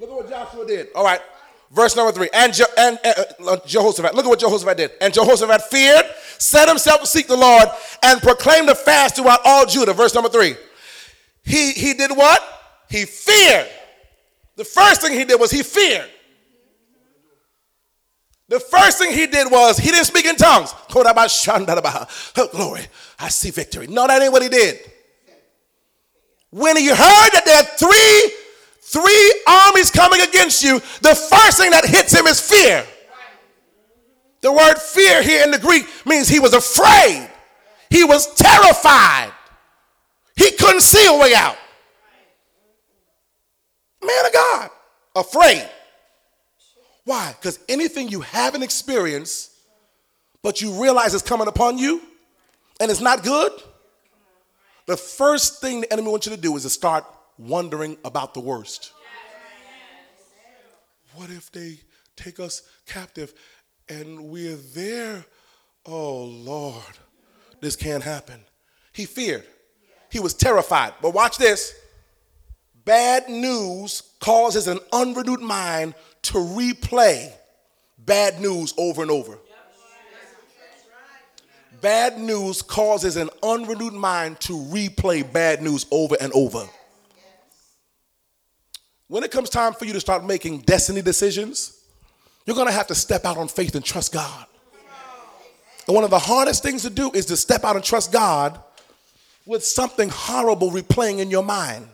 Look 0.00 0.08
at 0.08 0.16
what 0.16 0.30
Joshua 0.30 0.64
did. 0.64 0.88
All 0.96 1.04
right. 1.04 1.20
Verse 1.70 1.94
number 1.96 2.12
three. 2.12 2.30
And, 2.32 2.54
Je- 2.54 2.64
and 2.78 2.98
uh, 3.04 3.24
uh, 3.46 3.56
Jehoshaphat. 3.66 4.14
Look 4.14 4.24
at 4.24 4.28
what 4.28 4.40
Jehoshaphat 4.40 4.76
did. 4.76 4.90
And 5.00 5.12
Jehoshaphat 5.12 5.62
feared, 5.62 6.06
set 6.38 6.68
himself 6.68 7.00
to 7.02 7.06
seek 7.06 7.26
the 7.26 7.36
Lord, 7.36 7.68
and 8.02 8.20
proclaimed 8.22 8.68
a 8.68 8.74
fast 8.74 9.16
throughout 9.16 9.40
all 9.44 9.66
Judah. 9.66 9.92
Verse 9.92 10.14
number 10.14 10.30
three. 10.30 10.56
He, 11.44 11.72
he 11.72 11.94
did 11.94 12.10
what? 12.10 12.42
He 12.88 13.04
feared. 13.04 13.68
The 14.56 14.64
first 14.64 15.02
thing 15.02 15.12
he 15.12 15.24
did 15.24 15.38
was 15.38 15.50
he 15.50 15.62
feared. 15.62 16.08
The 18.48 18.60
first 18.60 18.98
thing 18.98 19.12
he 19.12 19.26
did 19.26 19.50
was 19.50 19.76
he 19.76 19.90
didn't 19.90 20.06
speak 20.06 20.24
in 20.24 20.36
tongues. 20.36 20.74
Oh, 20.94 22.48
glory, 22.50 22.86
I 23.18 23.28
see 23.28 23.50
victory. 23.50 23.86
No, 23.88 24.06
that 24.06 24.22
ain't 24.22 24.32
what 24.32 24.42
he 24.42 24.48
did. 24.48 24.78
When 26.50 26.78
he 26.78 26.88
heard 26.88 26.96
that 26.96 27.42
there 27.44 27.58
are 27.58 27.66
three 27.76 28.37
three 28.88 29.42
armies 29.46 29.90
coming 29.90 30.20
against 30.22 30.64
you, 30.64 30.80
the 31.02 31.14
first 31.14 31.58
thing 31.58 31.70
that 31.70 31.84
hits 31.84 32.12
him 32.12 32.26
is 32.26 32.40
fear. 32.40 32.84
The 34.40 34.52
word 34.52 34.76
fear 34.78 35.22
here 35.22 35.44
in 35.44 35.50
the 35.50 35.58
Greek 35.58 35.84
means 36.06 36.28
he 36.28 36.40
was 36.40 36.54
afraid, 36.54 37.28
he 37.90 38.04
was 38.04 38.34
terrified, 38.34 39.32
he 40.36 40.52
couldn't 40.52 40.82
see 40.82 41.06
a 41.06 41.18
way 41.18 41.34
out. 41.34 41.56
Man 44.02 44.26
of 44.26 44.32
God, 44.32 44.70
afraid. 45.16 45.68
Why? 47.04 47.34
Because 47.38 47.58
anything 47.68 48.08
you 48.08 48.20
haven't 48.20 48.62
experienced, 48.62 49.50
but 50.42 50.60
you 50.62 50.80
realize 50.80 51.14
it's 51.14 51.22
coming 51.22 51.48
upon 51.48 51.78
you 51.78 52.00
and 52.80 52.90
it's 52.90 53.00
not 53.00 53.22
good, 53.24 53.52
the 54.86 54.96
first 54.96 55.60
thing 55.60 55.80
the 55.80 55.92
enemy 55.92 56.10
wants 56.10 56.26
you 56.26 56.34
to 56.34 56.40
do 56.40 56.56
is 56.56 56.62
to 56.62 56.70
start 56.70 57.04
wondering 57.38 57.96
about 58.04 58.34
the 58.34 58.40
worst. 58.40 58.92
What 61.14 61.30
if 61.30 61.50
they 61.50 61.78
take 62.16 62.38
us 62.38 62.62
captive 62.86 63.32
and 63.88 64.28
we're 64.28 64.56
there? 64.56 65.24
Oh, 65.86 66.24
Lord, 66.24 66.98
this 67.60 67.76
can't 67.76 68.02
happen. 68.02 68.40
He 68.92 69.04
feared, 69.04 69.44
he 70.10 70.20
was 70.20 70.34
terrified. 70.34 70.94
But 71.00 71.14
watch 71.14 71.38
this 71.38 71.74
bad 72.84 73.28
news 73.28 74.02
causes 74.20 74.66
an 74.66 74.80
unrenewed 74.92 75.40
mind 75.40 75.94
to 76.22 76.38
replay 76.38 77.32
bad 77.98 78.40
news 78.40 78.74
over 78.76 79.02
and 79.02 79.10
over. 79.10 79.38
Bad 81.80 82.18
news 82.18 82.60
causes 82.60 83.16
an 83.16 83.30
unrenewed 83.42 83.92
mind 83.92 84.40
to 84.40 84.54
replay 84.54 85.32
bad 85.32 85.62
news 85.62 85.86
over 85.92 86.16
and 86.20 86.32
over. 86.32 86.68
When 89.08 89.24
it 89.24 89.30
comes 89.30 89.48
time 89.48 89.72
for 89.72 89.86
you 89.86 89.94
to 89.94 90.00
start 90.00 90.24
making 90.24 90.60
destiny 90.60 91.02
decisions, 91.02 91.82
you're 92.46 92.56
going 92.56 92.68
to 92.68 92.72
have 92.72 92.86
to 92.88 92.94
step 92.94 93.24
out 93.24 93.38
on 93.38 93.48
faith 93.48 93.74
and 93.74 93.84
trust 93.84 94.12
God. 94.12 94.46
And 95.86 95.94
one 95.94 96.04
of 96.04 96.10
the 96.10 96.18
hardest 96.18 96.62
things 96.62 96.82
to 96.82 96.90
do 96.90 97.10
is 97.12 97.24
to 97.26 97.36
step 97.36 97.64
out 97.64 97.74
and 97.74 97.84
trust 97.84 98.12
God 98.12 98.60
with 99.46 99.64
something 99.64 100.10
horrible 100.10 100.70
replaying 100.70 101.18
in 101.20 101.30
your 101.30 101.42
mind. 101.42 101.88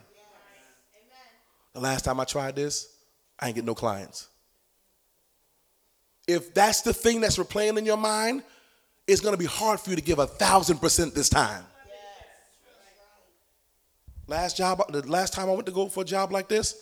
The 1.73 1.81
last 1.81 2.05
time 2.05 2.19
I 2.19 2.25
tried 2.25 2.57
this, 2.57 2.89
I 3.39 3.47
ain't 3.47 3.55
get 3.55 3.65
no 3.65 3.75
clients. 3.75 4.29
If 6.27 6.53
that's 6.55 6.83
the 6.83 6.93
thing 6.93 7.21
that's 7.21 7.37
replaying 7.37 7.79
in 7.79 7.85
your 7.85 7.97
mind, 7.97 8.43
it's 9.07 9.21
going 9.21 9.35
to 9.35 9.39
be 9.39 9.45
hard 9.45 9.79
for 9.79 9.91
you 9.91 9.97
to 9.97 10.03
give 10.03 10.19
a 10.19 10.27
thousand 10.27 10.79
percent 10.79 11.15
this 11.15 11.29
time. 11.29 11.65
Last 14.27 14.57
job, 14.57 14.83
the 14.91 15.07
last 15.07 15.33
time 15.33 15.49
I 15.49 15.53
went 15.53 15.67
to 15.67 15.73
go 15.73 15.89
for 15.89 16.01
a 16.01 16.07
job 16.07 16.33
like 16.33 16.49
this, 16.49 16.77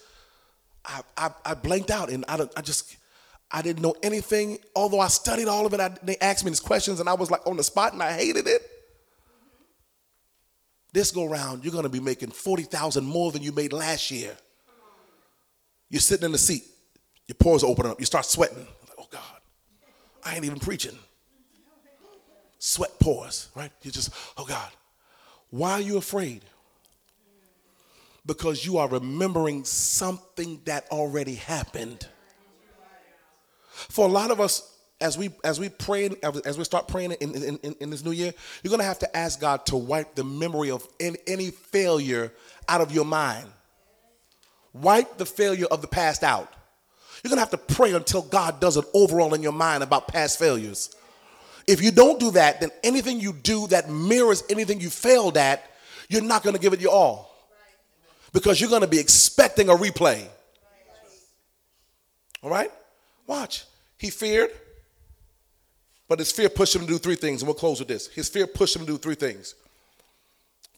I, 0.85 1.03
I, 1.17 1.31
I 1.45 1.55
blanked 1.55 1.91
out 1.91 2.11
and 2.11 2.25
I, 2.29 2.47
I 2.57 2.61
just, 2.61 2.97
I 3.51 3.63
didn't 3.63 3.83
know 3.83 3.95
anything. 4.03 4.59
Although 4.75 5.01
I 5.01 5.09
studied 5.09 5.49
all 5.49 5.67
of 5.67 5.75
it, 5.75 5.81
I, 5.81 5.91
they 6.03 6.17
asked 6.19 6.45
me 6.45 6.51
these 6.51 6.61
questions 6.61 7.01
and 7.01 7.09
I 7.09 7.15
was 7.15 7.31
like 7.31 7.47
on 7.47 7.57
the 7.57 7.65
spot 7.65 7.93
and 7.93 8.03
I 8.03 8.13
hated 8.13 8.47
it. 8.47 8.63
This 10.93 11.11
go 11.11 11.25
round, 11.25 11.65
you're 11.65 11.73
gonna 11.73 11.89
be 11.89 12.01
making 12.01 12.31
40,000 12.31 13.05
more 13.05 13.33
than 13.33 13.43
you 13.43 13.53
made 13.53 13.73
last 13.73 14.11
year. 14.11 14.37
You're 15.89 16.01
sitting 16.01 16.27
in 16.27 16.33
the 16.33 16.39
seat, 16.39 16.65
your 17.27 17.37
pores 17.37 17.65
open 17.65 17.87
up, 17.87 17.99
you 17.99 18.07
start 18.07 18.27
sweating. 18.27 18.59
Like, 18.59 18.97
oh 18.99 19.07
God, 19.11 19.41
I 20.25 20.35
ain't 20.35 20.45
even 20.45 20.59
preaching. 20.59 20.99
Sweat 22.59 22.99
pores, 23.01 23.49
right? 23.55 23.73
You 23.83 23.91
just, 23.91 24.11
oh 24.37 24.45
God. 24.45 24.71
Why 25.51 25.73
are 25.73 25.81
you 25.81 25.99
afraid? 25.99 26.43
Because 28.25 28.65
you 28.65 28.79
are 28.79 28.89
remembering 28.89 29.65
something 29.65 30.61
that 30.65 30.87
already 30.91 31.35
happened. 31.35 32.07
For 33.73 34.07
a 34.07 34.11
lot 34.11 34.31
of 34.31 34.41
us, 34.41 34.69
as 35.01 35.19
we 35.19 35.31
as 35.43 35.59
we 35.59 35.69
pray 35.69 36.11
as 36.45 36.57
we 36.57 36.65
start 36.65 36.87
praying 36.87 37.13
in, 37.13 37.35
in, 37.35 37.75
in, 37.81 37.91
this 37.91 38.05
new 38.05 38.13
year, 38.13 38.33
you're 38.63 38.71
gonna 38.71 38.85
have 38.85 39.01
to 39.01 39.17
ask 39.17 39.41
God 39.41 39.67
to 39.67 39.77
wipe 39.77 40.15
the 40.15 40.23
memory 40.23 40.71
of 40.71 40.87
any, 41.01 41.19
any 41.27 41.51
failure 41.51 42.33
out 42.69 42.81
of 42.81 42.93
your 42.93 43.05
mind. 43.05 43.49
Wipe 44.73 45.19
the 45.19 45.27
failure 45.27 45.67
of 45.67 45.83
the 45.83 45.89
past 45.89 46.23
out. 46.23 46.53
You're 47.23 47.31
to 47.37 47.41
have 47.41 47.51
to 47.51 47.75
pray 47.75 47.93
until 47.93 48.23
God 48.23 48.61
does 48.61 48.77
an 48.77 48.85
overall 48.95 49.35
in 49.35 49.43
your 49.43 49.53
mind 49.53 49.83
about 49.83 50.09
past 50.09 50.39
failures. 50.39 50.95
If 51.69 51.81
you 51.83 51.93
don't 51.93 52.19
do 52.19 52.33
that, 52.33 52.61
then 52.61 52.71
anything 52.83 53.21
you 53.21 53.33
do 53.33 53.69
that 53.69 53.89
mirrors 53.89 54.43
anything 54.51 54.81
you 54.81 54.91
failed 54.91 55.37
at, 55.37 55.71
you're 56.09 56.23
not 56.23 56.43
to 56.43 56.61
give 56.61 56.73
it 56.73 56.81
your 56.81 56.91
all. 56.91 57.32
Because 58.33 58.61
you're 58.61 58.71
going 58.71 58.83
to 58.83 58.89
be 58.89 58.99
expecting 58.99 59.69
a 59.69 59.75
replay. 59.75 60.27
All 62.43 62.51
right? 62.51 62.71
Watch. 63.27 63.65
He 63.99 64.11
feared, 64.11 64.51
but 66.09 66.19
his 66.19 66.33
fear 66.33 66.49
pushed 66.49 66.75
him 66.75 66.83
to 66.83 66.89
do 66.89 66.99
three 66.99 67.15
things, 67.15 67.43
and 67.43 67.47
we'll 67.47 67.55
close 67.55 67.79
with 67.79 67.89
this. 67.89 68.09
His 68.09 68.29
fear 68.29 68.47
pushed 68.47 68.75
him 68.75 68.83
to 68.83 68.93
do 68.93 68.99
three 68.99 69.15
things. 69.15 69.55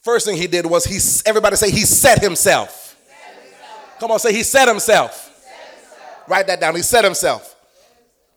First 0.01 0.27
thing 0.27 0.37
he 0.37 0.45
did 0.45 0.65
was 0.67 0.85
he 0.85 0.99
everybody 1.27 1.55
say 1.55 1.71
he 1.71 1.81
set 1.81 2.21
himself. 2.21 2.95
He 3.01 3.09
set 3.09 3.43
himself. 3.43 3.99
Come 3.99 4.11
on, 4.11 4.19
say 4.19 4.31
he 4.31 4.43
set 4.43 4.67
himself. 4.67 5.27
He 5.27 5.41
set 5.41 5.79
himself. 5.79 6.29
Write 6.29 6.47
that 6.47 6.59
down. 6.59 6.75
He 6.75 6.83
set 6.83 7.03
himself. 7.03 7.55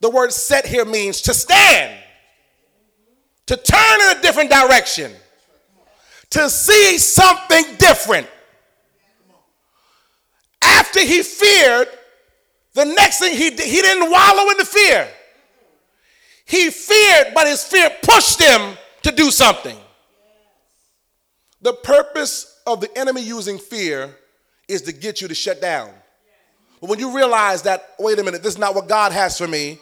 The 0.01 0.09
word 0.09 0.33
set 0.33 0.65
here 0.65 0.87
means 0.87 1.21
to 1.23 1.35
stand, 1.35 1.99
to 3.47 3.57
turn 3.57 4.01
in 4.01 4.17
a 4.17 4.23
different 4.23 4.51
direction, 4.51 5.13
to 6.31 6.49
see 6.49 6.97
something 6.97 7.65
different. 7.79 8.27
After 10.89 11.01
he 11.01 11.23
feared, 11.23 11.89
the 12.73 12.87
next 12.87 13.19
thing 13.19 13.37
he 13.37 13.51
did, 13.51 13.61
he 13.61 13.83
didn't 13.83 14.11
wallow 14.11 14.51
in 14.51 14.57
the 14.57 14.65
fear. 14.65 15.07
He 16.47 16.71
feared, 16.71 17.35
but 17.35 17.47
his 17.47 17.63
fear 17.63 17.91
pushed 18.03 18.41
him 18.41 18.79
to 19.03 19.13
do 19.13 19.31
something. 19.31 19.77
The 21.61 21.75
purpose 21.75 22.59
of 22.67 22.81
the 22.81 22.97
enemy 22.99 23.23
using 23.23 23.59
fear 23.59 24.17
is 24.67 24.81
to 24.83 24.93
get 24.93 25.21
you 25.21 25.29
to 25.29 25.35
shut 25.35 25.61
down. 25.61 25.91
But 26.81 26.89
when 26.89 26.99
you 26.99 27.15
realize 27.15 27.63
that, 27.63 27.95
wait 27.99 28.19
a 28.19 28.25
minute, 28.25 28.43
this 28.43 28.55
is 28.55 28.59
not 28.59 28.75
what 28.75 28.89
God 28.89 29.13
has 29.13 29.37
for 29.37 29.47
me, 29.47 29.79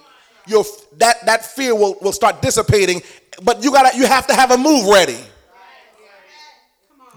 you 0.49 0.65
that, 0.97 1.25
that 1.27 1.45
fear 1.45 1.77
will, 1.77 1.97
will 2.03 2.13
start 2.13 2.43
dissipating, 2.43 3.01
but 3.45 3.63
you 3.63 3.71
gotta 3.71 3.97
you 3.97 4.07
have 4.07 4.27
to 4.27 4.35
have 4.35 4.51
a 4.51 4.59
move 4.59 4.89
ready. 4.89 5.19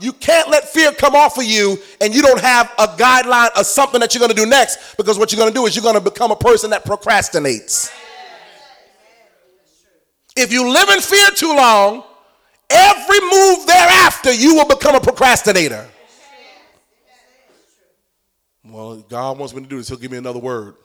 You 0.02 0.14
can't 0.14 0.50
let 0.50 0.68
fear 0.70 0.92
come 0.92 1.16
off 1.16 1.38
of 1.38 1.44
you 1.44 1.78
and 2.02 2.14
you 2.14 2.22
don't 2.22 2.42
have 2.42 2.72
a 2.78 2.88
guideline 2.88 3.50
of 3.58 3.66
something 3.66 4.00
that 4.00 4.14
you're 4.14 4.22
gonna 4.22 4.34
do 4.34 4.46
next 4.46 4.96
because 4.98 5.18
what 5.18 5.32
you're 5.32 5.40
gonna 5.40 5.54
do 5.54 5.66
is 5.66 5.76
you're 5.76 5.84
gonna 5.84 6.02
become 6.02 6.32
a 6.32 6.36
person 6.36 6.70
that 6.70 6.86
procrastinates. 6.86 7.92
If 10.36 10.54
you 10.54 10.72
live 10.72 10.90
in 10.90 11.02
fear 11.02 11.30
too 11.32 11.54
long, 11.54 12.04
Every 12.70 13.20
move 13.20 13.66
thereafter, 13.66 14.32
you 14.32 14.54
will 14.56 14.68
become 14.68 14.94
a 14.94 15.00
procrastinator. 15.00 15.88
Well, 18.64 18.98
God 18.98 19.40
wants 19.40 19.56
me 19.56 19.64
to 19.64 19.68
do 19.68 19.78
this, 19.78 19.90
He'll 19.90 19.98
give 19.98 20.12
me 20.12 20.18
another 20.18 20.40
word. 20.40 20.76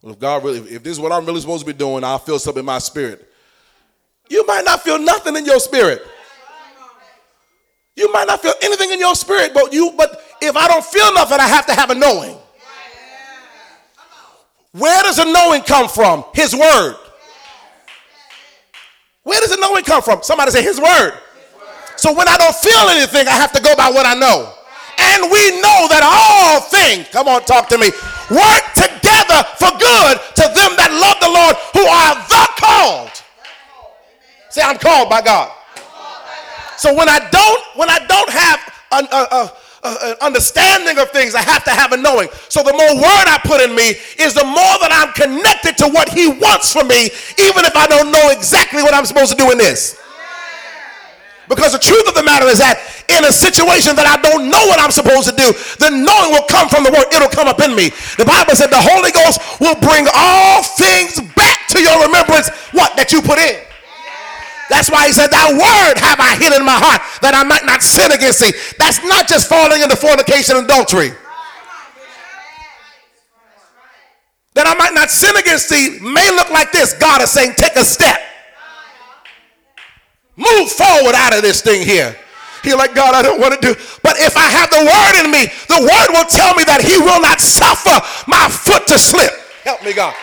Well, 0.00 0.12
if 0.12 0.20
God 0.20 0.44
really, 0.44 0.58
if 0.58 0.84
this 0.84 0.92
is 0.92 1.00
what 1.00 1.10
I'm 1.10 1.26
really 1.26 1.40
supposed 1.40 1.66
to 1.66 1.72
be 1.72 1.76
doing, 1.76 2.04
I'll 2.04 2.18
feel 2.18 2.38
something 2.38 2.60
in 2.60 2.66
my 2.66 2.78
spirit. 2.78 3.28
You 4.28 4.46
might 4.46 4.64
not 4.64 4.82
feel 4.82 5.00
nothing 5.00 5.34
in 5.36 5.44
your 5.44 5.58
spirit. 5.58 6.06
You 7.94 8.10
might 8.12 8.26
not 8.26 8.40
feel 8.40 8.54
anything 8.62 8.90
in 8.90 8.98
your 8.98 9.14
spirit, 9.14 9.52
but 9.52 9.72
you, 9.72 9.92
but 9.96 10.22
if 10.40 10.56
I 10.56 10.66
don't 10.66 10.84
feel 10.84 11.12
nothing, 11.14 11.38
I 11.38 11.46
have 11.46 11.66
to 11.66 11.74
have 11.74 11.90
a 11.90 11.94
knowing. 11.94 12.36
Where 14.72 15.02
does 15.02 15.18
a 15.18 15.30
knowing 15.30 15.62
come 15.62 15.88
from? 15.88 16.24
His 16.34 16.54
word. 16.54 16.96
Where 19.22 19.40
does 19.40 19.50
the 19.50 19.58
knowing 19.60 19.84
come 19.84 20.02
from? 20.02 20.22
Somebody 20.22 20.50
say 20.50 20.62
his 20.62 20.80
word. 20.80 21.12
So 21.96 22.12
when 22.12 22.26
I 22.26 22.36
don't 22.38 22.56
feel 22.56 22.88
anything, 22.88 23.28
I 23.28 23.36
have 23.36 23.52
to 23.52 23.62
go 23.62 23.76
by 23.76 23.90
what 23.90 24.06
I 24.06 24.14
know. 24.14 24.52
And 24.98 25.30
we 25.30 25.60
know 25.60 25.86
that 25.92 26.02
all 26.02 26.60
things, 26.60 27.08
come 27.08 27.28
on, 27.28 27.44
talk 27.44 27.68
to 27.68 27.78
me, 27.78 27.92
work 28.30 28.64
together 28.74 29.44
for 29.60 29.70
good 29.76 30.14
to 30.40 30.44
them 30.56 30.72
that 30.80 30.90
love 30.90 31.20
the 31.20 31.30
Lord 31.30 31.54
who 31.76 31.84
are 31.84 32.14
the 32.28 32.44
called. 32.56 33.10
Say, 34.50 34.62
I'm 34.62 34.78
called 34.78 35.08
by 35.08 35.22
God. 35.22 35.52
So 36.82 36.92
when 36.92 37.08
I 37.08 37.22
don't, 37.30 37.62
when 37.78 37.88
I 37.88 38.02
don't 38.10 38.30
have 38.34 38.58
an, 38.90 39.06
a, 39.14 39.22
a, 39.30 39.52
uh, 39.82 40.14
understanding 40.22 40.98
of 40.98 41.10
things. 41.10 41.34
I 41.34 41.42
have 41.42 41.62
to 41.64 41.70
have 41.70 41.90
a 41.90 41.96
knowing. 41.96 42.28
So 42.48 42.62
the 42.62 42.70
more 42.70 42.94
word 42.94 43.26
I 43.26 43.38
put 43.42 43.60
in 43.60 43.74
me 43.74 43.98
is 44.18 44.34
the 44.34 44.46
more 44.46 44.74
that 44.82 44.90
I'm 44.90 45.10
connected 45.14 45.78
to 45.82 45.90
what 45.90 46.08
he 46.10 46.26
wants 46.26 46.72
from 46.72 46.86
me, 46.86 47.10
even 47.38 47.66
if 47.66 47.74
I 47.74 47.86
don't 47.86 48.10
know 48.10 48.30
exactly 48.30 48.82
what 48.82 48.94
I'm 48.94 49.06
supposed 49.06 49.30
to 49.30 49.38
do 49.38 49.50
in 49.50 49.58
this. 49.58 49.98
Because 51.48 51.70
the 51.74 51.82
truth 51.82 52.06
of 52.06 52.14
the 52.14 52.22
matter 52.22 52.46
is 52.46 52.58
that 52.58 52.78
in 53.10 53.26
a 53.26 53.34
situation 53.34 53.98
that 53.98 54.06
I 54.06 54.18
don't 54.22 54.46
know 54.50 54.62
what 54.70 54.78
I'm 54.78 54.94
supposed 54.94 55.26
to 55.30 55.34
do, 55.34 55.50
the 55.82 55.90
knowing 55.90 56.30
will 56.34 56.46
come 56.46 56.66
from 56.66 56.82
the 56.82 56.90
word. 56.94 57.10
It'll 57.10 57.30
come 57.30 57.46
up 57.46 57.58
in 57.58 57.74
me. 57.74 57.90
The 58.18 58.26
Bible 58.26 58.54
said 58.58 58.70
the 58.70 58.82
Holy 58.82 59.10
Ghost 59.10 59.38
will 59.58 59.78
bring 59.82 60.06
all 60.14 60.62
things 60.78 61.18
back 61.34 61.66
to 61.74 61.82
your 61.82 61.98
remembrance. 62.06 62.50
What? 62.74 62.94
That 62.98 63.10
you 63.10 63.22
put 63.22 63.38
in. 63.38 63.71
That's 64.72 64.88
why 64.88 65.04
he 65.06 65.12
said, 65.12 65.28
That 65.28 65.52
word 65.52 66.00
have 66.00 66.16
I 66.16 66.32
hid 66.40 66.56
in 66.56 66.64
my 66.64 66.80
heart 66.80 67.04
that 67.20 67.36
I 67.36 67.44
might 67.44 67.68
not 67.68 67.84
sin 67.84 68.08
against 68.08 68.40
thee. 68.40 68.56
That's 68.80 69.04
not 69.04 69.28
just 69.28 69.44
falling 69.44 69.84
into 69.84 70.00
fornication 70.00 70.56
and 70.56 70.64
adultery. 70.64 71.12
That 74.56 74.64
I 74.64 74.72
might 74.80 74.96
not 74.96 75.12
sin 75.12 75.36
against 75.36 75.68
thee 75.68 76.00
may 76.00 76.24
look 76.32 76.48
like 76.48 76.72
this. 76.72 76.96
God 76.96 77.20
is 77.20 77.28
saying, 77.28 77.52
Take 77.60 77.76
a 77.76 77.84
step. 77.84 78.16
Move 80.40 80.72
forward 80.72 81.12
out 81.20 81.36
of 81.36 81.44
this 81.44 81.60
thing 81.60 81.84
here. 81.84 82.16
He's 82.64 82.72
like, 82.72 82.94
God, 82.94 83.12
I 83.12 83.20
don't 83.20 83.36
want 83.36 83.52
to 83.52 83.60
do. 83.60 83.76
But 84.00 84.16
if 84.24 84.40
I 84.40 84.48
have 84.48 84.72
the 84.72 84.88
word 84.88 85.14
in 85.20 85.28
me, 85.28 85.52
the 85.68 85.84
word 85.84 86.08
will 86.16 86.24
tell 86.24 86.56
me 86.56 86.64
that 86.64 86.80
he 86.80 86.96
will 86.96 87.20
not 87.20 87.44
suffer 87.44 88.00
my 88.24 88.48
foot 88.48 88.88
to 88.88 88.96
slip. 88.96 89.36
Help 89.68 89.84
me, 89.84 89.92
God. 89.92 90.16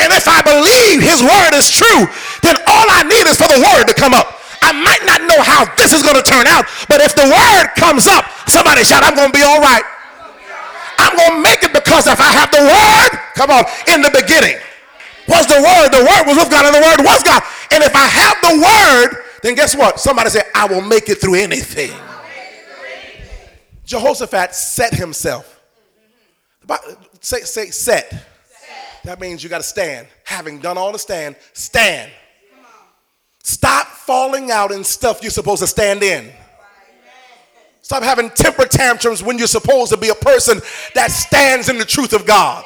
And 0.00 0.12
if 0.16 0.24
I 0.26 0.40
believe 0.40 1.04
his 1.04 1.20
word 1.20 1.52
is 1.52 1.68
true, 1.68 2.08
then 2.42 2.56
all 2.66 2.86
I 2.90 3.02
need 3.04 3.26
is 3.28 3.36
for 3.36 3.48
the 3.48 3.60
word 3.60 3.86
to 3.86 3.94
come 3.94 4.14
up. 4.14 4.40
I 4.62 4.72
might 4.72 5.02
not 5.08 5.24
know 5.24 5.40
how 5.40 5.64
this 5.76 5.92
is 5.92 6.02
going 6.02 6.16
to 6.16 6.22
turn 6.22 6.46
out, 6.46 6.68
but 6.88 7.00
if 7.00 7.16
the 7.16 7.24
word 7.24 7.72
comes 7.76 8.06
up, 8.06 8.28
somebody 8.48 8.84
shout, 8.84 9.02
I'm 9.02 9.16
going 9.16 9.32
to 9.32 9.36
be 9.36 9.44
all 9.44 9.60
right. 9.60 9.84
I'm 11.00 11.16
going 11.16 11.40
to 11.40 11.42
make 11.42 11.64
it 11.64 11.72
because 11.72 12.06
if 12.06 12.20
I 12.20 12.28
have 12.28 12.52
the 12.52 12.60
word, 12.60 13.10
come 13.34 13.50
on, 13.50 13.64
in 13.88 14.02
the 14.04 14.12
beginning 14.12 14.60
was 15.28 15.46
the 15.46 15.62
word, 15.62 15.88
the 15.88 16.04
word 16.04 16.26
was 16.26 16.36
with 16.36 16.50
God, 16.50 16.66
and 16.66 16.74
the 16.74 16.84
word 16.84 17.00
was 17.04 17.22
God. 17.22 17.42
And 17.72 17.82
if 17.82 17.94
I 17.94 18.06
have 18.06 18.36
the 18.42 18.54
word, 18.60 19.24
then 19.42 19.54
guess 19.54 19.76
what? 19.76 19.98
Somebody 19.98 20.30
say, 20.30 20.42
I 20.54 20.66
will 20.66 20.82
make 20.82 21.08
it 21.08 21.20
through 21.20 21.36
anything. 21.36 21.92
Jehoshaphat 23.84 24.54
set 24.54 24.92
himself. 24.94 25.60
Say, 27.20 27.40
say, 27.40 27.70
set. 27.70 28.26
That 29.04 29.20
means 29.20 29.42
you 29.42 29.48
got 29.48 29.58
to 29.58 29.64
stand. 29.64 30.06
Having 30.24 30.60
done 30.60 30.76
all 30.76 30.92
to 30.92 30.98
stand, 30.98 31.36
stand. 31.54 32.10
Stop 33.42 33.86
falling 33.86 34.50
out 34.50 34.70
in 34.70 34.84
stuff 34.84 35.22
you're 35.22 35.30
supposed 35.30 35.62
to 35.62 35.66
stand 35.66 36.02
in. 36.02 36.30
Stop 37.82 38.02
having 38.02 38.30
temper 38.30 38.66
tantrums 38.66 39.22
when 39.22 39.38
you're 39.38 39.48
supposed 39.48 39.90
to 39.92 39.98
be 39.98 40.10
a 40.10 40.14
person 40.14 40.60
that 40.94 41.10
stands 41.10 41.68
in 41.68 41.78
the 41.78 41.84
truth 41.84 42.12
of 42.12 42.26
God. 42.26 42.64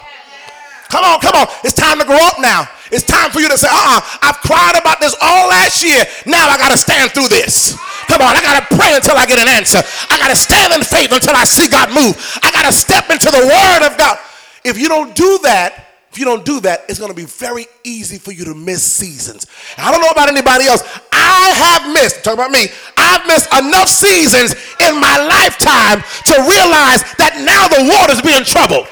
Come 0.89 1.05
on, 1.05 1.18
come 1.20 1.35
on. 1.35 1.47
It's 1.64 1.75
time 1.75 1.99
to 1.99 2.05
grow 2.05 2.20
up 2.20 2.39
now. 2.39 2.68
It's 2.93 3.05
time 3.05 3.31
for 3.31 3.41
you 3.41 3.49
to 3.49 3.57
say, 3.57 3.66
uh 3.66 3.75
uh-uh, 3.75 4.01
I've 4.22 4.39
cried 4.39 4.79
about 4.79 5.01
this 5.01 5.16
all 5.20 5.49
last 5.49 5.83
year. 5.83 6.05
Now 6.27 6.49
I 6.49 6.59
got 6.59 6.70
to 6.70 6.79
stand 6.79 7.11
through 7.12 7.29
this. 7.29 7.75
Come 8.07 8.20
on, 8.20 8.37
I 8.37 8.43
got 8.43 8.61
to 8.61 8.77
pray 8.77 8.95
until 8.95 9.16
I 9.16 9.27
get 9.27 9.39
an 9.39 9.49
answer. 9.49 9.81
I 10.11 10.18
got 10.18 10.29
to 10.29 10.37
stand 10.37 10.72
in 10.75 10.83
faith 10.83 11.11
until 11.11 11.35
I 11.35 11.45
see 11.45 11.68
God 11.68 11.89
move. 11.91 12.14
I 12.43 12.53
got 12.53 12.62
to 12.68 12.72
step 12.72 13.11
into 13.11 13.31
the 13.31 13.43
Word 13.43 13.91
of 13.91 13.99
God. 13.99 14.18
If 14.62 14.79
you 14.79 14.89
don't 14.89 15.14
do 15.14 15.39
that, 15.43 15.84
if 16.15 16.23
you 16.23 16.31
don't 16.31 16.47
do 16.47 16.62
that, 16.62 16.87
it's 16.87 17.03
going 17.03 17.11
to 17.11 17.19
be 17.19 17.27
very 17.27 17.67
easy 17.83 18.23
for 18.23 18.31
you 18.31 18.47
to 18.47 18.55
miss 18.55 18.87
seasons. 18.87 19.51
I 19.75 19.91
don't 19.91 19.99
know 19.99 20.15
about 20.15 20.31
anybody 20.31 20.71
else. 20.71 20.87
I 21.11 21.51
have 21.59 21.91
missed, 21.91 22.23
talk 22.23 22.39
about 22.39 22.55
me, 22.55 22.71
I've 22.95 23.27
missed 23.27 23.51
enough 23.51 23.91
seasons 23.91 24.55
in 24.79 24.95
my 25.03 25.19
lifetime 25.27 26.07
to 26.31 26.35
realize 26.47 27.03
that 27.19 27.43
now 27.43 27.67
the 27.67 27.83
water's 27.91 28.23
being 28.23 28.47
troubled. 28.47 28.87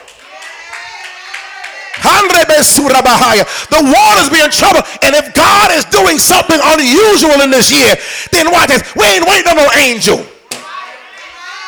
The 3.70 3.86
water's 3.86 4.26
being 4.26 4.50
troubled. 4.50 4.82
And 5.06 5.14
if 5.14 5.30
God 5.38 5.70
is 5.78 5.86
doing 5.94 6.18
something 6.18 6.58
unusual 6.58 7.38
in 7.38 7.54
this 7.54 7.70
year, 7.70 7.94
then 8.34 8.50
watch 8.50 8.74
this. 8.74 8.82
We 8.98 9.06
ain't 9.06 9.30
waiting 9.30 9.46
on 9.46 9.62
no 9.62 9.70
angel 9.78 10.26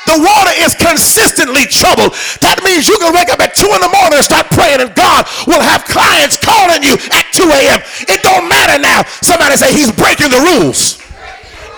the 0.07 0.19
water 0.21 0.55
is 0.61 0.75
consistently 0.77 1.65
troubled. 1.69 2.13
That 2.45 2.61
means 2.65 2.89
you 2.89 2.99
can 3.01 3.13
wake 3.13 3.33
up 3.33 3.41
at 3.41 3.57
2 3.57 3.67
in 3.69 3.81
the 3.81 3.93
morning 3.93 4.21
and 4.21 4.27
start 4.27 4.53
praying, 4.53 4.81
and 4.81 4.93
God 4.95 5.25
will 5.49 5.63
have 5.63 5.85
clients 5.89 6.37
calling 6.37 6.85
you 6.85 6.97
at 7.13 7.25
2 7.33 7.45
a.m. 7.45 7.81
It 8.09 8.21
don't 8.25 8.49
matter 8.49 8.81
now. 8.81 9.05
Somebody 9.25 9.57
say 9.57 9.73
he's 9.73 9.93
breaking 9.93 10.31
the 10.31 10.41
rules. 10.41 11.01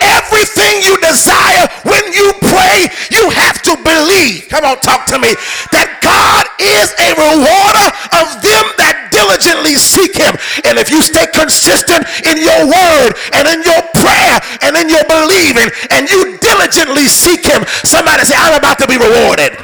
Everything 0.03 0.83
you 0.83 0.99
desire 1.01 1.66
when 1.89 2.05
you 2.12 2.33
pray, 2.53 2.89
you 3.11 3.31
have 3.31 3.62
to 3.62 3.77
believe. 3.81 4.47
Come 4.49 4.64
on, 4.64 4.79
talk 4.81 5.07
to 5.07 5.18
me. 5.18 5.33
That 5.72 5.99
God 6.05 6.45
is 6.61 6.93
a 6.99 7.11
rewarder 7.17 7.89
of 8.17 8.27
them 8.41 8.65
that 8.81 9.09
diligently 9.13 9.77
seek 9.77 10.17
him. 10.17 10.35
And 10.65 10.79
if 10.81 10.89
you 10.91 11.01
stay 11.03 11.27
consistent 11.33 12.05
in 12.25 12.41
your 12.41 12.69
word 12.69 13.11
and 13.37 13.45
in 13.49 13.61
your 13.65 13.83
prayer 13.97 14.37
and 14.65 14.77
in 14.77 14.89
your 14.89 15.05
believing 15.09 15.69
and 15.93 16.09
you 16.09 16.37
diligently 16.39 17.09
seek 17.09 17.45
him, 17.45 17.65
somebody 17.85 18.25
say, 18.25 18.37
I'm 18.37 18.57
about 18.57 18.79
to 18.85 18.89
be 18.89 18.97
rewarded. 19.01 19.57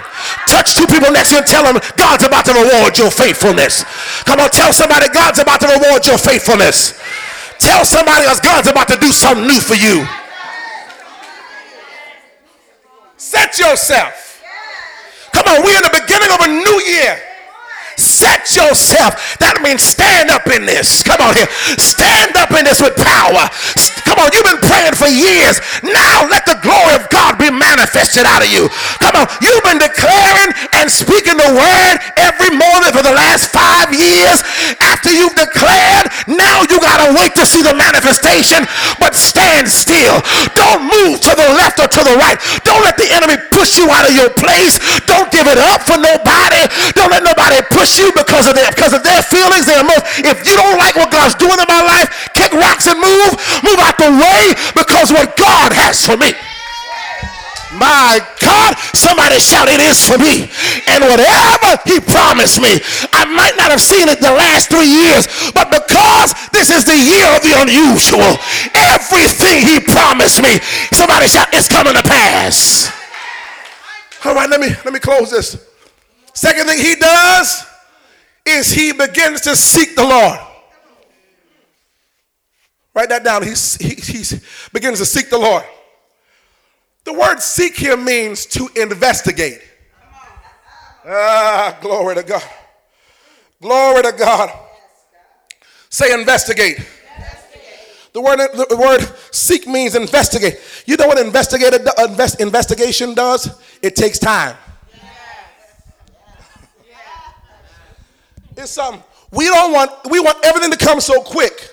Touch 0.47 0.75
two 0.77 0.87
people 0.87 1.11
next 1.11 1.31
to 1.31 1.37
you 1.37 1.43
and 1.43 1.49
tell 1.49 1.65
them 1.65 1.79
God's 1.97 2.25
about 2.25 2.45
to 2.47 2.55
reward 2.55 2.97
your 2.97 3.11
faithfulness. 3.11 3.85
Come 4.25 4.41
on, 4.41 4.51
tell 4.51 4.73
somebody 4.73 5.09
God's 5.11 5.39
about 5.41 5.61
to 5.61 5.69
reward 5.69 6.07
your 6.07 6.19
faithfulness. 6.19 6.99
Tell 7.59 7.85
somebody 7.85 8.27
else 8.27 8.41
God's 8.41 8.69
about 8.69 8.89
to 8.89 8.99
do 8.99 9.13
something 9.13 9.47
new 9.47 9.61
for 9.61 9.75
you. 9.75 10.07
Set 13.17 13.59
yourself. 13.59 14.22
Come 15.43 15.57
on, 15.57 15.65
we're 15.65 15.77
in 15.77 15.83
the 15.83 16.01
beginning 16.01 16.31
of 16.31 16.41
a 16.41 16.49
new 16.49 16.81
year. 16.87 17.32
Set 17.97 18.55
yourself. 18.57 19.39
That 19.39 19.61
means 19.63 19.83
stand 19.83 20.31
up 20.31 20.47
in 20.49 20.65
this. 20.65 21.03
Come 21.03 21.21
on 21.21 21.35
here. 21.35 21.51
Stand 21.77 22.37
up 22.37 22.51
in 22.55 22.65
this 22.65 22.81
with 22.81 22.97
power. 22.97 23.51
Come 24.13 24.29
on, 24.29 24.31
you've 24.37 24.45
been 24.45 24.61
praying 24.61 24.93
for 24.93 25.09
years. 25.09 25.57
Now 25.81 26.29
let 26.29 26.45
the 26.45 26.61
glory 26.61 27.01
of 27.01 27.09
God 27.09 27.41
be 27.41 27.49
manifested 27.49 28.29
out 28.29 28.45
of 28.45 28.51
you. 28.53 28.69
Come 29.01 29.17
on, 29.17 29.27
you've 29.41 29.65
been 29.65 29.81
declaring 29.81 30.53
and 30.77 30.93
speaking 30.93 31.41
the 31.41 31.51
word 31.57 31.97
every 32.21 32.53
morning 32.53 32.93
for 32.93 33.01
the 33.01 33.17
last 33.17 33.49
five 33.49 33.89
years. 33.91 34.45
After 34.85 35.09
you've 35.09 35.35
declared, 35.35 36.13
now 36.29 36.63
you 36.69 36.77
got 36.79 37.01
to 37.03 37.17
wait 37.17 37.33
to 37.41 37.49
see 37.49 37.65
the 37.65 37.73
manifestation, 37.73 38.69
but 39.01 39.17
stand 39.17 39.65
still. 39.67 40.21
Don't 40.55 40.87
move 40.87 41.19
to 41.25 41.33
the 41.33 41.49
left 41.57 41.81
or 41.81 41.89
to 41.89 42.03
the 42.05 42.15
right. 42.21 42.39
Don't 42.69 42.85
let 42.85 43.01
the 43.01 43.09
enemy 43.17 43.41
push 43.51 43.81
you 43.81 43.91
out 43.91 44.05
of 44.05 44.15
your 44.15 44.31
place. 44.37 44.79
Don't 45.09 45.33
give 45.35 45.49
it 45.49 45.59
up 45.59 45.83
for 45.83 45.99
nobody. 45.99 46.69
Don't 46.95 47.11
let 47.11 47.25
nobody 47.27 47.59
push 47.73 47.82
you 47.99 48.13
because 48.15 48.47
of 48.47 48.55
their 48.55 48.71
because 48.71 48.95
of 48.95 49.03
their 49.03 49.23
feelings, 49.23 49.67
their 49.67 49.83
emotions. 49.83 50.23
If 50.23 50.47
you 50.47 50.55
don't 50.55 50.79
like 50.79 50.95
what 50.95 51.11
God's 51.11 51.35
doing 51.35 51.59
in 51.59 51.69
my 51.69 51.83
life, 51.83 52.09
kick 52.35 52.53
rocks 52.55 52.87
and 52.87 52.99
move. 52.99 53.33
Move 53.67 53.81
out 53.83 53.99
the 53.99 54.11
way 54.11 54.55
because 54.75 55.11
what 55.11 55.37
God 55.37 55.73
has 55.73 56.05
for 56.05 56.17
me. 56.17 56.33
My 57.73 58.21
God, 58.41 58.77
somebody 58.93 59.41
shout, 59.41 59.67
it 59.69 59.81
is 59.81 60.05
for 60.05 60.19
me. 60.19 60.53
And 60.93 61.01
whatever 61.09 61.81
he 61.89 62.01
promised 62.01 62.61
me, 62.61 62.79
I 63.17 63.25
might 63.25 63.57
not 63.57 63.71
have 63.73 63.81
seen 63.81 64.09
it 64.09 64.21
the 64.21 64.31
last 64.31 64.69
three 64.69 64.87
years, 64.87 65.27
but 65.57 65.73
because 65.73 66.37
this 66.53 66.69
is 66.69 66.85
the 66.85 66.97
year 66.97 67.25
of 67.33 67.41
the 67.41 67.57
unusual, 67.57 68.37
everything 68.77 69.65
he 69.65 69.81
promised 69.81 70.43
me, 70.43 70.61
somebody 70.93 71.29
shout, 71.29 71.49
it's 71.53 71.69
coming 71.69 71.95
to 71.95 72.03
pass. 72.03 72.93
All 74.25 74.35
right, 74.35 74.49
let 74.49 74.61
me 74.61 74.69
let 74.85 74.93
me 74.93 75.01
close 75.01 75.31
this. 75.31 75.57
Second 76.35 76.67
thing 76.67 76.79
he 76.79 76.95
does 76.95 77.72
is 78.45 78.73
he 78.73 78.93
begins 78.93 79.41
to 79.43 79.57
seek 79.57 79.95
the 79.95 80.05
Lord. 80.05 80.39
Write 82.95 83.09
that 83.09 83.25
down. 83.25 83.43
He, 83.43 83.51
he 83.51 84.25
begins 84.73 84.99
to 84.99 85.07
seek 85.07 85.31
the 85.31 85.39
Lord. 85.39 85.65
The 87.05 87.13
word 87.13 87.41
seek 87.41 87.77
here 87.77 87.97
means 87.97 88.47
to 88.47 88.69
investigate. 88.77 89.61
Ah, 91.05 91.79
glory 91.81 92.15
to 92.17 92.23
God. 92.23 92.43
Glory 93.61 94.03
to 94.03 94.13
God. 94.13 94.51
Say 95.89 96.13
investigate. 96.13 96.79
The 98.13 98.21
word, 98.21 98.39
the 98.39 98.77
word 98.77 99.01
seek 99.35 99.67
means 99.67 99.95
investigate. 99.95 100.61
You 100.87 100.97
know 100.97 101.07
what 101.07 101.19
investigator, 101.19 101.79
invest, 101.99 102.41
investigation 102.41 103.15
does? 103.15 103.51
It 103.81 103.97
takes 103.97 104.19
time. 104.19 104.57
It's 108.57 108.71
something. 108.71 109.03
We 109.31 109.47
don't 109.47 109.73
want, 109.73 109.91
we 110.11 110.21
want 110.21 110.39
everything 110.45 110.71
to 110.71 110.77
come 110.77 111.01
so 111.01 111.23
quick 111.23 111.71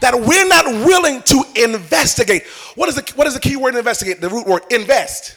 that 0.00 0.14
we're 0.14 0.48
not 0.48 0.66
willing 0.86 1.22
to 1.22 1.44
investigate. 1.56 2.46
What 2.74 2.88
is 2.88 2.94
the, 2.94 3.12
what 3.16 3.26
is 3.26 3.34
the 3.34 3.40
key 3.40 3.56
word 3.56 3.74
investigate? 3.74 4.20
The 4.20 4.28
root 4.28 4.46
word 4.46 4.62
invest. 4.70 5.36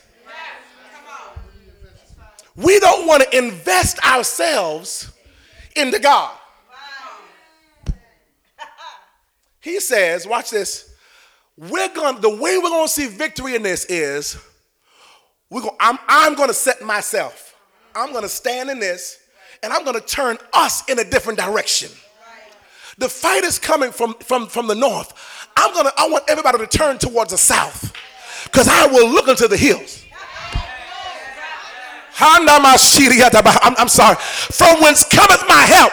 We 2.55 2.79
don't 2.79 3.07
want 3.07 3.23
to 3.23 3.37
invest 3.37 4.05
ourselves 4.05 5.11
into 5.75 5.99
God. 5.99 6.35
He 9.59 9.79
says, 9.79 10.27
watch 10.27 10.51
this. 10.51 10.93
We're 11.55 11.93
going 11.93 12.19
the 12.19 12.29
way 12.29 12.57
we're 12.57 12.69
to 12.87 12.93
see 12.93 13.07
victory 13.07 13.55
in 13.55 13.63
this 13.63 13.85
is 13.85 14.37
we're 15.49 15.61
going, 15.61 15.75
I'm, 15.79 15.97
I'm 16.07 16.35
to 16.49 16.53
set 16.53 16.81
myself. 16.81 17.55
I'm 17.95 18.11
to 18.23 18.29
stand 18.29 18.69
in 18.69 18.79
this 18.79 19.19
and 19.63 19.71
I'm 19.71 19.83
going 19.85 19.99
to 19.99 20.05
turn 20.05 20.37
us 20.51 20.87
in 20.89 20.99
a 20.99 21.03
different 21.03 21.39
direction. 21.39 21.89
The 22.97 23.09
fight 23.09 23.43
is 23.43 23.57
coming 23.57 23.91
from, 23.91 24.13
from, 24.15 24.45
from 24.47 24.67
the 24.67 24.75
north. 24.75 25.49
I'm 25.55 25.73
gonna, 25.73 25.91
I 25.97 26.07
want 26.09 26.25
everybody 26.29 26.59
to 26.59 26.67
turn 26.67 26.99
towards 26.99 27.31
the 27.31 27.37
south. 27.37 27.93
Because 28.43 28.67
I 28.67 28.85
will 28.87 29.09
look 29.09 29.27
into 29.29 29.47
the 29.47 29.57
hills. 29.57 30.03
I'm, 33.63 33.73
I'm 33.79 33.87
sorry. 33.87 34.17
From 34.19 34.81
whence 34.81 35.03
cometh 35.03 35.41
my 35.47 35.63
help? 35.63 35.91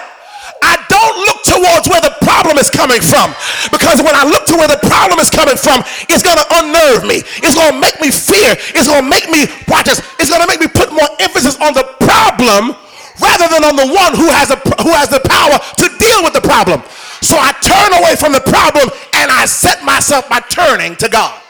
I 0.60 0.76
don't 0.92 1.16
look 1.24 1.40
towards 1.46 1.88
where 1.88 2.02
the 2.04 2.12
problem 2.20 2.58
is 2.58 2.68
coming 2.68 3.00
from. 3.00 3.32
Because 3.72 4.02
when 4.04 4.12
I 4.12 4.28
look 4.28 4.44
to 4.52 4.56
where 4.60 4.68
the 4.68 4.82
problem 4.84 5.20
is 5.20 5.30
coming 5.30 5.56
from, 5.56 5.80
it's 6.10 6.20
going 6.20 6.36
to 6.36 6.46
unnerve 6.60 7.08
me. 7.08 7.24
It's 7.40 7.54
going 7.54 7.72
to 7.72 7.78
make 7.80 7.96
me 8.02 8.12
fear. 8.12 8.52
It's 8.76 8.90
going 8.90 9.00
to 9.00 9.08
make 9.08 9.30
me, 9.32 9.48
watch 9.68 9.88
this, 9.88 10.04
it's 10.20 10.28
going 10.28 10.42
to 10.42 10.50
make 10.50 10.60
me 10.60 10.68
put 10.68 10.92
more 10.92 11.08
emphasis 11.20 11.56
on 11.64 11.72
the 11.72 11.86
problem 12.04 12.76
rather 13.20 13.46
than 13.48 13.64
on 13.64 13.76
the 13.76 13.86
one 13.86 14.14
who 14.16 14.28
has, 14.30 14.50
a, 14.50 14.56
who 14.82 14.90
has 14.90 15.08
the 15.08 15.20
power 15.20 15.58
to 15.76 15.86
deal 15.98 16.22
with 16.24 16.32
the 16.32 16.40
problem. 16.40 16.82
So 17.22 17.36
I 17.38 17.52
turn 17.60 18.00
away 18.00 18.16
from 18.16 18.32
the 18.32 18.40
problem 18.40 18.88
and 19.14 19.30
I 19.30 19.44
set 19.44 19.84
myself 19.84 20.28
by 20.28 20.40
turning 20.40 20.96
to 20.96 21.08
God. 21.08 21.40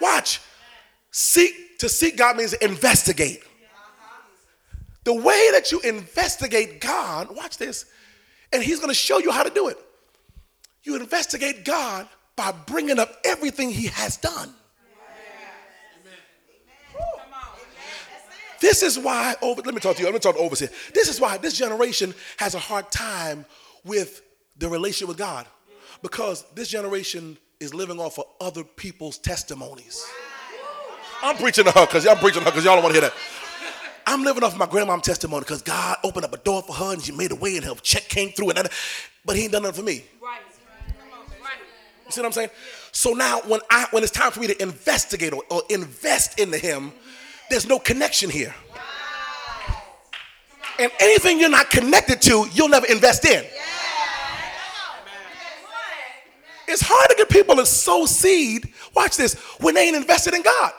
Watch. 0.00 0.40
Seek 1.10 1.78
to 1.78 1.88
seek 1.88 2.16
God 2.16 2.36
means 2.36 2.54
investigate. 2.54 3.42
The 5.04 5.14
way 5.14 5.50
that 5.52 5.70
you 5.70 5.80
investigate 5.80 6.80
God, 6.80 7.34
watch 7.34 7.58
this, 7.58 7.84
and 8.52 8.62
He's 8.62 8.78
going 8.78 8.88
to 8.88 8.94
show 8.94 9.18
you 9.18 9.30
how 9.30 9.42
to 9.42 9.50
do 9.50 9.68
it. 9.68 9.78
You 10.82 10.96
investigate 10.96 11.64
God 11.64 12.08
by 12.36 12.52
bringing 12.52 12.98
up 12.98 13.10
everything 13.24 13.70
He 13.70 13.88
has 13.88 14.16
done. 14.16 14.54
This 18.64 18.82
is 18.82 18.98
why, 18.98 19.34
over, 19.42 19.60
let 19.60 19.74
me 19.74 19.80
talk 19.80 19.94
to 19.96 20.00
you, 20.00 20.06
let 20.06 20.14
me 20.14 20.20
talk 20.20 20.36
to 20.36 20.40
overseer. 20.40 20.70
This 20.94 21.10
is 21.10 21.20
why 21.20 21.36
this 21.36 21.52
generation 21.52 22.14
has 22.38 22.54
a 22.54 22.58
hard 22.58 22.90
time 22.90 23.44
with 23.84 24.22
the 24.56 24.70
relationship 24.70 25.08
with 25.08 25.18
God 25.18 25.46
because 26.00 26.46
this 26.54 26.70
generation 26.70 27.36
is 27.60 27.74
living 27.74 28.00
off 28.00 28.18
of 28.18 28.24
other 28.40 28.64
people's 28.64 29.18
testimonies. 29.18 30.02
I'm 31.22 31.36
preaching 31.36 31.66
to 31.66 31.72
her 31.72 31.84
because 31.84 32.06
I'm 32.06 32.16
preaching 32.16 32.40
to 32.40 32.46
her 32.46 32.50
because 32.52 32.64
y'all 32.64 32.76
don't 32.76 32.84
want 32.84 32.94
to 32.94 33.00
hear 33.02 33.10
that. 33.10 33.16
I'm 34.06 34.24
living 34.24 34.42
off 34.42 34.56
my 34.56 34.64
grandma's 34.64 35.02
testimony 35.02 35.40
because 35.40 35.60
God 35.60 35.98
opened 36.02 36.24
up 36.24 36.32
a 36.32 36.38
door 36.38 36.62
for 36.62 36.72
her 36.72 36.94
and 36.94 37.02
she 37.02 37.12
made 37.12 37.32
a 37.32 37.36
way 37.36 37.56
and 37.56 37.66
her 37.66 37.74
check 37.82 38.08
came 38.08 38.30
through 38.30 38.48
and 38.48 38.56
that, 38.56 38.72
but 39.26 39.36
he 39.36 39.42
ain't 39.42 39.52
done 39.52 39.64
nothing 39.64 39.82
for 39.82 39.86
me. 39.86 40.06
Right. 40.22 40.40
You 42.06 42.12
see 42.12 42.22
what 42.22 42.28
I'm 42.28 42.32
saying? 42.32 42.50
So 42.92 43.12
now 43.12 43.40
when 43.42 43.60
I 43.68 43.88
when 43.90 44.02
it's 44.02 44.12
time 44.12 44.30
for 44.30 44.40
me 44.40 44.46
to 44.46 44.62
investigate 44.62 45.34
or, 45.34 45.42
or 45.50 45.62
invest 45.68 46.40
into 46.40 46.56
him, 46.56 46.94
there's 47.50 47.66
no 47.66 47.78
connection 47.78 48.30
here. 48.30 48.54
And 50.78 50.90
anything 50.98 51.38
you're 51.38 51.50
not 51.50 51.70
connected 51.70 52.20
to, 52.22 52.46
you'll 52.52 52.68
never 52.68 52.86
invest 52.86 53.24
in. 53.24 53.44
It's 56.66 56.82
hard 56.82 57.10
to 57.10 57.16
get 57.16 57.28
people 57.28 57.56
to 57.56 57.66
sow 57.66 58.06
seed, 58.06 58.72
watch 58.94 59.16
this, 59.16 59.34
when 59.60 59.74
they 59.74 59.86
ain't 59.86 59.96
invested 59.96 60.34
in 60.34 60.42
God. 60.42 60.72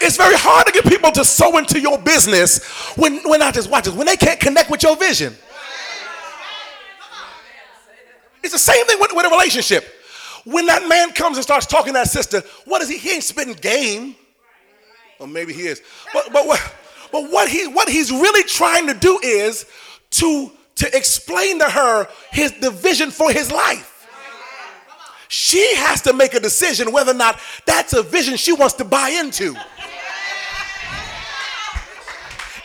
It's 0.00 0.16
very 0.16 0.36
hard 0.36 0.66
to 0.66 0.72
get 0.72 0.84
people 0.84 1.10
to 1.12 1.24
sow 1.24 1.56
into 1.56 1.80
your 1.80 1.98
business 1.98 2.62
when, 2.96 3.18
when 3.28 3.40
I 3.40 3.50
just 3.50 3.70
watch 3.70 3.84
this, 3.84 3.94
when 3.94 4.06
they 4.06 4.16
can't 4.16 4.38
connect 4.38 4.70
with 4.70 4.82
your 4.82 4.96
vision. 4.96 5.34
It's 8.42 8.52
the 8.52 8.58
same 8.58 8.84
thing 8.86 8.98
with, 9.00 9.12
with 9.14 9.26
a 9.26 9.30
relationship. 9.30 9.95
When 10.46 10.66
that 10.66 10.88
man 10.88 11.12
comes 11.12 11.36
and 11.36 11.42
starts 11.42 11.66
talking 11.66 11.92
to 11.92 11.98
that 11.98 12.08
sister, 12.08 12.40
what 12.66 12.80
is 12.80 12.88
he? 12.88 12.96
He 12.98 13.14
ain't 13.14 13.24
spitting 13.24 13.54
game. 13.54 14.14
Or 15.18 15.26
maybe 15.26 15.52
he 15.52 15.62
is. 15.62 15.82
But, 16.12 16.32
but, 16.32 16.46
what, 16.46 16.74
but 17.10 17.32
what, 17.32 17.48
he, 17.48 17.66
what 17.66 17.88
he's 17.88 18.12
really 18.12 18.44
trying 18.44 18.86
to 18.86 18.94
do 18.94 19.18
is 19.24 19.66
to, 20.10 20.52
to 20.76 20.96
explain 20.96 21.58
to 21.58 21.64
her 21.68 22.06
his, 22.30 22.52
the 22.60 22.70
vision 22.70 23.10
for 23.10 23.32
his 23.32 23.50
life. 23.50 24.06
She 25.26 25.74
has 25.74 26.00
to 26.02 26.12
make 26.12 26.34
a 26.34 26.40
decision 26.40 26.92
whether 26.92 27.10
or 27.10 27.16
not 27.16 27.40
that's 27.64 27.92
a 27.92 28.04
vision 28.04 28.36
she 28.36 28.52
wants 28.52 28.74
to 28.74 28.84
buy 28.84 29.08
into. 29.08 29.56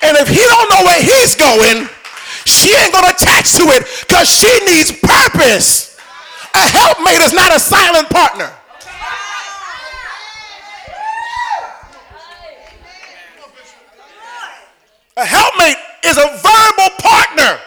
And 0.04 0.18
if 0.18 0.28
he 0.28 0.36
don't 0.36 0.70
know 0.70 0.86
where 0.86 1.02
he's 1.02 1.36
going, 1.36 1.90
she 2.46 2.76
ain't 2.76 2.94
gonna 2.94 3.10
attach 3.10 3.54
to 3.54 3.64
it 3.70 3.88
because 4.08 4.30
she 4.30 4.52
needs 4.66 4.92
purpose. 4.92 5.91
A 6.54 6.60
helpmate 6.60 7.22
is 7.22 7.34
not 7.34 7.56
a 7.56 7.60
silent 7.60 8.10
partner. 8.10 8.52
A 15.18 15.26
helpmate 15.26 15.78
is 16.04 16.18
a 16.18 16.28
verbal 16.42 16.90
partner. 17.00 17.60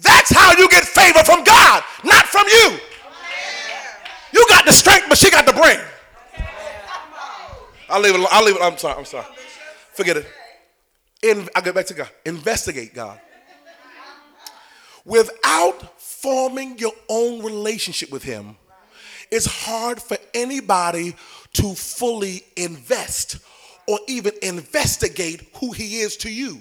That's 0.00 0.34
how 0.34 0.52
you 0.58 0.68
get 0.68 0.84
favor 0.84 1.22
from 1.24 1.44
God, 1.44 1.84
not 2.04 2.26
from 2.26 2.46
you. 2.48 2.78
You 4.32 4.46
got 4.48 4.64
the 4.64 4.72
strength, 4.72 5.06
but 5.08 5.18
she 5.18 5.30
got 5.30 5.46
the 5.46 5.52
brain. 5.52 5.78
I'll 7.88 8.00
leave 8.00 8.14
it. 8.14 8.26
I'll 8.30 8.44
leave 8.44 8.56
it. 8.56 8.62
I'm 8.62 8.78
sorry. 8.78 8.98
I'm 8.98 9.04
sorry. 9.04 9.26
Forget 9.92 10.16
it. 10.16 10.26
In, 11.22 11.48
I'll 11.54 11.62
get 11.62 11.74
back 11.74 11.86
to 11.86 11.94
God. 11.94 12.08
Investigate 12.24 12.94
God. 12.94 13.20
Without 15.04 16.00
forming 16.22 16.78
your 16.78 16.92
own 17.08 17.42
relationship 17.42 18.10
with 18.12 18.22
Him, 18.22 18.56
it's 19.30 19.46
hard 19.46 20.00
for 20.00 20.16
anybody 20.32 21.16
to 21.54 21.74
fully 21.74 22.44
invest 22.56 23.38
or 23.88 23.98
even 24.06 24.32
investigate 24.40 25.50
who 25.56 25.72
He 25.72 25.98
is 25.98 26.16
to 26.18 26.30
you. 26.30 26.60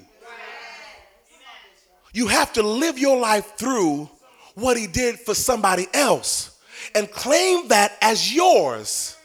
You 2.14 2.28
have 2.28 2.51
to 2.53 2.64
live 2.64 2.97
your 2.97 3.20
life 3.20 3.55
through 3.55 4.09
what 4.55 4.78
He 4.78 4.88
did 4.88 5.20
for 5.20 5.36
somebody 5.36 5.88
else 5.93 6.59
and 6.95 7.09
claim 7.09 7.68
that 7.68 7.95
as 8.01 8.34
yours. 8.34 9.16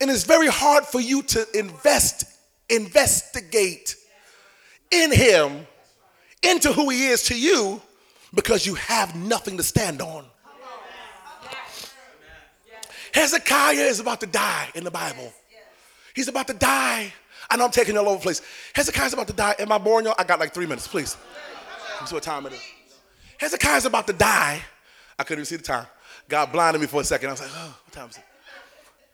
And 0.00 0.10
it's 0.10 0.24
very 0.24 0.48
hard 0.48 0.84
for 0.84 1.00
you 1.00 1.22
to 1.22 1.46
invest, 1.54 2.24
investigate 2.68 3.94
in 4.90 5.12
Him 5.12 5.66
into 6.42 6.72
who 6.72 6.90
He 6.90 7.06
is 7.06 7.22
to 7.24 7.38
you 7.38 7.80
because 8.34 8.66
you 8.66 8.74
have 8.74 9.14
nothing 9.14 9.56
to 9.56 9.62
stand 9.62 10.00
on. 10.00 10.24
Hezekiah 13.12 13.74
is 13.74 14.00
about 14.00 14.20
to 14.20 14.26
die 14.26 14.68
in 14.74 14.84
the 14.84 14.90
Bible. 14.90 15.32
He's 16.14 16.28
about 16.28 16.46
to 16.48 16.54
die. 16.54 17.12
I 17.50 17.56
know 17.56 17.66
I'm 17.66 17.70
taking 17.70 17.96
all 17.98 18.08
over 18.08 18.16
the 18.16 18.22
place. 18.22 18.40
Hezekiah's 18.74 19.12
about 19.12 19.26
to 19.26 19.34
die. 19.34 19.54
Am 19.58 19.70
I 19.70 19.78
boring 19.78 20.06
y'all? 20.06 20.14
I 20.18 20.24
got 20.24 20.40
like 20.40 20.54
three 20.54 20.66
minutes, 20.66 20.88
please. 20.88 21.16
This 22.00 22.08
is 22.08 22.12
what 22.12 22.22
time 22.22 22.46
it 22.46 22.54
is. 22.54 22.62
Hezekiah's 23.38 23.84
about 23.84 24.06
to 24.06 24.12
die. 24.12 24.62
I 25.18 25.24
couldn't 25.24 25.40
even 25.40 25.46
see 25.46 25.56
the 25.56 25.62
time. 25.62 25.86
God 26.28 26.52
blinded 26.52 26.80
me 26.80 26.86
for 26.86 27.00
a 27.00 27.04
second. 27.04 27.28
I 27.28 27.32
was 27.32 27.40
like, 27.40 27.50
oh, 27.52 27.78
what 27.84 27.92
time 27.92 28.08
is 28.08 28.16
it? 28.16 28.24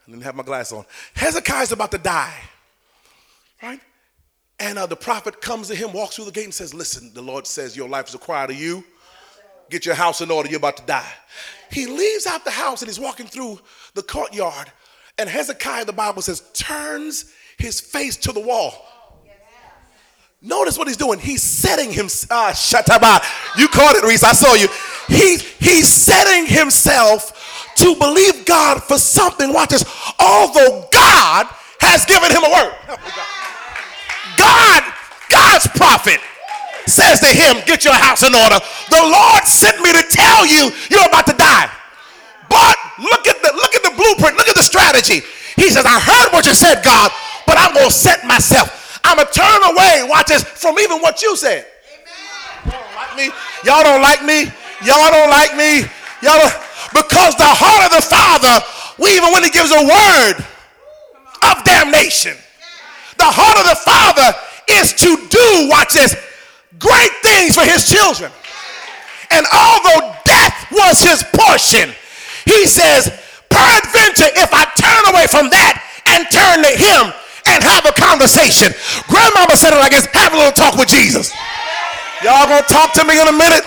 I 0.06 0.10
didn't 0.10 0.22
have 0.22 0.36
my 0.36 0.42
glass 0.42 0.72
on. 0.72 0.84
Hezekiah's 1.14 1.72
about 1.72 1.90
to 1.90 1.98
die. 1.98 2.40
Right? 3.62 3.80
And 4.60 4.78
uh, 4.78 4.86
the 4.86 4.96
prophet 4.96 5.40
comes 5.40 5.68
to 5.68 5.74
him, 5.74 5.92
walks 5.92 6.16
through 6.16 6.26
the 6.26 6.32
gate, 6.32 6.44
and 6.44 6.54
says, 6.54 6.72
Listen, 6.72 7.12
the 7.14 7.22
Lord 7.22 7.46
says 7.46 7.76
your 7.76 7.88
life 7.88 8.08
is 8.08 8.14
required 8.14 8.50
of 8.50 8.56
you. 8.56 8.84
Get 9.70 9.86
your 9.86 9.94
house 9.94 10.20
in 10.20 10.30
order. 10.30 10.48
You're 10.48 10.58
about 10.58 10.76
to 10.78 10.86
die. 10.86 11.12
He 11.70 11.86
leaves 11.86 12.26
out 12.26 12.44
the 12.44 12.50
house 12.50 12.82
and 12.82 12.88
he's 12.88 13.00
walking 13.00 13.26
through 13.26 13.60
the 13.94 14.02
courtyard. 14.02 14.70
And 15.18 15.28
Hezekiah, 15.28 15.84
the 15.84 15.92
Bible 15.92 16.22
says, 16.22 16.42
turns 16.52 17.32
his 17.58 17.80
face 17.80 18.16
to 18.18 18.32
the 18.32 18.40
wall. 18.40 18.86
Notice 20.40 20.78
what 20.78 20.86
he's 20.86 20.96
doing. 20.96 21.18
He's 21.18 21.42
setting 21.42 21.92
himself. 21.92 22.30
Uh, 22.30 22.52
shataba. 22.52 23.58
You 23.58 23.66
caught 23.68 23.96
it, 23.96 24.04
Reese. 24.04 24.22
I 24.22 24.32
saw 24.32 24.54
you. 24.54 24.68
He's 25.08 25.42
he's 25.58 25.88
setting 25.88 26.46
himself 26.46 27.74
to 27.76 27.96
believe 27.96 28.46
God 28.46 28.80
for 28.84 28.98
something. 28.98 29.52
Watch 29.52 29.70
this. 29.70 29.84
Although 30.20 30.88
God 30.92 31.46
has 31.80 32.04
given 32.04 32.30
him 32.30 32.44
a 32.44 32.50
word. 32.50 32.72
God, 34.38 34.94
God's 35.28 35.66
prophet 35.68 36.20
says 36.88 37.20
to 37.20 37.30
him, 37.30 37.62
Get 37.66 37.84
your 37.84 37.94
house 37.94 38.26
in 38.26 38.34
order. 38.34 38.58
The 38.90 39.02
Lord 39.04 39.44
sent 39.44 39.80
me 39.80 39.92
to 39.92 40.04
tell 40.10 40.46
you 40.46 40.72
you're 40.90 41.06
about 41.06 41.26
to 41.26 41.36
die. 41.36 41.70
But 42.48 42.76
look 42.98 43.28
at 43.28 43.40
the 43.42 43.52
look 43.54 43.74
at 43.74 43.82
the 43.84 43.94
blueprint, 43.94 44.36
look 44.36 44.48
at 44.48 44.56
the 44.56 44.66
strategy. 44.66 45.22
He 45.56 45.70
says, 45.70 45.84
I 45.86 46.00
heard 46.00 46.32
what 46.32 46.46
you 46.46 46.54
said, 46.54 46.82
God, 46.82 47.10
but 47.46 47.58
I'm 47.58 47.74
gonna 47.74 47.90
set 47.90 48.24
myself. 48.26 48.78
I'm 49.04 49.16
going 49.16 49.28
to 49.28 49.32
turn 49.32 49.60
away, 49.64 50.04
watch 50.04 50.26
this, 50.28 50.42
from 50.44 50.78
even 50.78 51.00
what 51.00 51.22
you 51.22 51.36
said. 51.36 51.66
Y'all 52.66 52.72
don't 52.72 52.92
like 52.94 53.16
me. 53.16 53.30
Y'all 53.64 53.82
don't 53.82 54.02
like 54.02 54.22
me. 54.22 54.52
Y'all 54.84 55.10
don't 55.10 55.30
like 55.30 55.56
me. 55.56 55.80
Y'all 56.20 56.38
don't, 56.38 56.54
because 56.92 57.34
the 57.36 57.48
heart 57.48 57.88
of 57.88 57.92
the 57.96 58.04
Father, 58.04 58.60
we 58.98 59.16
even 59.16 59.32
when 59.32 59.42
he 59.42 59.50
gives 59.50 59.70
a 59.72 59.80
word 59.80 60.36
of 61.40 61.64
damnation, 61.64 62.36
the 63.16 63.24
heart 63.24 63.56
of 63.56 63.66
the 63.66 63.80
Father 63.80 64.36
is 64.68 64.92
to 64.92 65.16
do, 65.16 65.68
watch 65.70 65.94
this, 65.94 66.14
great 66.78 67.12
things 67.22 67.54
for 67.54 67.64
his 67.64 67.86
children. 67.86 68.30
And 69.30 69.44
although 69.52 70.14
death 70.24 70.66
was 70.72 71.00
his 71.00 71.22
portion, 71.34 71.92
he 72.46 72.66
says, 72.66 73.12
peradventure, 73.50 74.30
if 74.40 74.50
I 74.52 74.64
turn 74.78 75.14
away 75.14 75.26
from 75.26 75.50
that 75.50 75.84
and 76.06 76.24
turn 76.32 76.64
to 76.64 76.72
him, 76.72 77.12
and 77.48 77.64
have 77.64 77.86
a 77.86 77.94
conversation. 77.96 78.72
Grandmama 79.08 79.56
said 79.56 79.72
it 79.72 79.80
like 79.80 79.92
this 79.92 80.06
have 80.12 80.32
a 80.32 80.36
little 80.36 80.52
talk 80.52 80.76
with 80.76 80.88
Jesus. 80.88 81.32
Y'all 82.22 82.46
gonna 82.46 82.66
talk 82.68 82.92
to 82.94 83.04
me 83.04 83.20
in 83.20 83.28
a 83.28 83.32
minute? 83.32 83.64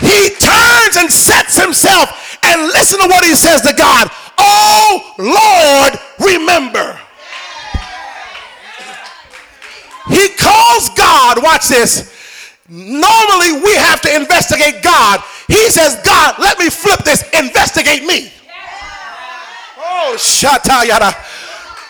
He 0.00 0.36
turns 0.36 0.96
and 1.00 1.08
sets 1.10 1.56
himself 1.56 2.38
and 2.44 2.68
listen 2.76 3.00
to 3.00 3.08
what 3.08 3.24
he 3.24 3.34
says 3.34 3.62
to 3.62 3.72
God. 3.72 4.08
Oh 4.38 5.14
Lord, 5.16 5.96
remember. 6.20 7.00
He 10.08 10.28
calls 10.36 10.88
God, 10.90 11.42
watch 11.42 11.68
this. 11.68 12.12
Normally 12.68 13.62
we 13.62 13.74
have 13.76 14.00
to 14.02 14.14
investigate 14.14 14.82
God. 14.82 15.20
He 15.46 15.70
says, 15.70 15.98
God, 16.04 16.34
let 16.38 16.58
me 16.58 16.70
flip 16.70 17.00
this, 17.04 17.22
investigate 17.30 18.04
me. 18.04 18.32
Oh, 19.78 20.14
shatayada. 20.18 21.14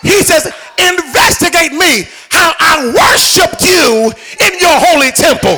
He 0.02 0.22
says, 0.22 0.52
investigate 0.78 1.72
me 1.72 2.04
how 2.30 2.52
I 2.60 2.92
worshiped 2.92 3.62
you 3.62 4.12
in 4.44 4.52
your 4.60 4.76
holy 4.76 5.10
temple. 5.12 5.56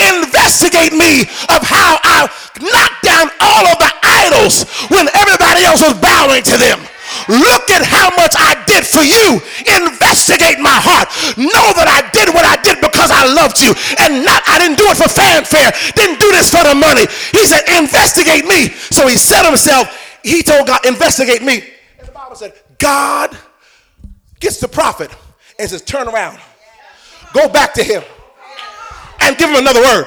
Investigate 0.00 0.92
me 0.92 1.22
of 1.52 1.60
how 1.62 2.00
I 2.02 2.28
knocked 2.60 3.02
down 3.04 3.28
all 3.40 3.64
of 3.68 3.78
the 3.78 3.92
idols 4.02 4.64
when 4.88 5.08
everybody 5.14 5.64
else 5.64 5.82
was 5.84 5.94
bowing 6.00 6.42
to 6.42 6.56
them. 6.56 6.80
Look 7.28 7.70
at 7.74 7.82
how 7.82 8.10
much 8.14 8.34
I 8.38 8.62
did 8.66 8.86
for 8.86 9.02
you. 9.02 9.42
Investigate 9.66 10.62
my 10.62 10.74
heart. 10.78 11.10
Know 11.34 11.68
that 11.74 11.90
I 11.90 12.06
did 12.14 12.30
what 12.30 12.46
I 12.46 12.54
did 12.62 12.78
because 12.78 13.10
I 13.10 13.26
loved 13.26 13.58
you. 13.58 13.74
And 13.98 14.22
not 14.22 14.42
I 14.46 14.62
didn't 14.62 14.78
do 14.78 14.86
it 14.86 14.96
for 14.96 15.10
fanfare. 15.10 15.74
Didn't 15.98 16.22
do 16.22 16.30
this 16.30 16.50
for 16.50 16.62
the 16.62 16.74
money. 16.74 17.06
He 17.34 17.42
said, 17.46 17.66
investigate 17.74 18.46
me. 18.46 18.70
So 18.94 19.06
he 19.10 19.18
said 19.18 19.42
himself, 19.42 19.90
he 20.22 20.42
told 20.42 20.66
God, 20.66 20.86
investigate 20.86 21.42
me. 21.42 21.62
And 21.98 22.06
the 22.06 22.12
Bible 22.12 22.36
said, 22.36 22.54
God 22.78 23.36
gets 24.40 24.60
the 24.60 24.68
prophet 24.68 25.10
and 25.58 25.68
says, 25.68 25.82
Turn 25.82 26.08
around, 26.08 26.38
go 27.32 27.48
back 27.48 27.74
to 27.74 27.84
him, 27.84 28.02
and 29.20 29.36
give 29.36 29.50
him 29.50 29.56
another 29.56 29.80
word. 29.80 30.06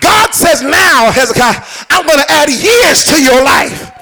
God 0.00 0.32
says, 0.32 0.62
Now, 0.62 1.10
Hezekiah, 1.10 1.62
I'm 1.90 2.06
going 2.06 2.18
to 2.18 2.30
add 2.30 2.48
years 2.48 3.04
to 3.04 3.22
your 3.22 3.42
life. 3.44 3.99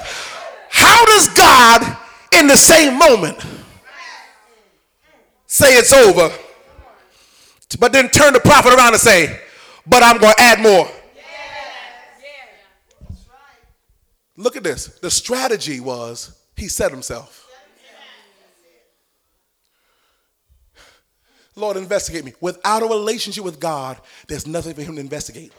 How 0.71 1.05
does 1.07 1.29
God, 1.29 1.97
in 2.33 2.47
the 2.47 2.57
same 2.57 2.99
moment, 2.99 3.39
say 5.47 5.77
it's 5.77 5.93
over, 5.93 6.31
but 7.79 7.93
then 7.93 8.09
turn 8.09 8.33
the 8.33 8.41
prophet 8.41 8.73
around 8.73 8.93
and 8.93 9.01
say, 9.01 9.41
But 9.87 10.03
I'm 10.03 10.19
going 10.19 10.35
to 10.35 10.43
add 10.43 10.61
more? 10.61 10.89
Look 14.37 14.57
at 14.57 14.63
this. 14.63 14.87
The 15.01 15.11
strategy 15.11 15.81
was 15.81 16.39
he 16.57 16.69
said 16.69 16.91
himself. 16.91 17.47
Lord, 21.57 21.77
investigate 21.77 22.25
me. 22.25 22.35
Without 22.41 22.83
a 22.83 22.87
relationship 22.87 23.43
with 23.43 23.59
God, 23.59 23.99
there's 24.29 24.47
nothing 24.47 24.75
for 24.75 24.83
him 24.83 24.95
to 24.95 25.01
investigate. 25.01 25.53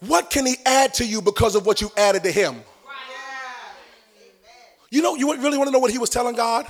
What 0.00 0.30
can 0.30 0.46
he 0.46 0.56
add 0.64 0.94
to 0.94 1.04
you 1.04 1.20
because 1.20 1.54
of 1.54 1.66
what 1.66 1.80
you 1.80 1.90
added 1.96 2.22
to 2.24 2.32
him? 2.32 2.62
You 4.90 5.02
know, 5.02 5.16
you 5.16 5.30
really 5.34 5.58
want 5.58 5.68
to 5.68 5.72
know 5.72 5.80
what 5.80 5.90
he 5.90 5.98
was 5.98 6.08
telling 6.08 6.34
God? 6.34 6.66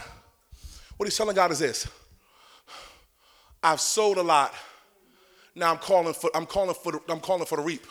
What 0.96 1.06
he's 1.06 1.16
telling 1.16 1.36
God 1.36 1.52
is 1.52 1.60
this. 1.60 1.86
I've 3.62 3.80
sowed 3.80 4.18
a 4.18 4.22
lot. 4.22 4.52
Now 5.54 5.70
I'm 5.70 5.78
calling 5.78 6.14
for 6.14 6.30
I'm 6.34 6.46
calling 6.46 6.74
for 6.74 6.92
the, 6.92 7.00
I'm 7.08 7.20
calling 7.20 7.46
for 7.46 7.56
the 7.56 7.62
reap. 7.62 7.86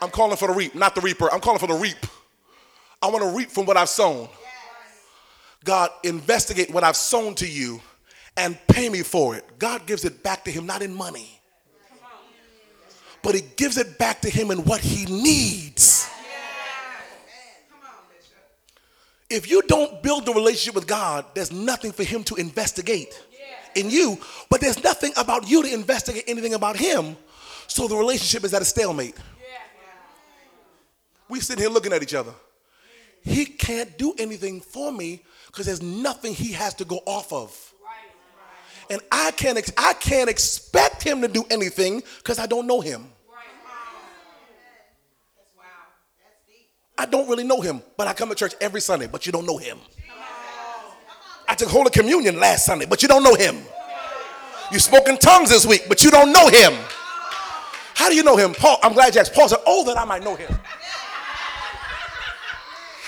I'm 0.00 0.10
calling 0.10 0.36
for 0.36 0.48
the 0.48 0.54
reap, 0.54 0.74
not 0.74 0.96
the 0.96 1.00
reaper. 1.00 1.32
I'm 1.32 1.40
calling 1.40 1.60
for 1.60 1.68
the 1.68 1.74
reap. 1.74 2.06
I 3.00 3.06
want 3.08 3.22
to 3.22 3.36
reap 3.36 3.50
from 3.50 3.66
what 3.66 3.76
I've 3.76 3.88
sown. 3.88 4.28
God, 5.64 5.90
investigate 6.02 6.72
what 6.72 6.82
I've 6.82 6.96
sown 6.96 7.36
to 7.36 7.48
you 7.48 7.80
and 8.36 8.58
pay 8.66 8.88
me 8.88 9.02
for 9.02 9.36
it. 9.36 9.44
God 9.58 9.86
gives 9.86 10.04
it 10.04 10.22
back 10.22 10.44
to 10.44 10.50
him, 10.50 10.66
not 10.66 10.82
in 10.82 10.92
money, 10.92 11.40
but 13.22 13.34
he 13.34 13.42
gives 13.56 13.78
it 13.78 13.98
back 13.98 14.20
to 14.22 14.30
him 14.30 14.50
in 14.50 14.58
what 14.64 14.80
he 14.80 15.04
needs. 15.06 16.08
If 19.30 19.50
you 19.50 19.62
don't 19.62 20.02
build 20.02 20.28
a 20.28 20.32
relationship 20.32 20.74
with 20.74 20.86
God, 20.86 21.24
there's 21.34 21.50
nothing 21.50 21.90
for 21.92 22.04
him 22.04 22.22
to 22.24 22.34
investigate 22.34 23.18
in 23.74 23.88
you, 23.88 24.18
but 24.50 24.60
there's 24.60 24.84
nothing 24.84 25.12
about 25.16 25.48
you 25.48 25.62
to 25.62 25.72
investigate 25.72 26.24
anything 26.26 26.52
about 26.52 26.76
him. 26.76 27.16
So 27.66 27.88
the 27.88 27.96
relationship 27.96 28.44
is 28.44 28.52
at 28.52 28.60
a 28.60 28.66
stalemate. 28.66 29.16
We 31.30 31.40
sit 31.40 31.58
here 31.58 31.70
looking 31.70 31.94
at 31.94 32.02
each 32.02 32.12
other. 32.12 32.34
He 33.24 33.46
can't 33.46 33.96
do 33.96 34.14
anything 34.18 34.60
for 34.60 34.92
me 34.92 35.22
because 35.46 35.64
there's 35.64 35.80
nothing 35.80 36.34
he 36.34 36.52
has 36.52 36.74
to 36.74 36.84
go 36.84 36.96
off 37.06 37.32
of. 37.32 37.71
And 38.92 39.00
I 39.10 39.30
can't, 39.30 39.56
ex- 39.56 39.72
I 39.78 39.94
can't 39.94 40.28
expect 40.28 41.02
him 41.02 41.22
to 41.22 41.28
do 41.28 41.46
anything 41.50 42.02
because 42.18 42.38
I 42.38 42.44
don't 42.44 42.66
know 42.66 42.82
him. 42.82 43.06
I 46.98 47.06
don't 47.06 47.26
really 47.26 47.42
know 47.42 47.62
him, 47.62 47.80
but 47.96 48.06
I 48.06 48.12
come 48.12 48.28
to 48.28 48.34
church 48.34 48.52
every 48.60 48.82
Sunday, 48.82 49.06
but 49.06 49.24
you 49.24 49.32
don't 49.32 49.46
know 49.46 49.56
him. 49.56 49.78
I 51.48 51.54
took 51.54 51.70
Holy 51.70 51.88
Communion 51.88 52.38
last 52.38 52.66
Sunday, 52.66 52.84
but 52.84 53.00
you 53.00 53.08
don't 53.08 53.22
know 53.22 53.34
him. 53.34 53.62
You 54.70 54.78
spoke 54.78 55.08
in 55.08 55.16
tongues 55.16 55.48
this 55.48 55.64
week, 55.64 55.86
but 55.88 56.04
you 56.04 56.10
don't 56.10 56.30
know 56.30 56.48
him. 56.48 56.74
How 57.94 58.10
do 58.10 58.14
you 58.14 58.22
know 58.22 58.36
him? 58.36 58.52
Paul, 58.52 58.76
I'm 58.82 58.92
glad 58.92 59.14
you 59.14 59.22
asked. 59.22 59.32
Paul 59.32 59.48
said, 59.48 59.60
Oh, 59.66 59.86
that 59.86 59.96
I 59.96 60.04
might 60.04 60.22
know 60.22 60.36
him. 60.36 60.50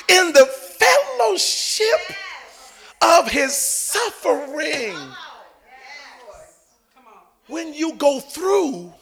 In 0.09 0.32
the 0.32 0.47
fellowship 0.47 2.16
of 3.03 3.28
his 3.28 3.55
suffering. 3.55 4.97
When 7.47 7.74
you 7.74 7.95
go 7.95 8.20
through, 8.20 8.92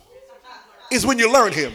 is 0.91 1.07
when 1.07 1.19
you 1.19 1.33
learn 1.33 1.53
him. 1.53 1.73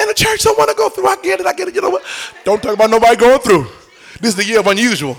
And 0.00 0.10
the 0.10 0.14
church 0.14 0.42
don't 0.42 0.58
want 0.58 0.70
to 0.70 0.76
go 0.76 0.88
through. 0.88 1.06
I 1.06 1.16
get 1.16 1.40
it. 1.40 1.46
I 1.46 1.52
get 1.52 1.68
it. 1.68 1.74
You 1.74 1.80
know 1.80 1.90
what? 1.90 2.02
Don't 2.44 2.62
talk 2.62 2.74
about 2.74 2.90
nobody 2.90 3.16
going 3.16 3.38
through. 3.40 3.66
This 4.20 4.30
is 4.30 4.36
the 4.36 4.44
year 4.44 4.60
of 4.60 4.66
unusual. 4.66 5.16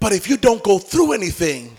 But 0.00 0.12
if 0.12 0.28
you 0.28 0.36
don't 0.36 0.62
go 0.62 0.78
through 0.78 1.12
anything, 1.12 1.76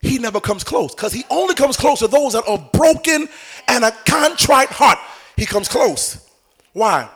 he 0.00 0.18
never 0.18 0.40
comes 0.40 0.62
close 0.64 0.94
because 0.94 1.12
he 1.12 1.24
only 1.30 1.54
comes 1.54 1.76
close 1.76 2.00
to 2.00 2.08
those 2.08 2.34
that 2.34 2.46
are 2.46 2.58
broken 2.72 3.28
and 3.68 3.84
a 3.84 3.90
contrite 4.06 4.68
heart. 4.68 4.98
He 5.36 5.46
comes 5.46 5.68
close. 5.68 6.28
Why? 6.72 7.08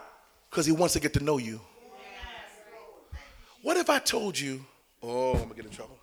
Because 0.50 0.64
he 0.64 0.72
wants 0.72 0.94
to 0.94 1.00
get 1.00 1.12
to 1.14 1.20
know 1.20 1.38
you. 1.38 1.60
What 3.62 3.76
if 3.76 3.90
I 3.90 3.98
told 3.98 4.38
you, 4.38 4.64
oh, 5.02 5.32
I'm 5.32 5.42
gonna 5.42 5.54
get 5.54 5.66
in 5.66 5.70
trouble. 5.70 5.97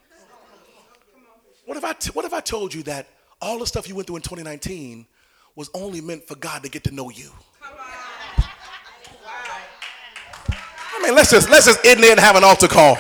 What 1.66 1.78
if 1.78 1.84
I, 1.84 1.94
t- 1.94 2.12
what 2.12 2.26
if 2.26 2.34
I 2.34 2.42
told 2.42 2.74
you 2.74 2.84
that 2.84 3.08
all 3.42 3.58
the 3.60 3.66
stuff 3.66 3.90
you 3.90 3.96
went 3.96 4.08
through 4.08 4.18
in 4.18 4.22
2019 4.22 5.08
was 5.56 5.70
only 5.74 6.00
meant 6.00 6.28
for 6.28 6.36
God 6.36 6.64
to 6.64 6.70
get 6.70 6.84
to 6.84 6.92
know 6.94 7.10
you? 7.10 7.32
I 10.98 11.02
mean, 11.04 11.16
let's 11.16 11.32
just 11.32 11.50
let's 11.50 11.66
just 11.66 11.86
end 11.86 12.02
there 12.02 12.12
and 12.12 12.20
have 12.20 12.36
an 12.36 12.44
altar 12.44 12.68
call. 12.68 12.98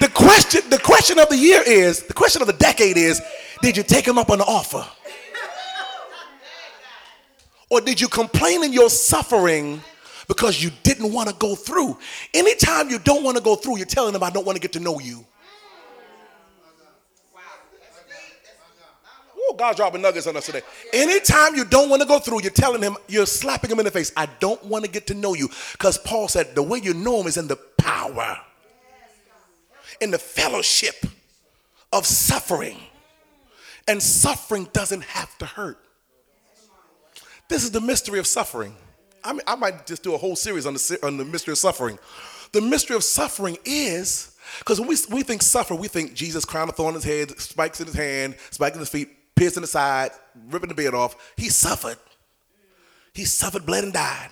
The 0.00 0.08
question, 0.08 0.62
the 0.68 0.78
question 0.78 1.18
of 1.18 1.28
the 1.28 1.36
year 1.36 1.62
is, 1.64 2.02
the 2.02 2.12
question 2.12 2.42
of 2.42 2.46
the 2.48 2.54
decade 2.54 2.96
is, 2.96 3.20
did 3.62 3.76
you 3.76 3.82
take 3.82 4.06
him 4.06 4.18
up 4.18 4.30
on 4.30 4.38
the 4.38 4.44
offer? 4.44 4.86
Or 7.70 7.80
did 7.80 8.00
you 8.00 8.08
complain 8.08 8.62
in 8.64 8.72
your 8.72 8.90
suffering 8.90 9.80
because 10.28 10.62
you 10.62 10.70
didn't 10.82 11.12
want 11.12 11.28
to 11.28 11.34
go 11.36 11.54
through? 11.54 11.98
Anytime 12.32 12.90
you 12.90 12.98
don't 12.98 13.24
want 13.24 13.36
to 13.36 13.42
go 13.42 13.56
through, 13.56 13.78
you're 13.78 13.86
telling 13.86 14.12
them, 14.12 14.22
I 14.22 14.30
don't 14.30 14.46
want 14.46 14.56
to 14.56 14.60
get 14.60 14.72
to 14.74 14.80
know 14.80 15.00
you. 15.00 15.24
God's 19.56 19.76
dropping 19.76 20.02
nuggets 20.02 20.26
on 20.26 20.36
us 20.36 20.46
today. 20.46 20.62
Anytime 20.92 21.54
you 21.54 21.64
don't 21.64 21.88
want 21.88 22.02
to 22.02 22.08
go 22.08 22.18
through, 22.18 22.42
you're 22.42 22.50
telling 22.50 22.82
him, 22.82 22.96
you're 23.08 23.26
slapping 23.26 23.70
him 23.70 23.78
in 23.78 23.84
the 23.84 23.90
face. 23.90 24.12
I 24.16 24.26
don't 24.40 24.62
want 24.64 24.84
to 24.84 24.90
get 24.90 25.06
to 25.08 25.14
know 25.14 25.34
you. 25.34 25.48
Because 25.72 25.98
Paul 25.98 26.28
said, 26.28 26.54
the 26.54 26.62
way 26.62 26.78
you 26.78 26.94
know 26.94 27.20
him 27.20 27.26
is 27.26 27.36
in 27.36 27.48
the 27.48 27.56
power 27.56 28.38
in 30.00 30.10
the 30.10 30.18
fellowship 30.18 31.06
of 31.92 32.06
suffering. 32.06 32.78
And 33.88 34.02
suffering 34.02 34.68
doesn't 34.72 35.04
have 35.04 35.36
to 35.38 35.46
hurt. 35.46 35.78
This 37.48 37.62
is 37.62 37.70
the 37.70 37.80
mystery 37.80 38.18
of 38.18 38.26
suffering. 38.26 38.74
I, 39.22 39.32
mean, 39.32 39.42
I 39.46 39.54
might 39.54 39.86
just 39.86 40.02
do 40.02 40.14
a 40.14 40.18
whole 40.18 40.36
series 40.36 40.66
on 40.66 40.74
the, 40.74 40.98
on 41.02 41.16
the 41.16 41.24
mystery 41.24 41.52
of 41.52 41.58
suffering. 41.58 41.98
The 42.52 42.60
mystery 42.60 42.96
of 42.96 43.04
suffering 43.04 43.58
is 43.64 44.36
because 44.58 44.80
when 44.80 44.88
we, 44.88 44.96
we 45.10 45.22
think 45.22 45.42
suffer, 45.42 45.74
we 45.74 45.88
think 45.88 46.14
Jesus 46.14 46.44
crown 46.44 46.68
of 46.68 46.76
thorn 46.76 46.90
in 46.90 47.00
his 47.00 47.04
head, 47.04 47.38
spikes 47.40 47.80
in 47.80 47.86
his 47.86 47.94
hand, 47.94 48.36
spikes 48.50 48.74
in 48.74 48.80
his 48.80 48.88
feet, 48.88 49.10
pierced 49.36 49.56
in 49.56 49.60
the 49.60 49.68
side, 49.68 50.10
ripping 50.48 50.68
the 50.68 50.74
beard 50.74 50.94
off. 50.94 51.32
He 51.36 51.48
suffered. 51.48 51.98
He 53.12 53.24
suffered, 53.24 53.64
bled, 53.64 53.84
and 53.84 53.92
died. 53.92 54.30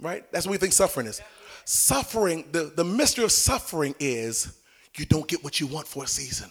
Right? 0.00 0.30
That's 0.32 0.46
what 0.46 0.52
we 0.52 0.58
think 0.58 0.72
suffering 0.72 1.06
is. 1.06 1.20
Suffering, 1.64 2.44
the, 2.52 2.72
the 2.76 2.84
mystery 2.84 3.24
of 3.24 3.32
suffering 3.32 3.94
is 3.98 4.58
you 4.96 5.06
don't 5.06 5.26
get 5.26 5.42
what 5.42 5.60
you 5.60 5.66
want 5.66 5.86
for 5.86 6.04
a 6.04 6.06
season. 6.06 6.50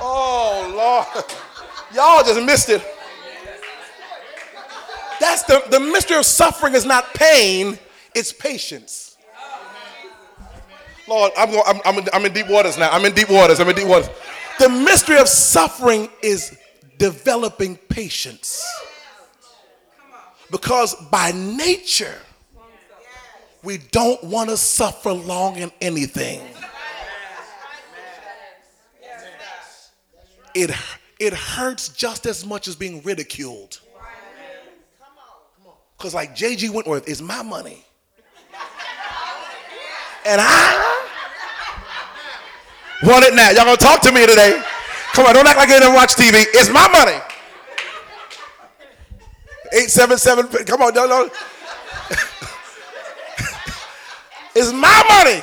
Oh, 0.00 0.72
Lord. 0.74 1.24
Y'all 1.94 2.24
just 2.24 2.44
missed 2.44 2.70
it. 2.70 2.82
That's 5.20 5.44
the, 5.44 5.62
the 5.70 5.78
mystery 5.78 6.16
of 6.16 6.24
suffering 6.24 6.74
is 6.74 6.84
not 6.84 7.14
pain, 7.14 7.78
it's 8.14 8.32
patience. 8.32 9.16
Lord, 11.06 11.32
I'm, 11.36 11.50
going, 11.50 11.62
I'm, 11.66 11.80
I'm, 11.84 11.98
in, 11.98 12.08
I'm 12.12 12.24
in 12.24 12.32
deep 12.32 12.48
waters 12.48 12.78
now. 12.78 12.90
I'm 12.90 13.04
in 13.04 13.12
deep 13.12 13.30
waters. 13.30 13.60
I'm 13.60 13.68
in 13.68 13.76
deep 13.76 13.86
waters. 13.86 14.08
The 14.58 14.68
mystery 14.68 15.18
of 15.18 15.28
suffering 15.28 16.08
is 16.22 16.56
developing 16.98 17.76
patience. 17.88 18.64
Because 20.50 20.94
by 21.10 21.32
nature, 21.32 22.18
we 23.62 23.78
don't 23.78 24.22
want 24.22 24.50
to 24.50 24.56
suffer 24.56 25.12
long 25.12 25.56
in 25.56 25.72
anything. 25.80 26.42
It, 30.54 30.70
it 31.18 31.32
hurts 31.32 31.88
just 31.88 32.26
as 32.26 32.44
much 32.44 32.68
as 32.68 32.76
being 32.76 33.02
ridiculed. 33.02 33.80
Because, 35.96 36.14
like 36.14 36.34
J.G. 36.34 36.68
Wentworth, 36.68 37.08
is 37.08 37.22
my 37.22 37.42
money. 37.42 37.84
And 40.24 40.40
I 40.40 40.91
want 43.02 43.24
it 43.24 43.34
now. 43.34 43.50
Y'all 43.50 43.64
gonna 43.64 43.76
talk 43.76 44.00
to 44.02 44.12
me 44.12 44.26
today. 44.26 44.62
Come 45.12 45.26
on, 45.26 45.34
don't 45.34 45.46
act 45.46 45.58
like 45.58 45.68
you 45.68 45.78
didn't 45.78 45.94
watch 45.94 46.14
TV. 46.14 46.44
It's 46.54 46.70
my 46.70 46.88
money. 46.88 47.18
877, 49.72 50.66
come 50.66 50.82
on, 50.82 50.92
don't, 50.92 51.08
don't. 51.08 51.32
It's 54.54 54.70
my 54.70 55.02
money. 55.08 55.42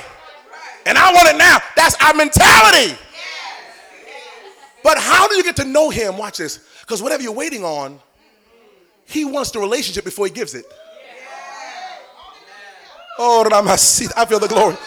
And 0.85 0.97
I 0.97 1.11
want 1.11 1.29
it 1.29 1.37
now. 1.37 1.57
That's 1.75 1.95
our 2.01 2.13
mentality. 2.13 2.95
But 4.83 4.97
how 4.97 5.27
do 5.27 5.35
you 5.35 5.43
get 5.43 5.55
to 5.57 5.65
know 5.65 5.89
him? 5.89 6.17
Watch 6.17 6.37
this. 6.37 6.59
Because 6.81 7.01
whatever 7.01 7.23
you're 7.23 7.33
waiting 7.33 7.63
on, 7.63 7.99
he 9.05 9.25
wants 9.25 9.51
the 9.51 9.59
relationship 9.59 10.05
before 10.05 10.25
he 10.27 10.31
gives 10.31 10.53
it. 10.53 10.65
Oh. 13.17 13.43
I 13.51 14.25
feel 14.25 14.39
the 14.39 14.47
glory. 14.47 14.77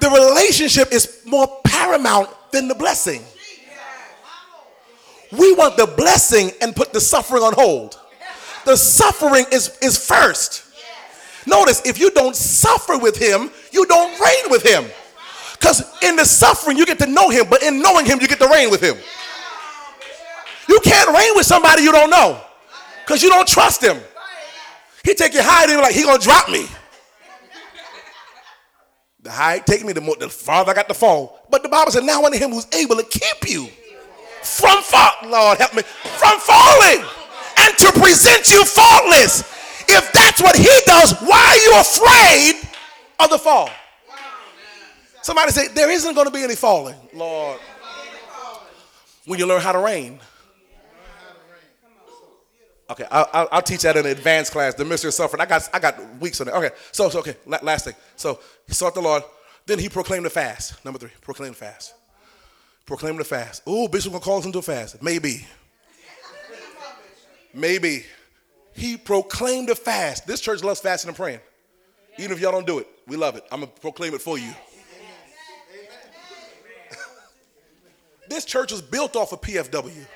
The 0.00 0.10
relationship 0.10 0.92
is 0.92 1.22
more 1.24 1.60
paramount 1.64 2.28
than 2.52 2.68
the 2.68 2.74
blessing. 2.74 3.22
We 5.32 5.54
want 5.54 5.76
the 5.76 5.86
blessing 5.86 6.50
and 6.60 6.74
put 6.74 6.92
the 6.92 7.00
suffering 7.00 7.42
on 7.42 7.52
hold. 7.52 7.98
The 8.64 8.76
suffering 8.76 9.44
is, 9.52 9.76
is 9.82 9.98
first. 9.98 10.64
Notice 11.46 11.84
if 11.86 12.00
you 12.00 12.10
don't 12.10 12.34
suffer 12.34 12.98
with 12.98 13.16
him, 13.16 13.50
you 13.72 13.86
don't 13.86 14.10
reign 14.20 14.50
with 14.50 14.64
him. 14.64 14.84
Because 15.52 15.82
in 16.02 16.16
the 16.16 16.24
suffering, 16.24 16.76
you 16.76 16.84
get 16.84 16.98
to 16.98 17.06
know 17.06 17.30
him, 17.30 17.46
but 17.48 17.62
in 17.62 17.80
knowing 17.80 18.04
him, 18.04 18.20
you 18.20 18.28
get 18.28 18.38
to 18.40 18.48
reign 18.48 18.70
with 18.70 18.82
him. 18.82 18.96
You 20.68 20.80
can't 20.80 21.08
reign 21.08 21.32
with 21.34 21.46
somebody 21.46 21.82
you 21.82 21.92
don't 21.92 22.10
know 22.10 22.40
because 23.04 23.22
you 23.22 23.28
don't 23.28 23.46
trust 23.46 23.82
him. 23.82 23.98
He 25.04 25.14
take 25.14 25.34
you 25.34 25.42
high, 25.42 25.70
and 25.70 25.80
like, 25.80 25.94
he 25.94 26.02
gonna 26.02 26.18
drop 26.18 26.48
me. 26.48 26.66
The 29.26 29.32
high 29.32 29.58
take 29.58 29.84
me, 29.84 29.92
the, 29.92 30.00
more, 30.00 30.14
the 30.14 30.28
farther 30.28 30.70
I 30.70 30.74
got 30.74 30.86
to 30.86 30.94
fall. 30.94 31.40
But 31.50 31.64
the 31.64 31.68
Bible 31.68 31.90
said, 31.90 32.04
now 32.04 32.24
unto 32.24 32.38
him 32.38 32.50
who's 32.50 32.68
able 32.72 32.94
to 32.94 33.02
keep 33.02 33.50
you 33.50 33.66
from 34.40 34.80
fall, 34.82 35.10
Lord 35.24 35.58
help 35.58 35.74
me, 35.74 35.82
from 35.82 36.38
falling 36.38 37.04
and 37.58 37.76
to 37.76 37.90
present 37.98 38.48
you 38.48 38.64
faultless 38.64 39.40
if 39.88 40.12
that's 40.12 40.40
what 40.40 40.54
he 40.54 40.70
does, 40.86 41.12
why 41.22 41.44
are 41.44 41.56
you 41.56 41.80
afraid 41.80 42.68
of 43.18 43.30
the 43.30 43.38
fall? 43.38 43.68
Somebody 45.22 45.50
say, 45.50 45.66
there 45.74 45.90
isn't 45.90 46.14
going 46.14 46.26
to 46.26 46.32
be 46.32 46.44
any 46.44 46.54
falling, 46.54 46.94
Lord. 47.12 47.58
When 49.24 49.40
you 49.40 49.46
learn 49.46 49.60
how 49.60 49.72
to 49.72 49.80
reign. 49.80 50.20
Okay, 52.88 53.04
I'll, 53.10 53.48
I'll, 53.50 53.62
teach 53.62 53.82
that 53.82 53.96
in 53.96 54.06
an 54.06 54.12
advanced 54.12 54.52
class, 54.52 54.74
the 54.74 54.84
mystery 54.84 55.08
of 55.08 55.14
suffering. 55.14 55.40
I 55.40 55.46
got, 55.46 55.68
I 55.72 55.80
got 55.80 56.20
weeks 56.20 56.40
on 56.40 56.46
it. 56.48 56.52
Okay, 56.52 56.70
so, 56.92 57.08
so 57.08 57.18
okay, 57.18 57.34
last 57.44 57.84
thing. 57.84 57.94
So 58.14 58.38
he 58.66 58.74
sought 58.74 58.94
the 58.94 59.00
Lord. 59.00 59.24
Then 59.66 59.80
he 59.80 59.88
proclaimed 59.88 60.24
the 60.24 60.30
fast. 60.30 60.84
Number 60.84 60.98
three, 60.98 61.10
proclaim 61.20 61.50
the 61.50 61.56
fast. 61.56 61.94
Proclaim 62.84 63.16
the 63.16 63.24
fast. 63.24 63.62
Oh, 63.66 63.88
Bishop 63.88 64.12
gonna 64.12 64.22
call 64.22 64.38
us 64.38 64.44
into 64.44 64.58
a 64.58 64.62
fast. 64.62 65.02
Maybe. 65.02 65.44
Maybe 67.52 68.04
he 68.74 68.96
proclaimed 68.96 69.70
a 69.70 69.74
fast. 69.74 70.26
This 70.26 70.40
church 70.40 70.62
loves 70.62 70.80
fasting 70.80 71.08
and 71.08 71.16
praying. 71.16 71.40
Even 72.18 72.32
if 72.32 72.40
y'all 72.40 72.52
don't 72.52 72.66
do 72.66 72.78
it, 72.78 72.86
we 73.08 73.16
love 73.16 73.34
it. 73.34 73.44
I'm 73.50 73.62
to 73.62 73.66
proclaim 73.66 74.14
it 74.14 74.20
for 74.20 74.38
you. 74.38 74.52
this 78.28 78.44
church 78.44 78.70
was 78.70 78.80
built 78.80 79.16
off 79.16 79.32
of 79.32 79.40
PFW 79.40 80.06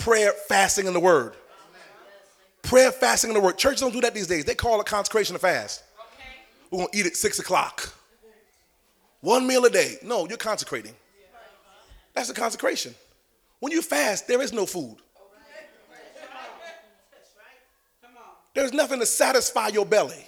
prayer, 0.00 0.32
fasting, 0.48 0.86
and 0.86 0.96
the 0.96 1.00
word. 1.00 1.34
Prayer, 2.62 2.92
fasting, 2.92 3.30
and 3.30 3.36
the 3.36 3.40
word. 3.40 3.58
Churches 3.58 3.80
don't 3.80 3.92
do 3.92 4.00
that 4.00 4.14
these 4.14 4.26
days. 4.26 4.44
They 4.44 4.54
call 4.54 4.80
it 4.80 4.86
consecration 4.86 5.34
of 5.34 5.40
fast. 5.40 5.82
We're 6.70 6.78
going 6.78 6.90
to 6.92 6.98
eat 6.98 7.06
at 7.06 7.16
six 7.16 7.38
o'clock. 7.38 7.92
One 9.20 9.46
meal 9.46 9.64
a 9.64 9.70
day. 9.70 9.96
No, 10.02 10.28
you're 10.28 10.38
consecrating. 10.38 10.94
That's 12.14 12.30
a 12.30 12.34
consecration. 12.34 12.94
When 13.60 13.72
you 13.72 13.82
fast, 13.82 14.26
there 14.26 14.40
is 14.40 14.52
no 14.52 14.66
food. 14.66 14.96
There's 18.54 18.72
nothing 18.72 18.98
to 19.00 19.06
satisfy 19.06 19.68
your 19.68 19.86
belly. 19.86 20.24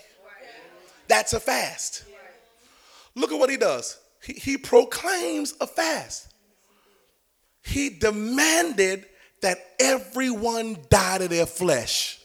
That's 1.08 1.32
a 1.32 1.40
fast. 1.40 2.04
Look 3.14 3.32
at 3.32 3.38
what 3.38 3.50
he 3.50 3.56
does. 3.56 3.98
He, 4.22 4.34
he 4.34 4.56
proclaims 4.56 5.54
a 5.60 5.66
fast. 5.66 6.32
He 7.62 7.90
demanded 7.90 9.06
that 9.42 9.58
everyone 9.80 10.78
die 10.88 11.18
to 11.18 11.28
their 11.28 11.46
flesh. 11.46 12.20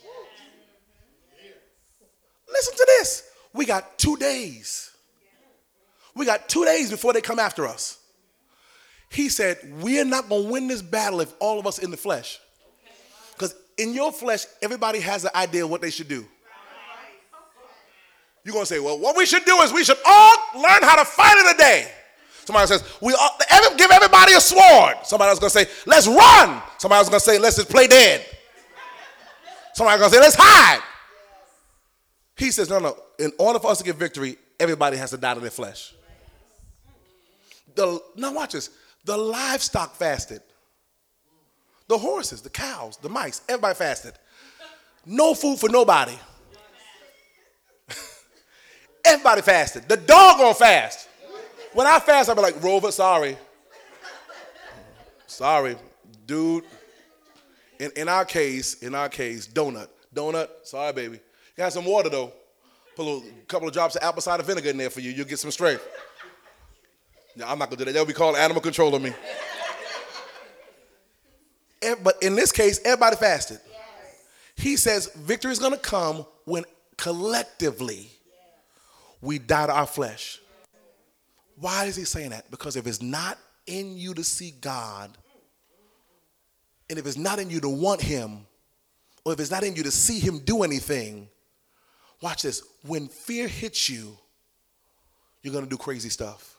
Listen 2.57 2.73
to 2.75 2.85
this. 2.99 3.23
We 3.53 3.65
got 3.65 3.97
two 3.97 4.17
days. 4.17 4.91
We 6.15 6.25
got 6.25 6.49
two 6.49 6.65
days 6.65 6.89
before 6.89 7.13
they 7.13 7.21
come 7.21 7.37
after 7.37 7.67
us. 7.67 7.99
He 9.09 9.29
said, 9.29 9.57
We're 9.81 10.05
not 10.05 10.27
going 10.27 10.45
to 10.45 10.51
win 10.51 10.67
this 10.67 10.81
battle 10.81 11.21
if 11.21 11.31
all 11.39 11.59
of 11.59 11.67
us 11.67 11.77
in 11.77 11.91
the 11.91 11.97
flesh. 11.97 12.39
Because 13.33 13.55
in 13.77 13.93
your 13.93 14.11
flesh, 14.11 14.45
everybody 14.61 14.99
has 14.99 15.23
an 15.23 15.31
idea 15.35 15.63
of 15.63 15.69
what 15.69 15.81
they 15.81 15.91
should 15.91 16.07
do. 16.07 16.25
You're 18.43 18.53
going 18.53 18.65
to 18.65 18.73
say, 18.73 18.79
Well, 18.79 18.97
what 18.99 19.15
we 19.15 19.25
should 19.25 19.45
do 19.45 19.57
is 19.61 19.71
we 19.71 19.83
should 19.83 19.99
all 20.05 20.35
learn 20.55 20.81
how 20.81 20.95
to 20.95 21.05
fight 21.05 21.37
in 21.37 21.55
a 21.55 21.57
day. 21.57 21.91
Somebody 22.45 22.67
says, 22.67 22.83
we 23.01 23.13
all, 23.13 23.37
every, 23.51 23.75
give 23.77 23.91
everybody 23.91 24.31
a 24.31 24.39
sword. 24.39 24.95
Somebody 25.03 25.31
else 25.31 25.39
going 25.39 25.51
to 25.51 25.65
say, 25.65 25.69
let's 25.85 26.07
run. 26.07 26.61
Somebody 26.77 26.99
else 26.99 27.09
going 27.09 27.19
to 27.19 27.25
say, 27.25 27.37
let's 27.39 27.57
just 27.57 27.67
play 27.69 27.87
dead. 27.87 28.25
Somebody 29.73 30.01
to 30.01 30.09
say, 30.09 30.19
let's 30.21 30.37
hide. 30.39 30.81
He 32.37 32.51
says, 32.51 32.69
no, 32.69 32.79
no. 32.79 32.95
In 33.17 33.31
order 33.39 33.59
for 33.59 33.71
us 33.71 33.79
to 33.79 33.83
get 33.83 33.95
victory, 33.95 34.37
everybody 34.59 34.97
has 34.97 35.09
to 35.09 35.17
die 35.17 35.33
to 35.33 35.39
their 35.39 35.49
flesh. 35.49 35.93
The, 37.75 37.99
now 38.15 38.33
watch 38.33 38.53
this. 38.53 38.69
The 39.05 39.17
livestock 39.17 39.95
fasted. 39.95 40.41
The 41.87 41.97
horses, 41.97 42.41
the 42.41 42.49
cows, 42.49 42.97
the 42.97 43.09
mice, 43.09 43.41
everybody 43.47 43.75
fasted. 43.75 44.13
No 45.05 45.33
food 45.33 45.57
for 45.57 45.69
nobody. 45.69 46.17
everybody 49.05 49.41
fasted. 49.41 49.87
The 49.87 49.97
dog 49.97 50.41
on 50.41 50.53
fast. 50.53 51.07
When 51.73 51.87
I 51.87 51.99
fast, 51.99 52.29
I'll 52.29 52.35
be 52.35 52.41
like, 52.41 52.61
Rover, 52.61 52.91
sorry. 52.91 53.37
sorry, 55.27 55.77
dude. 56.25 56.65
In, 57.79 57.91
in 57.95 58.09
our 58.09 58.25
case, 58.25 58.81
in 58.81 58.95
our 58.95 59.07
case, 59.07 59.47
donut. 59.47 59.87
Donut, 60.13 60.49
sorry, 60.63 60.93
baby. 60.93 61.19
You 61.57 61.63
got 61.63 61.73
some 61.73 61.85
water 61.85 62.09
though. 62.09 62.31
Put 62.95 63.01
a 63.01 63.09
little, 63.09 63.23
couple 63.47 63.67
of 63.67 63.73
drops 63.73 63.95
of 63.95 64.03
apple 64.03 64.21
cider 64.21 64.43
vinegar 64.43 64.69
in 64.69 64.77
there 64.77 64.91
for 64.91 65.01
you. 65.01 65.11
You'll 65.11 65.25
get 65.25 65.39
some 65.39 65.51
strength. 65.51 65.87
No, 67.35 67.47
I'm 67.47 67.57
not 67.57 67.69
gonna 67.69 67.77
do 67.77 67.85
that. 67.85 67.93
They'll 67.93 68.05
be 68.05 68.13
called 68.13 68.35
animal 68.35 68.61
control 68.61 68.93
on 68.93 69.01
me. 69.01 69.13
but 72.03 72.21
in 72.21 72.35
this 72.35 72.51
case, 72.51 72.79
everybody 72.85 73.15
fasted. 73.15 73.59
He 74.55 74.75
says 74.77 75.07
victory 75.15 75.51
is 75.51 75.59
gonna 75.59 75.77
come 75.77 76.25
when 76.45 76.63
collectively 76.95 78.11
we 79.21 79.39
die 79.39 79.65
to 79.65 79.73
our 79.73 79.87
flesh. 79.87 80.39
Why 81.55 81.85
is 81.85 81.95
he 81.95 82.03
saying 82.03 82.31
that? 82.31 82.51
Because 82.51 82.75
if 82.75 82.85
it's 82.85 83.01
not 83.01 83.39
in 83.65 83.97
you 83.97 84.13
to 84.13 84.23
see 84.23 84.51
God, 84.61 85.17
and 86.89 86.99
if 86.99 87.07
it's 87.07 87.17
not 87.17 87.39
in 87.39 87.49
you 87.49 87.59
to 87.61 87.69
want 87.69 88.01
him, 88.01 88.45
or 89.25 89.33
if 89.33 89.39
it's 89.39 89.51
not 89.51 89.63
in 89.63 89.75
you 89.75 89.83
to 89.83 89.91
see 89.91 90.19
him 90.19 90.39
do 90.39 90.63
anything, 90.63 91.27
watch 92.21 92.43
this. 92.43 92.63
When 92.85 93.07
fear 93.07 93.47
hits 93.47 93.89
you, 93.89 94.17
you're 95.41 95.53
going 95.53 95.63
to 95.63 95.69
do 95.69 95.77
crazy 95.77 96.09
stuff. 96.09 96.55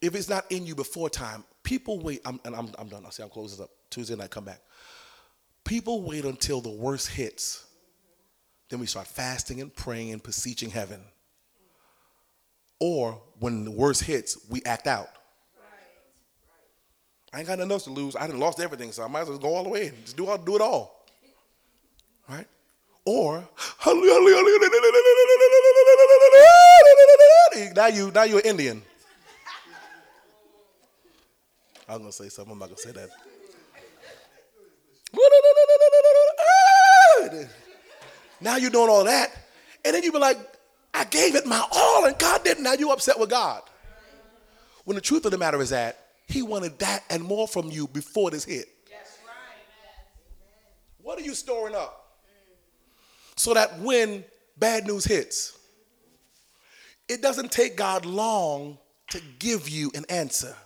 If 0.00 0.14
it's 0.14 0.28
not 0.28 0.50
in 0.50 0.64
you 0.64 0.74
before 0.74 1.10
time, 1.10 1.44
people 1.62 1.98
wait. 1.98 2.20
I'm, 2.24 2.40
and 2.44 2.54
I'm, 2.54 2.70
I'm 2.78 2.88
done. 2.88 3.04
I'll 3.04 3.10
see. 3.10 3.22
I'm 3.22 3.28
closing 3.28 3.62
up. 3.62 3.70
Tuesday 3.90 4.14
night, 4.14 4.30
come 4.30 4.44
back. 4.44 4.60
People 5.64 6.02
wait 6.02 6.24
until 6.24 6.60
the 6.60 6.70
worst 6.70 7.08
hits. 7.08 7.66
Then 8.68 8.80
we 8.80 8.86
start 8.86 9.06
fasting 9.06 9.60
and 9.60 9.74
praying 9.74 10.12
and 10.12 10.22
beseeching 10.22 10.70
heaven. 10.70 11.00
Or 12.80 13.20
when 13.40 13.64
the 13.64 13.70
worst 13.70 14.04
hits, 14.04 14.38
we 14.48 14.62
act 14.64 14.86
out. 14.86 15.08
I 17.32 17.40
ain't 17.40 17.48
got 17.48 17.58
nothing 17.58 17.72
else 17.72 17.84
to 17.84 17.90
lose. 17.90 18.16
I 18.16 18.26
done 18.26 18.38
lost 18.38 18.60
everything, 18.60 18.92
so 18.92 19.02
I 19.02 19.08
might 19.08 19.22
as 19.22 19.28
well 19.28 19.38
go 19.38 19.54
all 19.54 19.64
the 19.64 19.68
way 19.68 19.88
and 19.88 20.04
just 20.04 20.16
do, 20.16 20.26
all, 20.26 20.38
do 20.38 20.56
it 20.56 20.62
all. 20.62 21.04
Right? 22.28 22.46
Or 23.08 23.48
now 27.74 27.86
you 27.86 28.10
now 28.10 28.24
you're 28.24 28.42
Indian. 28.44 28.82
I 31.88 31.92
was 31.92 32.00
gonna 32.00 32.12
say 32.12 32.28
something, 32.28 32.52
I'm 32.52 32.58
not 32.58 32.68
gonna 32.68 32.76
say 32.76 32.92
that. 32.92 33.08
Now 38.40 38.56
you're 38.56 38.70
doing 38.70 38.88
all 38.90 39.02
that, 39.04 39.32
and 39.84 39.94
then 39.94 40.04
you 40.04 40.12
be 40.12 40.18
like, 40.18 40.38
I 40.94 41.04
gave 41.04 41.34
it 41.34 41.44
my 41.44 41.64
all 41.72 42.04
and 42.04 42.16
God 42.18 42.44
didn't. 42.44 42.62
Now 42.62 42.74
you 42.74 42.92
upset 42.92 43.18
with 43.18 43.30
God. 43.30 43.62
When 44.84 44.94
the 44.96 45.00
truth 45.00 45.24
of 45.24 45.32
the 45.32 45.38
matter 45.38 45.60
is 45.60 45.70
that 45.70 45.98
he 46.28 46.42
wanted 46.42 46.78
that 46.80 47.04
and 47.10 47.24
more 47.24 47.48
from 47.48 47.70
you 47.70 47.88
before 47.88 48.30
this 48.30 48.44
hit. 48.44 48.68
What 51.02 51.18
are 51.18 51.22
you 51.22 51.34
storing 51.34 51.74
up? 51.74 51.97
So 53.38 53.54
that 53.54 53.78
when 53.78 54.24
bad 54.56 54.84
news 54.84 55.04
hits, 55.04 55.56
it 57.08 57.22
doesn't 57.22 57.52
take 57.52 57.76
God 57.76 58.04
long 58.04 58.78
to 59.10 59.20
give 59.38 59.68
you 59.68 59.92
an 59.94 60.04
answer. 60.08 60.56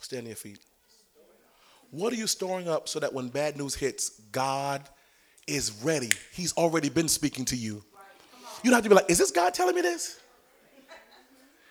Stand 0.00 0.24
on 0.24 0.26
your 0.26 0.36
feet. 0.36 0.58
What 1.90 2.12
are 2.12 2.16
you 2.16 2.26
storing 2.26 2.68
up 2.68 2.86
so 2.86 3.00
that 3.00 3.14
when 3.14 3.28
bad 3.28 3.56
news 3.56 3.74
hits, 3.74 4.10
God 4.30 4.86
is 5.46 5.82
ready. 5.82 6.10
He's 6.32 6.52
already 6.52 6.90
been 6.90 7.08
speaking 7.08 7.46
to 7.46 7.56
you. 7.56 7.82
You 8.62 8.70
don't 8.70 8.74
have 8.74 8.82
to 8.82 8.90
be 8.90 8.94
like, 8.94 9.08
is 9.08 9.16
this 9.16 9.30
God 9.30 9.54
telling 9.54 9.74
me 9.74 9.80
this? 9.80 10.20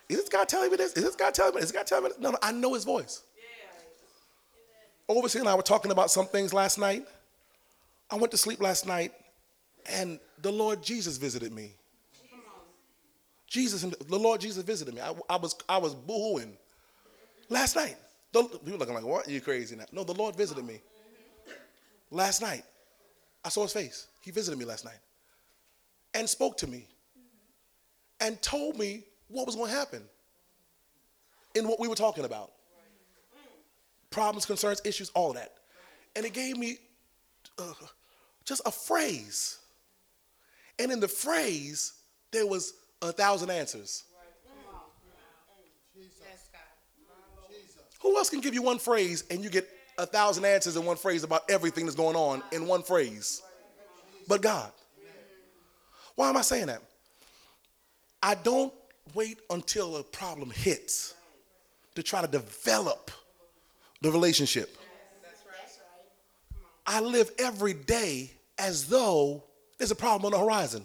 Is 0.10 0.18
this 0.18 0.30
God 0.30 0.50
telling 0.50 0.72
me 0.72 0.78
this? 0.78 0.94
Is 0.94 1.04
this 1.04 1.16
God 1.16 1.36
telling 1.36 1.54
me? 1.54 1.62
Is 1.62 1.72
this 1.72 1.78
God 1.78 1.86
telling 1.86 2.06
me 2.06 2.10
this? 2.10 2.20
No, 2.20 2.32
no, 2.32 2.38
I 2.42 2.52
know 2.52 2.74
his 2.74 2.84
voice. 2.84 3.22
Overseer 5.08 5.42
and 5.42 5.50
I 5.50 5.56
were 5.56 5.62
talking 5.62 5.92
about 5.92 6.10
some 6.10 6.26
things 6.26 6.52
last 6.52 6.80
night. 6.80 7.08
I 8.12 8.16
went 8.16 8.32
to 8.32 8.38
sleep 8.38 8.62
last 8.62 8.88
night 8.88 9.14
and 9.88 10.20
the 10.42 10.52
Lord 10.52 10.82
Jesus 10.82 11.18
visited 11.18 11.54
me. 11.54 11.74
Jesus, 13.48 13.82
the 13.82 14.20
Lord 14.20 14.42
Jesus 14.42 14.64
visited 14.64 14.94
me. 14.94 15.02
I, 15.02 15.14
I 15.30 15.38
was, 15.38 15.56
I 15.68 15.78
was 15.78 15.96
boohooing 15.96 16.54
last 17.50 17.76
night. 17.76 17.96
The, 18.32 18.44
were 18.44 18.78
looking 18.78 18.94
like, 18.94 19.04
what? 19.04 19.28
You 19.28 19.42
crazy 19.42 19.76
now? 19.76 19.86
No, 19.92 20.04
the 20.04 20.14
Lord 20.14 20.36
visited 20.36 20.66
me 20.66 20.82
last 22.12 22.42
night. 22.42 22.64
I 23.44 23.50
saw 23.50 23.64
his 23.64 23.74
face. 23.74 24.08
He 24.22 24.30
visited 24.30 24.60
me 24.60 24.66
last 24.66 24.86
night 24.86 25.00
and 26.14 26.30
spoke 26.30 26.58
to 26.58 26.68
me 26.68 26.88
and 28.20 28.40
told 28.42 28.78
me 28.78 29.04
what 29.30 29.46
was 29.46 29.56
going 29.56 29.72
to 29.72 29.76
happen 29.76 30.04
in 31.56 31.68
what 31.68 31.80
we 31.80 31.88
were 31.88 31.96
talking 31.96 32.26
about 32.26 32.52
problems, 34.10 34.46
concerns, 34.46 34.82
issues, 34.86 35.10
all 35.12 35.34
that. 35.34 35.54
And 36.16 36.26
it 36.26 36.34
gave 36.34 36.58
me 36.58 36.78
uh, 37.58 37.74
just 38.50 38.64
a 38.66 38.72
phrase. 38.72 39.60
And 40.80 40.92
in 40.92 41.00
the 41.00 41.08
phrase, 41.08 41.94
there 42.32 42.48
was 42.48 42.74
a 43.02 43.12
thousand 43.12 43.52
answers. 43.52 44.04
Who 48.02 48.18
else 48.18 48.30
can 48.30 48.40
give 48.40 48.54
you 48.54 48.64
one 48.64 48.80
phrase 48.80 49.24
and 49.30 49.44
you 49.44 49.50
get 49.50 49.70
a 50.00 50.06
thousand 50.06 50.46
answers 50.46 50.78
in 50.78 50.86
one 50.86 50.98
phrase 50.98 51.24
about 51.24 51.44
everything 51.50 51.86
that's 51.86 51.96
going 51.96 52.16
on 52.16 52.42
in 52.52 52.66
one 52.66 52.82
phrase. 52.82 53.42
But 54.28 54.42
God. 54.42 54.72
Why 56.16 56.30
am 56.30 56.38
I 56.38 56.42
saying 56.42 56.68
that? 56.68 56.82
I 58.24 58.36
don't 58.36 58.74
wait 59.14 59.40
until 59.50 59.98
a 59.98 60.04
problem 60.04 60.50
hits 60.50 61.14
to 61.96 62.04
try 62.04 62.22
to 62.22 62.28
develop 62.28 63.12
the 64.02 64.12
relationship. 64.12 64.76
I 66.86 67.02
live 67.02 67.32
every 67.38 67.74
day 67.74 68.32
as 68.60 68.86
though 68.86 69.44
there's 69.78 69.92
a 69.92 69.96
problem 69.96 70.26
on 70.26 70.38
the 70.38 70.46
horizon. 70.46 70.84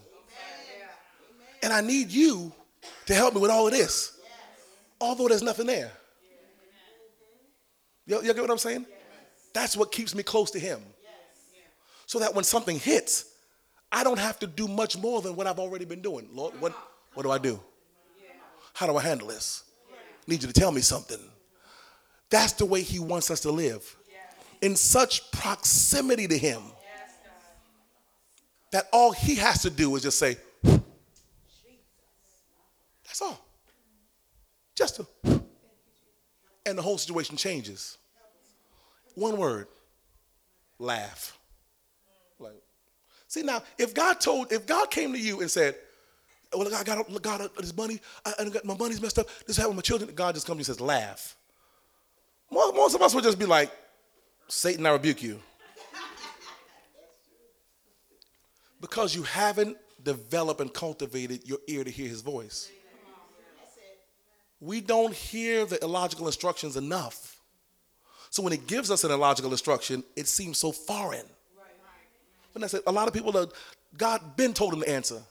And 1.63 1.73
I 1.73 1.81
need 1.81 2.11
you 2.11 2.53
to 3.07 3.15
help 3.15 3.35
me 3.35 3.41
with 3.41 3.51
all 3.51 3.67
of 3.67 3.73
this, 3.73 4.19
although 5.01 5.29
there's 5.29 5.43
nothing 5.43 5.67
there. 5.67 5.91
You, 8.07 8.17
you 8.17 8.35
get 8.35 8.41
what 8.41 8.51
I'm 8.51 8.59
saying? 8.59 8.87
That's 9.55 9.77
what 9.77 9.91
keeps 9.91 10.15
me 10.15 10.23
close 10.23 10.51
to 10.53 10.59
Him. 10.59 10.81
So 12.07 12.19
that 12.19 12.35
when 12.35 12.45
something 12.45 12.79
hits, 12.79 13.25
I 13.91 14.05
don't 14.05 14.19
have 14.19 14.39
to 14.41 14.47
do 14.47 14.69
much 14.69 14.99
more 14.99 15.23
than 15.23 15.37
what 15.37 15.47
I've 15.47 15.59
already 15.59 15.87
been 15.87 16.03
doing. 16.03 16.29
Lord, 16.33 16.61
what, 16.61 16.77
what 17.15 17.23
do 17.23 17.31
I 17.31 17.39
do? 17.39 17.59
How 18.75 18.87
do 18.87 18.97
I 18.97 19.03
handle 19.03 19.29
this? 19.29 19.65
Need 20.27 20.43
you 20.43 20.49
to 20.49 20.55
tell 20.55 20.73
me 20.73 20.81
something. 20.81 21.21
That's 22.29 22.53
the 22.53 22.67
way 22.67 22.83
He 22.83 22.99
wants 22.99 23.31
us 23.31 23.41
to 23.41 23.51
live. 23.51 23.97
In 24.61 24.77
such 24.77 25.31
proximity 25.31 26.29
to 26.29 26.37
Him 26.37 26.63
that 28.75 28.89
all 28.93 29.13
He 29.13 29.37
has 29.37 29.63
to 29.63 29.71
do 29.71 29.95
is 29.95 30.03
just 30.03 30.19
say, 30.19 30.37
that's 33.05 33.23
all. 33.23 33.39
Just 34.75 34.99
a, 34.99 35.07
and 36.67 36.77
the 36.77 36.83
whole 36.83 36.99
situation 36.99 37.37
changes. 37.37 37.99
One 39.15 39.37
word 39.37 39.69
laugh. 40.81 41.39
Like, 42.41 42.61
see 43.29 43.43
now, 43.43 43.63
if 43.79 43.95
God 43.95 44.21
told, 44.21 44.53
if 44.53 44.67
God 44.67 44.91
came 44.91 45.13
to 45.13 45.21
you 45.21 45.41
and 45.41 45.49
said, 45.49 45.77
oh, 46.53 46.59
"Well, 46.59 46.75
I 46.75 46.83
got, 46.83 47.09
look, 47.09 47.23
God, 47.23 47.43
uh, 47.43 47.49
this 47.59 47.77
money, 47.77 48.01
I, 48.27 48.35
I 48.41 48.49
got 48.49 48.65
my 48.65 48.77
money's 48.77 49.01
messed 49.01 49.21
up. 49.21 49.29
This 49.47 49.57
happened 49.57 49.77
with 49.77 49.85
my 49.85 49.87
children." 49.87 50.13
God 50.17 50.35
just 50.35 50.49
comes 50.49 50.59
and 50.59 50.67
says, 50.67 50.81
"Laugh." 50.81 51.37
Most, 52.51 52.75
most 52.75 52.95
of 52.97 53.03
us 53.03 53.15
would 53.15 53.23
just 53.23 53.39
be 53.39 53.47
like, 53.47 53.71
"Satan, 54.49 54.85
I 54.85 54.91
rebuke 54.91 55.23
you," 55.23 55.39
because 58.85 59.15
you 59.15 59.23
haven't 59.23 59.79
developed 60.03 60.61
and 60.61 60.71
cultivated 60.71 61.41
your 61.49 61.57
ear 61.69 61.85
to 61.85 61.91
hear 61.91 62.07
His 62.07 62.21
voice. 62.21 62.71
We 64.61 64.83
don't 64.83 65.15
hear 65.15 65.65
the 65.65 65.83
illogical 65.83 66.27
instructions 66.27 66.77
enough. 66.77 67.41
So 68.29 68.43
when 68.43 68.53
it 68.53 68.67
gives 68.67 68.91
us 68.91 69.03
an 69.03 69.11
illogical 69.11 69.51
instruction, 69.53 70.05
it 70.17 70.29
seems 70.29 70.59
so 70.59 70.71
foreign. 70.71 71.25
When 72.53 72.63
I 72.63 72.67
said 72.67 72.83
a 72.87 72.93
lot 72.93 73.09
of 73.09 73.15
people, 73.15 73.33
that 73.33 73.53
God 73.97 74.37
been 74.37 74.53
told 74.53 74.73
them 74.73 74.83
to 74.83 74.91
answer. 74.91 75.23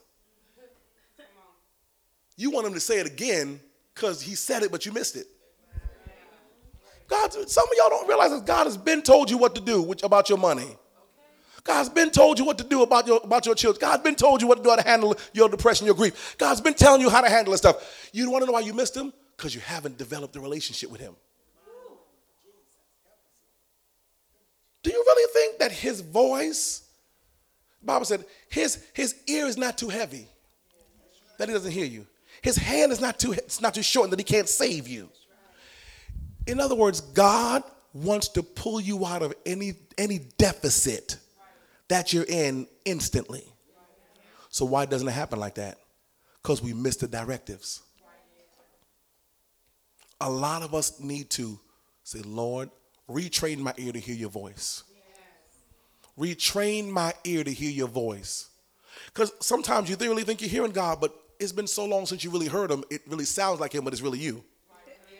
You 2.36 2.50
want 2.50 2.66
him 2.66 2.74
to 2.74 2.80
say 2.80 3.00
it 3.00 3.06
again 3.06 3.60
because 3.94 4.20
he 4.20 4.34
said 4.34 4.64
it, 4.64 4.72
but 4.72 4.84
you 4.88 4.92
missed 4.92 5.16
it. 5.16 5.28
God, 7.08 7.32
some 7.32 7.66
of 7.66 7.74
y'all 7.78 7.90
don't 7.90 8.08
realize 8.08 8.32
that 8.32 8.48
God 8.48 8.66
has 8.66 8.78
been 8.78 9.04
told 9.04 9.30
you 9.30 9.38
what 9.38 9.54
to 9.54 9.62
do 9.62 9.84
which, 9.84 10.02
about 10.02 10.28
your 10.28 10.40
money. 10.40 10.76
God's 11.64 11.90
been 11.90 12.10
told 12.10 12.40
you 12.40 12.46
what 12.46 12.58
to 12.58 12.64
do 12.64 12.82
about 12.82 13.08
your, 13.08 13.22
about 13.24 13.46
your 13.46 13.56
children. 13.56 13.80
God's 13.80 14.04
been 14.04 14.16
told 14.16 14.42
you 14.42 14.48
what 14.48 14.58
to 14.58 14.64
do 14.64 14.70
how 14.70 14.76
to 14.76 14.88
handle 14.88 15.16
your 15.34 15.48
depression, 15.48 15.86
your 15.86 15.96
grief. 15.96 16.36
God's 16.38 16.60
been 16.60 16.74
telling 16.74 17.00
you 17.00 17.10
how 17.10 17.22
to 17.22 17.30
handle 17.30 17.52
this 17.52 17.62
stuff. 17.62 18.10
You 18.12 18.30
want 18.30 18.42
to 18.42 18.48
know 18.48 18.52
why 18.52 18.60
you 18.60 18.74
missed 18.74 18.96
him? 18.96 19.14
Because 19.38 19.56
you 19.56 19.62
haven't 19.62 19.98
developed 19.98 20.36
a 20.36 20.42
relationship 20.42 20.92
with 20.92 21.00
him. 21.00 21.16
Do 24.84 24.92
you 24.92 25.02
really 25.08 25.34
think 25.34 25.60
that 25.60 25.72
his 25.72 26.02
voice, 26.02 26.84
Bible 27.82 28.06
said, 28.06 28.26
his, 28.50 28.84
his 28.94 29.16
ear 29.28 29.46
is 29.46 29.58
not 29.58 29.78
too 29.78 29.88
heavy, 29.88 30.28
that 31.38 31.48
he 31.48 31.54
doesn't 31.54 31.72
hear 31.72 31.86
you. 31.86 32.06
His 32.42 32.58
hand 32.58 32.92
is 32.92 33.00
not 33.00 33.18
too, 33.18 33.32
it's 33.32 33.62
not 33.62 33.74
too 33.74 33.82
short 33.82 34.10
that 34.10 34.20
he 34.20 34.26
can't 34.26 34.50
save 34.50 34.90
you. 34.90 35.10
In 36.46 36.60
other 36.60 36.76
words, 36.76 37.00
God 37.00 37.64
wants 37.94 38.28
to 38.30 38.44
pull 38.44 38.82
you 38.82 39.06
out 39.06 39.22
of 39.22 39.34
any, 39.46 39.76
any 39.98 40.20
deficit 40.38 41.18
that 41.94 42.12
you're 42.12 42.26
in 42.28 42.66
instantly. 42.86 43.44
So 44.50 44.66
why 44.66 44.88
doesn't 44.88 45.08
it 45.08 45.12
happen 45.12 45.40
like 45.40 45.54
that? 45.56 45.78
Because 46.42 46.60
we 46.60 46.74
miss 46.74 46.96
the 46.96 47.08
directives. 47.08 47.84
A 50.20 50.28
lot 50.28 50.64
of 50.64 50.74
us 50.74 51.00
need 51.00 51.30
to 51.32 51.60
say, 52.04 52.22
Lord, 52.26 52.72
retrain 53.08 53.60
my 53.60 53.76
ear 53.78 53.92
to 53.92 54.00
hear 54.00 54.16
your 54.16 54.32
voice. 54.32 54.84
Retrain 56.18 56.90
my 56.90 57.14
ear 57.26 57.44
to 57.44 57.54
hear 57.54 57.70
your 57.70 57.90
voice. 57.90 58.50
Because 59.14 59.32
sometimes 59.40 59.88
you 59.88 59.96
really 59.96 60.24
think 60.24 60.42
you're 60.42 60.50
hearing 60.50 60.72
God, 60.72 61.00
but 61.00 61.14
it's 61.40 61.52
been 61.52 61.68
so 61.68 61.86
long 61.86 62.08
since 62.08 62.24
you 62.24 62.32
really 62.32 62.48
heard 62.48 62.72
him, 62.72 62.84
it 62.90 63.02
really 63.06 63.26
sounds 63.26 63.60
like 63.60 63.72
him, 63.72 63.84
but 63.84 63.94
it's 63.94 64.02
really 64.02 64.18
you. 64.18 64.44
Yeah. 65.12 65.20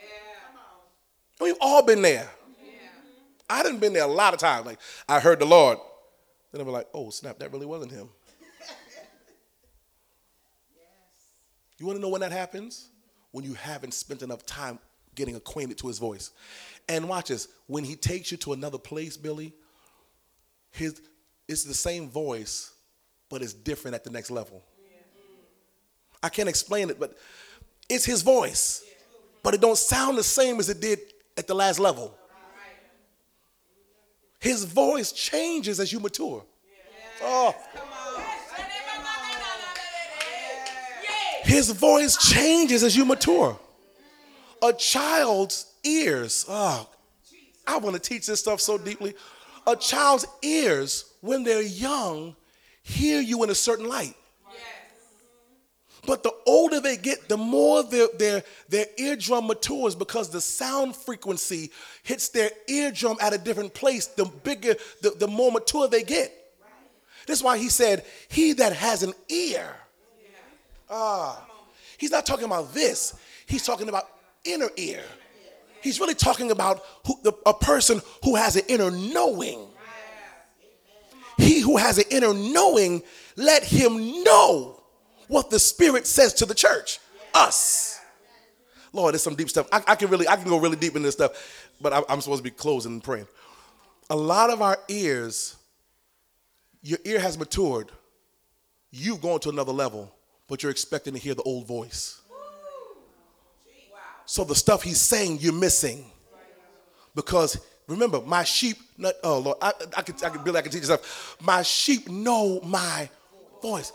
We've 1.40 1.58
all 1.62 1.86
been 1.86 2.02
there. 2.02 2.32
Yeah. 2.66 2.72
I 3.48 3.62
didn't 3.62 3.78
been 3.78 3.94
there 3.94 4.06
a 4.06 4.08
lot 4.08 4.34
of 4.34 4.40
times. 4.40 4.66
Like 4.66 4.80
I 5.08 5.20
heard 5.20 5.38
the 5.38 5.46
Lord. 5.46 5.78
Then 6.54 6.62
I'll 6.62 6.66
be 6.66 6.72
like, 6.72 6.88
oh 6.94 7.10
snap, 7.10 7.40
that 7.40 7.52
really 7.52 7.66
wasn't 7.66 7.92
him. 7.92 8.08
yes. 8.62 8.76
You 11.80 11.88
want 11.88 11.98
to 11.98 12.02
know 12.02 12.10
when 12.10 12.22
that 12.22 12.32
happens? 12.32 12.90
When 13.32 13.44
you 13.44 13.56
haven't 13.56 13.96
spent 13.96 14.22
enough 14.22 14.46
time 14.46 14.78
getting 15.16 15.36
acquainted 15.36 15.80
to 15.80 15.88
his 15.88 15.98
voice. 15.98 16.32
And 16.88 17.10
watch 17.10 17.30
this. 17.30 17.48
When 17.66 17.84
he 17.84 17.96
takes 17.96 18.32
you 18.32 18.38
to 18.38 18.54
another 18.54 18.78
place, 18.78 19.18
Billy, 19.18 19.52
his 20.72 21.02
it's 21.48 21.64
the 21.64 21.74
same 21.74 22.10
voice, 22.10 22.72
but 23.30 23.42
it's 23.42 23.54
different 23.54 23.96
at 23.96 24.04
the 24.04 24.12
next 24.12 24.32
level. 24.32 24.64
I 26.22 26.30
can't 26.30 26.48
explain 26.48 26.90
it, 26.90 27.00
but 27.00 27.18
it's 27.90 28.06
his 28.06 28.22
voice. 28.22 28.84
But 29.42 29.56
it 29.56 29.60
don't 29.60 29.78
sound 29.78 30.18
the 30.18 30.24
same 30.24 30.60
as 30.60 30.70
it 30.70 30.80
did 30.80 31.00
at 31.36 31.48
the 31.48 31.56
last 31.56 31.80
level. 31.80 32.16
His 34.44 34.66
voice 34.66 35.14
changes 35.14 35.80
as 35.80 35.94
you 35.94 36.02
mature. 36.02 36.44
Oh. 37.22 37.56
His 41.44 41.72
voice 41.72 42.18
changes 42.18 42.84
as 42.84 42.94
you 42.94 43.06
mature. 43.06 43.58
A 44.62 44.74
child's 44.74 45.74
ears. 45.86 46.46
Oh, 46.50 46.90
I 47.66 47.78
want 47.78 47.96
to 47.96 48.02
teach 48.02 48.28
this 48.28 48.42
stuff 48.42 48.60
so 48.60 48.78
deeply. 48.78 49.14
A 49.66 49.78
child's 49.78 50.26
ears, 50.42 51.06
when 51.22 51.46
they're 51.46 51.62
young, 51.62 52.36
hear 52.82 53.22
you 53.22 53.44
in 53.44 53.50
a 53.50 53.56
certain 53.56 53.88
light. 53.88 54.14
But 56.06 56.24
the 56.24 56.34
older 56.46 56.80
they 56.80 56.98
get, 56.98 57.30
the 57.30 57.38
more 57.38 57.84
their, 57.84 58.08
their, 58.18 58.44
their 58.68 58.86
eardrum 58.98 59.48
matures 59.48 59.96
because 59.96 60.30
the 60.30 60.42
sound 60.42 60.96
frequency 60.96 61.72
hits 62.04 62.30
their 62.30 62.52
eardrum 62.68 63.18
at 63.22 63.34
a 63.34 63.38
different 63.38 63.74
place, 63.74 64.08
the 64.08 64.26
bigger, 64.26 64.76
the, 65.02 65.12
the 65.12 65.28
more 65.28 65.52
mature 65.52 65.88
they 65.88 66.04
get. 66.04 66.32
This 67.26 67.40
is 67.40 67.44
why 67.44 67.58
he 67.58 67.70
said, 67.70 68.06
He 68.28 68.54
that 68.54 68.74
has 68.74 69.04
an 69.04 69.14
ear. 69.30 69.74
Ah, 70.90 71.46
he's 71.98 72.12
not 72.12 72.26
talking 72.26 72.46
about 72.46 72.74
this, 72.74 73.16
he's 73.46 73.66
talking 73.66 73.88
about 73.88 74.10
inner 74.44 74.70
ear 74.76 75.04
he's 75.84 76.00
really 76.00 76.16
talking 76.16 76.50
about 76.50 76.84
who, 77.06 77.20
the, 77.22 77.34
a 77.46 77.54
person 77.54 78.02
who 78.24 78.36
has 78.36 78.56
an 78.56 78.64
inner 78.68 78.90
knowing. 78.90 79.68
He 81.38 81.60
who 81.60 81.78
has 81.78 81.98
an 81.98 82.06
inner 82.10 82.34
knowing, 82.34 83.04
let 83.36 83.64
him 83.64 84.24
know 84.24 84.83
what 85.28 85.50
the 85.50 85.60
Spirit 85.60 86.08
says 86.08 86.34
to 86.36 86.46
the 86.46 86.56
church, 86.56 87.00
us. 87.34 88.00
Lord, 88.92 89.14
there's 89.14 89.24
some 89.24 89.36
deep 89.36 89.50
stuff. 89.50 89.68
I, 89.72 89.84
I 89.88 89.96
can 89.96 90.10
really, 90.10 90.28
I 90.28 90.36
can 90.36 90.48
go 90.48 90.60
really 90.60 90.76
deep 90.76 90.96
in 90.96 91.02
this 91.02 91.16
stuff, 91.16 91.72
but 91.82 91.94
I, 91.94 92.02
I'm 92.08 92.22
supposed 92.22 92.44
to 92.44 92.50
be 92.50 92.56
closing 92.56 92.94
and 92.94 93.04
praying. 93.04 93.28
A 94.10 94.16
lot 94.16 94.50
of 94.50 94.62
our 94.62 94.78
ears, 94.88 95.56
your 96.82 97.00
ear 97.04 97.20
has 97.20 97.38
matured. 97.38 97.92
You've 98.92 99.22
gone 99.22 99.40
to 99.42 99.50
another 99.50 99.72
level, 99.72 100.14
but 100.48 100.62
you're 100.62 100.72
expecting 100.72 101.14
to 101.14 101.20
hear 101.20 101.34
the 101.34 101.42
old 101.42 101.66
voice. 101.66 102.22
So 104.26 104.44
the 104.44 104.56
stuff 104.56 104.84
he's 104.84 105.02
saying, 105.02 105.40
you're 105.42 105.54
missing. 105.54 106.06
Because 107.16 107.60
remember, 107.88 108.22
my 108.22 108.44
sheep, 108.44 108.78
not, 108.98 109.16
oh 109.24 109.40
Lord, 109.40 109.58
I, 109.62 109.74
I 109.98 110.02
could, 110.02 110.24
I 110.24 110.30
could, 110.30 110.44
Billy, 110.44 110.58
I 110.58 110.62
could 110.62 110.72
teach 110.72 110.82
you 110.82 110.86
stuff. 110.86 111.38
My 111.42 111.62
sheep 111.64 112.08
know 112.08 112.62
my 112.62 113.10
voice. 113.62 113.92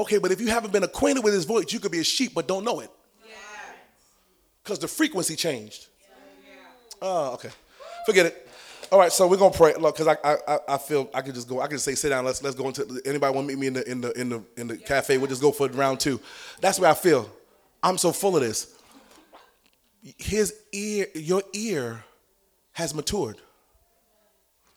Okay, 0.00 0.18
but 0.18 0.32
if 0.32 0.40
you 0.40 0.48
haven't 0.48 0.72
been 0.72 0.82
acquainted 0.82 1.22
with 1.22 1.34
his 1.34 1.44
voice, 1.44 1.72
you 1.72 1.80
could 1.80 1.92
be 1.92 2.00
a 2.00 2.04
sheep 2.04 2.32
but 2.34 2.48
don't 2.48 2.64
know 2.64 2.80
it. 2.80 2.90
Because 4.62 4.78
the 4.78 4.88
frequency 4.88 5.36
changed. 5.36 5.86
Oh, 7.00 7.34
okay. 7.34 7.50
Forget 8.06 8.26
it. 8.26 8.48
All 8.92 8.98
right, 8.98 9.12
so 9.12 9.26
we're 9.26 9.36
gonna 9.36 9.54
pray. 9.54 9.74
Look, 9.74 9.96
because 9.96 10.16
I, 10.24 10.36
I 10.46 10.58
I 10.68 10.78
feel 10.78 11.08
I 11.14 11.22
could 11.22 11.34
just 11.34 11.48
go. 11.48 11.60
I 11.60 11.64
could 11.66 11.74
just 11.74 11.84
say 11.84 11.94
sit 11.94 12.08
down. 12.08 12.24
Let's 12.24 12.42
let's 12.42 12.56
go 12.56 12.66
into. 12.66 13.00
Anybody 13.06 13.34
want 13.34 13.48
to 13.48 13.54
meet 13.54 13.60
me 13.60 13.68
in 13.68 13.74
the 13.74 13.90
in 13.90 14.00
the 14.00 14.20
in 14.20 14.28
the 14.28 14.44
in 14.56 14.66
the 14.66 14.76
cafe? 14.76 15.16
We'll 15.16 15.28
just 15.28 15.40
go 15.40 15.52
for 15.52 15.68
round 15.68 16.00
two. 16.00 16.20
That's 16.60 16.78
where 16.80 16.90
I 16.90 16.94
feel. 16.94 17.30
I'm 17.82 17.96
so 17.96 18.10
full 18.10 18.36
of 18.36 18.42
this 18.42 18.74
his 20.02 20.54
ear, 20.72 21.06
your 21.14 21.42
ear 21.52 22.04
has 22.72 22.94
matured. 22.94 23.36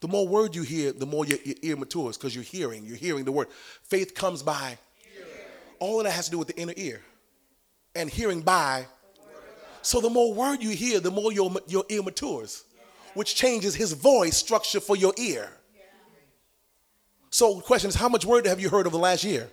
The 0.01 0.07
more 0.07 0.27
word 0.27 0.55
you 0.55 0.63
hear, 0.63 0.91
the 0.91 1.05
more 1.05 1.25
your, 1.25 1.39
your 1.45 1.55
ear 1.61 1.77
matures 1.77 2.17
because 2.17 2.35
you're 2.35 2.43
hearing, 2.43 2.85
you're 2.85 2.97
hearing 2.97 3.23
the 3.23 3.31
word. 3.31 3.47
Faith 3.83 4.13
comes 4.13 4.43
by. 4.43 4.77
All 5.83 5.99
of 5.99 6.05
that 6.05 6.13
has 6.13 6.25
to 6.25 6.31
do 6.31 6.37
with 6.37 6.47
the 6.47 6.55
inner 6.55 6.73
ear 6.77 7.01
and 7.93 8.09
hearing 8.09 8.39
by. 8.39 8.85
So 9.81 9.99
the 9.99 10.09
more 10.09 10.33
word 10.33 10.63
you 10.63 10.69
hear, 10.69 11.01
the 11.01 11.11
more 11.11 11.33
your, 11.33 11.51
your 11.67 11.83
ear 11.89 12.01
matures, 12.01 12.63
which 13.15 13.35
changes 13.35 13.75
his 13.75 13.91
voice 13.91 14.37
structure 14.37 14.79
for 14.79 14.95
your 14.95 15.13
ear. 15.17 15.51
So 17.31 17.55
the 17.55 17.63
question 17.63 17.89
is, 17.89 17.95
how 17.95 18.07
much 18.07 18.23
word 18.23 18.45
have 18.45 18.61
you 18.61 18.69
heard 18.69 18.87
over 18.87 18.95
the 18.95 19.03
last 19.03 19.25
year? 19.25 19.49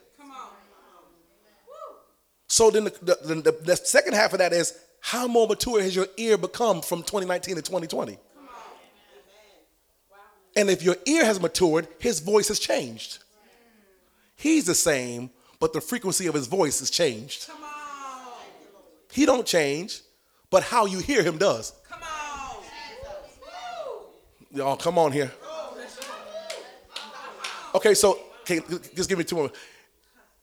So 2.46 2.70
then 2.70 2.84
the, 2.84 2.90
the, 3.00 3.34
the, 3.34 3.58
the 3.64 3.76
second 3.76 4.14
half 4.14 4.32
of 4.32 4.38
that 4.38 4.52
is, 4.52 4.78
how 5.00 5.26
more 5.26 5.48
mature 5.48 5.82
has 5.82 5.96
your 5.96 6.06
ear 6.16 6.38
become 6.38 6.80
from 6.80 7.00
2019 7.00 7.56
to 7.56 7.62
2020? 7.62 8.18
And 10.54 10.70
if 10.70 10.84
your 10.84 10.94
ear 11.06 11.24
has 11.24 11.40
matured, 11.40 11.88
his 11.98 12.20
voice 12.20 12.46
has 12.46 12.60
changed. 12.60 13.18
He's 14.36 14.66
the 14.66 14.76
same, 14.76 15.30
but 15.60 15.72
the 15.72 15.80
frequency 15.80 16.26
of 16.26 16.34
his 16.34 16.46
voice 16.46 16.80
has 16.80 16.90
changed. 16.90 17.48
He 19.12 19.26
don't 19.26 19.46
change, 19.46 20.00
but 20.50 20.62
how 20.62 20.86
you 20.86 20.98
hear 20.98 21.22
him 21.22 21.36
does. 21.36 21.74
Come 21.88 22.02
on. 22.02 22.64
Y'all 24.52 24.76
come 24.76 24.98
on 24.98 25.12
here. 25.12 25.30
Okay, 27.74 27.94
so 27.94 28.18
okay, 28.40 28.60
just 28.94 29.08
give 29.08 29.18
me 29.18 29.24
two 29.24 29.36
more. 29.36 29.50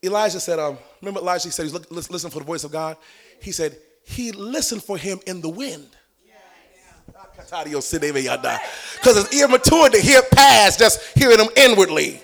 Elijah 0.04 0.40
said, 0.40 0.60
um, 0.60 0.78
remember 1.02 1.20
Elijah 1.20 1.52
said, 1.52 1.64
he's 1.64 1.74
look, 1.74 1.90
listen 1.92 2.30
for 2.30 2.40
the 2.40 2.46
voice 2.46 2.64
of 2.64 2.72
God. 2.72 2.96
He 3.42 3.52
said, 3.52 3.76
he 4.04 4.32
listened 4.32 4.84
for 4.84 4.98
him 4.98 5.20
in 5.26 5.42
the 5.42 5.50
wind. 5.50 5.90
Because 8.96 9.18
it's 9.26 9.42
immature 9.42 9.90
to 9.90 10.00
hear 10.00 10.22
past 10.32 10.80
just 10.80 11.02
hearing 11.18 11.38
them 11.38 11.48
inwardly. 11.56 12.22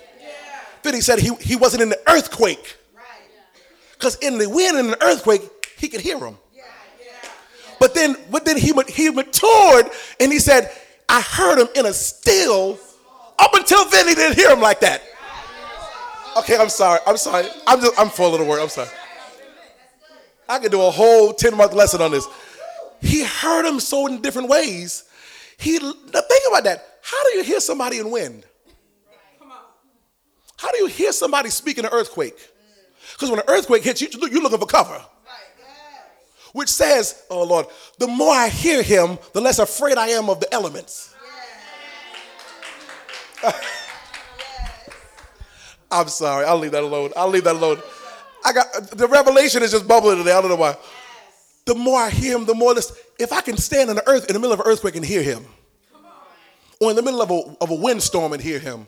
Then 0.83 0.93
he 0.93 1.01
said 1.01 1.19
he, 1.19 1.33
he 1.39 1.55
wasn't 1.55 1.81
in 1.81 1.89
the 1.89 1.99
earthquake. 2.07 2.77
Because 4.03 4.17
in 4.17 4.37
the 4.37 4.49
wind 4.49 4.75
and 4.77 4.89
the 4.89 5.01
earthquake, 5.01 5.49
he 5.77 5.87
could 5.87 6.01
hear 6.01 6.19
them. 6.19 6.37
But 7.79 7.95
then, 7.95 8.17
but 8.29 8.43
then 8.43 8.57
he, 8.57 8.73
he 8.89 9.09
matured 9.09 9.89
and 10.19 10.29
he 10.29 10.39
said, 10.39 10.69
I 11.07 11.21
heard 11.21 11.57
him 11.57 11.69
in 11.73 11.85
a 11.85 11.93
still. 11.93 12.77
Up 13.39 13.53
until 13.53 13.89
then, 13.89 14.09
he 14.09 14.13
didn't 14.13 14.35
hear 14.35 14.49
him 14.49 14.59
like 14.59 14.81
that. 14.81 15.01
Okay, 16.37 16.57
I'm 16.57 16.67
sorry. 16.67 16.99
I'm 17.07 17.15
sorry. 17.15 17.47
I'm 17.65 17.79
just, 17.79 17.97
I'm 17.97 18.09
full 18.09 18.33
of 18.33 18.41
the 18.41 18.45
word. 18.45 18.61
I'm 18.61 18.67
sorry. 18.67 18.89
I 20.49 20.59
could 20.59 20.73
do 20.73 20.81
a 20.81 20.91
whole 20.91 21.31
10 21.31 21.55
month 21.55 21.71
lesson 21.71 22.01
on 22.01 22.11
this. 22.11 22.27
He 23.01 23.23
heard 23.23 23.65
him 23.65 23.79
so 23.79 24.07
in 24.07 24.21
different 24.21 24.49
ways. 24.49 25.05
He 25.55 25.79
think 25.79 26.43
about 26.49 26.65
that. 26.65 26.85
How 27.01 27.23
do 27.31 27.37
you 27.37 27.43
hear 27.45 27.61
somebody 27.61 27.99
in 27.99 28.11
wind? 28.11 28.43
How 30.57 30.71
do 30.71 30.77
you 30.79 30.87
hear 30.87 31.13
somebody 31.13 31.49
speak 31.49 31.77
in 31.77 31.85
an 31.85 31.91
earthquake? 31.93 32.49
Because 33.13 33.29
when 33.29 33.39
an 33.39 33.45
earthquake 33.47 33.83
hits 33.83 34.01
you, 34.01 34.07
you're 34.11 34.41
looking 34.41 34.59
for 34.59 34.65
cover. 34.65 35.03
Which 36.53 36.69
says, 36.69 37.23
oh 37.29 37.43
Lord, 37.43 37.65
the 37.97 38.07
more 38.07 38.33
I 38.33 38.47
hear 38.47 38.81
him, 38.83 39.17
the 39.33 39.41
less 39.41 39.59
afraid 39.59 39.97
I 39.97 40.09
am 40.09 40.29
of 40.29 40.39
the 40.39 40.53
elements. 40.53 41.13
I'm 45.91 46.07
sorry. 46.07 46.45
I'll 46.45 46.57
leave 46.57 46.71
that 46.71 46.83
alone. 46.83 47.11
I'll 47.15 47.29
leave 47.29 47.43
that 47.43 47.55
alone. 47.55 47.81
I 48.45 48.53
got 48.53 48.71
the 48.91 49.07
revelation 49.07 49.63
is 49.63 49.71
just 49.71 49.87
bubbling 49.87 50.17
today. 50.17 50.33
I 50.33 50.41
don't 50.41 50.49
know 50.49 50.55
why. 50.55 50.75
The 51.65 51.75
more 51.75 51.99
I 51.99 52.09
hear 52.09 52.35
him, 52.35 52.45
the 52.45 52.55
more 52.55 52.73
this. 52.73 52.91
If 53.19 53.31
I 53.31 53.41
can 53.41 53.57
stand 53.57 53.89
in 53.89 53.95
the 53.95 54.07
earth 54.07 54.27
in 54.27 54.33
the 54.33 54.39
middle 54.39 54.53
of 54.53 54.59
an 54.59 54.65
earthquake 54.65 54.95
and 54.95 55.05
hear 55.05 55.21
him, 55.21 55.45
or 56.81 56.89
in 56.89 56.95
the 56.95 57.01
middle 57.01 57.21
of 57.21 57.31
a, 57.31 57.55
of 57.61 57.69
a 57.69 57.75
windstorm 57.75 58.33
and 58.33 58.41
hear 58.41 58.59
him, 58.59 58.87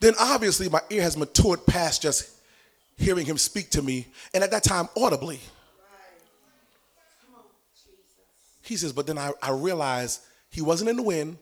then 0.00 0.14
obviously 0.18 0.68
my 0.68 0.80
ear 0.90 1.02
has 1.02 1.16
matured 1.16 1.64
past 1.66 2.02
just 2.02 2.30
hearing 2.98 3.26
him 3.26 3.38
speak 3.38 3.70
to 3.70 3.82
me, 3.82 4.06
and 4.34 4.42
at 4.42 4.50
that 4.50 4.64
time 4.64 4.88
audibly. 4.96 5.40
He 8.62 8.76
says, 8.76 8.92
but 8.92 9.06
then 9.06 9.16
I, 9.16 9.32
I 9.42 9.50
realized 9.50 10.22
he 10.50 10.60
wasn't 10.60 10.90
in 10.90 10.96
the 10.96 11.02
wind, 11.02 11.38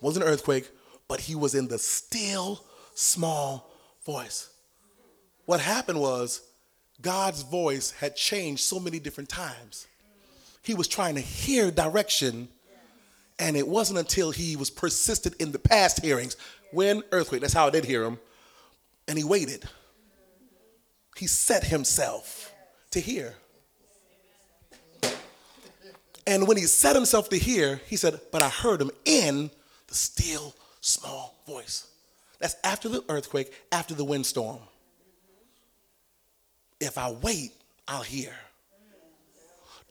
wasn't 0.00 0.24
an 0.24 0.30
earthquake, 0.30 0.70
but 1.08 1.20
he 1.20 1.34
was 1.34 1.54
in 1.54 1.66
the 1.66 1.78
still 1.78 2.62
small 2.94 3.70
voice. 4.06 4.50
What 5.46 5.58
happened 5.58 6.00
was 6.00 6.42
God's 7.00 7.42
voice 7.42 7.90
had 7.90 8.14
changed 8.14 8.62
so 8.62 8.78
many 8.78 9.00
different 9.00 9.28
times. 9.28 9.88
He 10.62 10.74
was 10.74 10.86
trying 10.86 11.16
to 11.16 11.20
hear 11.20 11.70
direction, 11.70 12.48
and 13.38 13.56
it 13.56 13.66
wasn't 13.66 13.98
until 13.98 14.30
he 14.30 14.54
was 14.54 14.70
persistent 14.70 15.34
in 15.36 15.50
the 15.50 15.58
past 15.58 16.04
hearings, 16.04 16.36
when 16.72 17.02
earthquake, 17.12 17.40
that's 17.40 17.52
how 17.52 17.66
I 17.66 17.70
did 17.70 17.84
hear 17.84 18.04
him, 18.04 18.18
and 19.08 19.18
he 19.18 19.24
waited. 19.24 19.64
He 21.16 21.26
set 21.26 21.64
himself 21.64 22.52
to 22.92 23.00
hear. 23.00 23.34
And 26.26 26.46
when 26.46 26.56
he 26.56 26.64
set 26.64 26.94
himself 26.94 27.28
to 27.30 27.36
hear, 27.36 27.80
he 27.86 27.96
said, 27.96 28.20
But 28.30 28.42
I 28.42 28.48
heard 28.48 28.80
him 28.80 28.90
in 29.04 29.50
the 29.88 29.94
still 29.94 30.54
small 30.80 31.42
voice. 31.46 31.88
That's 32.38 32.56
after 32.64 32.88
the 32.88 33.04
earthquake, 33.08 33.52
after 33.72 33.94
the 33.94 34.04
windstorm. 34.04 34.60
If 36.80 36.96
I 36.96 37.10
wait, 37.10 37.52
I'll 37.86 38.02
hear. 38.02 38.32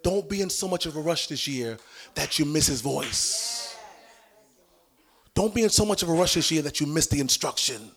Don't 0.02 0.30
be 0.30 0.42
in 0.42 0.50
so 0.50 0.68
much 0.68 0.86
of 0.86 0.96
a 0.96 1.02
rush 1.02 1.28
this 1.28 1.48
year 1.48 1.78
that 2.16 2.40
you 2.40 2.46
miss 2.46 2.68
his 2.68 2.82
voice. 2.82 3.69
Don't 5.34 5.54
be 5.54 5.64
in 5.64 5.70
so 5.70 5.86
much 5.86 6.04
of 6.04 6.10
a 6.10 6.14
rush 6.14 6.34
this 6.34 6.52
year 6.52 6.62
that 6.64 6.80
you 6.80 6.88
miss 6.88 7.08
the 7.08 7.20
instruction. 7.20 7.92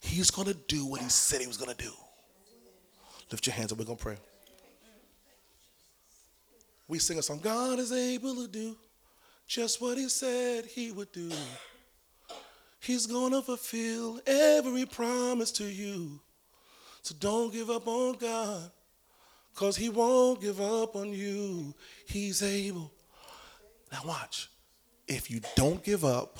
He's 0.00 0.30
going 0.30 0.48
to 0.48 0.54
do 0.54 0.84
what 0.84 1.00
he 1.00 1.08
said 1.08 1.40
he 1.40 1.46
was 1.46 1.56
going 1.56 1.74
to 1.74 1.82
do. 1.82 1.92
Lift 3.30 3.46
your 3.46 3.54
hands 3.54 3.72
up, 3.72 3.78
we're 3.78 3.84
going 3.84 3.96
to 3.96 4.02
pray. 4.02 4.16
We 6.88 6.98
sing 6.98 7.18
a 7.18 7.22
song 7.22 7.38
God 7.42 7.78
is 7.78 7.92
able 7.92 8.34
to 8.34 8.48
do 8.48 8.76
just 9.46 9.80
what 9.80 9.96
he 9.96 10.08
said 10.08 10.66
he 10.66 10.92
would 10.92 11.10
do. 11.12 11.30
He's 12.80 13.06
gonna 13.06 13.40
fulfill 13.40 14.20
every 14.26 14.86
promise 14.86 15.52
to 15.52 15.64
you. 15.64 16.20
So 17.02 17.14
don't 17.18 17.52
give 17.52 17.70
up 17.70 17.86
on 17.86 18.16
God, 18.16 18.70
because 19.54 19.76
He 19.76 19.88
won't 19.88 20.40
give 20.40 20.60
up 20.60 20.96
on 20.96 21.12
you. 21.12 21.74
He's 22.06 22.42
able. 22.42 22.92
Now, 23.92 24.00
watch. 24.04 24.48
If 25.08 25.30
you 25.30 25.40
don't 25.56 25.82
give 25.82 26.04
up, 26.04 26.38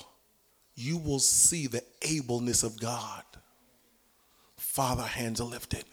you 0.75 0.99
will 0.99 1.19
see 1.19 1.67
the 1.67 1.83
ableness 2.03 2.63
of 2.63 2.79
God. 2.81 3.23
Father, 4.57 5.03
hands 5.03 5.41
are 5.41 5.47
lifted. 5.47 5.85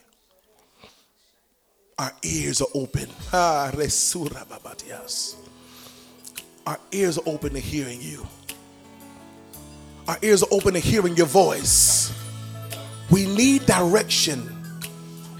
Our 1.97 2.13
ears 2.23 2.61
are 2.61 2.67
open. 2.73 3.09
Our 3.33 3.73
ears 6.93 7.17
are 7.17 7.23
open 7.25 7.53
to 7.53 7.59
hearing 7.59 8.01
you. 8.01 8.25
Our 10.07 10.17
ears 10.21 10.43
are 10.43 10.49
open 10.49 10.73
to 10.75 10.79
hearing 10.79 11.17
your 11.17 11.27
voice. 11.27 12.13
We 13.11 13.25
need 13.25 13.65
direction. 13.65 14.49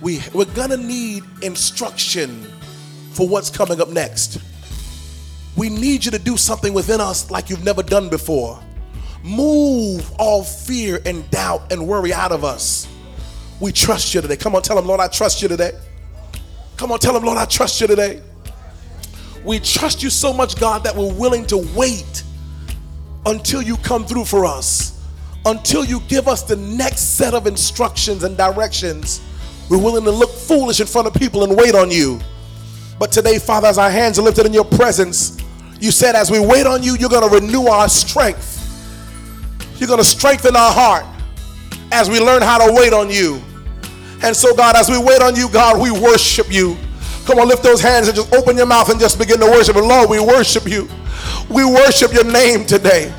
We, 0.01 0.21
we're 0.33 0.45
gonna 0.53 0.77
need 0.77 1.23
instruction 1.41 2.43
for 3.11 3.27
what's 3.27 3.49
coming 3.49 3.79
up 3.79 3.89
next. 3.89 4.39
We 5.59 5.67
need 5.67 6.05
you 6.05 6.11
to 6.11 6.19
do 6.19 6.37
something 6.37 6.73
within 6.73 7.01
us 7.01 7.29
like 7.29 7.49
you've 7.49 7.65
never 7.65 7.83
done 7.83 8.07
before. 8.07 8.57
Move 9.25 10.09
all 10.17 10.41
fear 10.41 11.01
and 11.05 11.29
doubt 11.31 11.73
and 11.73 11.85
worry 11.85 12.13
out 12.13 12.31
of 12.31 12.45
us. 12.45 12.87
We 13.59 13.73
trust 13.73 14.13
you 14.13 14.21
today. 14.21 14.37
Come 14.37 14.55
on, 14.55 14.61
tell 14.61 14.77
them, 14.77 14.85
Lord, 14.85 15.01
I 15.01 15.09
trust 15.09 15.41
you 15.41 15.49
today. 15.49 15.73
Come 16.77 16.93
on, 16.93 16.99
tell 16.99 17.13
them, 17.13 17.25
Lord, 17.25 17.37
I 17.37 17.43
trust 17.43 17.81
you 17.81 17.87
today. 17.87 18.21
We 19.43 19.59
trust 19.59 20.01
you 20.01 20.09
so 20.09 20.31
much, 20.31 20.57
God, 20.57 20.81
that 20.85 20.95
we're 20.95 21.13
willing 21.13 21.45
to 21.47 21.57
wait 21.75 22.23
until 23.25 23.61
you 23.61 23.75
come 23.75 24.05
through 24.05 24.23
for 24.23 24.45
us, 24.45 25.03
until 25.45 25.83
you 25.83 25.99
give 26.07 26.29
us 26.29 26.41
the 26.41 26.55
next 26.55 27.17
set 27.17 27.33
of 27.33 27.47
instructions 27.47 28.23
and 28.23 28.37
directions. 28.37 29.19
We're 29.69 29.83
willing 29.83 30.05
to 30.05 30.11
look 30.11 30.31
foolish 30.31 30.79
in 30.79 30.87
front 30.87 31.09
of 31.09 31.13
people 31.15 31.43
and 31.43 31.57
wait 31.57 31.75
on 31.75 31.91
you. 31.91 32.21
But 32.97 33.11
today, 33.11 33.39
Father, 33.39 33.67
as 33.67 33.77
our 33.77 33.91
hands 33.91 34.19
are 34.19 34.21
lifted 34.21 34.45
in 34.45 34.53
your 34.53 34.63
presence, 34.63 35.37
you 35.79 35.91
said 35.91 36.15
as 36.15 36.29
we 36.29 36.39
wait 36.39 36.65
on 36.65 36.83
you, 36.83 36.95
you're 36.95 37.09
going 37.09 37.27
to 37.27 37.35
renew 37.35 37.67
our 37.67 37.87
strength. 37.87 38.57
You're 39.77 39.87
going 39.87 39.99
to 39.99 40.05
strengthen 40.05 40.55
our 40.55 40.71
heart 40.71 41.05
as 41.91 42.09
we 42.09 42.19
learn 42.19 42.41
how 42.41 42.65
to 42.65 42.73
wait 42.73 42.93
on 42.93 43.09
you. 43.09 43.41
And 44.21 44.35
so, 44.35 44.53
God, 44.53 44.75
as 44.75 44.89
we 44.89 44.97
wait 44.97 45.21
on 45.21 45.35
you, 45.35 45.49
God, 45.49 45.79
we 45.81 45.91
worship 45.91 46.51
you. 46.51 46.77
Come 47.25 47.39
on, 47.39 47.47
lift 47.47 47.63
those 47.63 47.79
hands 47.79 48.07
and 48.07 48.15
just 48.15 48.33
open 48.33 48.57
your 48.57 48.65
mouth 48.65 48.89
and 48.89 48.99
just 48.99 49.17
begin 49.17 49.39
to 49.39 49.45
worship. 49.45 49.75
And 49.77 49.87
Lord, 49.87 50.09
we 50.09 50.19
worship 50.19 50.67
you. 50.67 50.89
We 51.49 51.63
worship 51.63 52.11
your 52.11 52.25
name 52.25 52.65
today. 52.65 53.13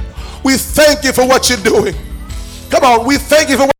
We 0.45 0.57
thank 0.57 1.05
you 1.05 1.13
for 1.13 1.27
what 1.27 1.49
you're 1.49 1.59
doing. 1.59 1.95
Come 2.69 2.85
on, 2.85 3.07
we 3.07 3.17
thank 3.17 3.49
you 3.49 3.57
for 3.57 3.71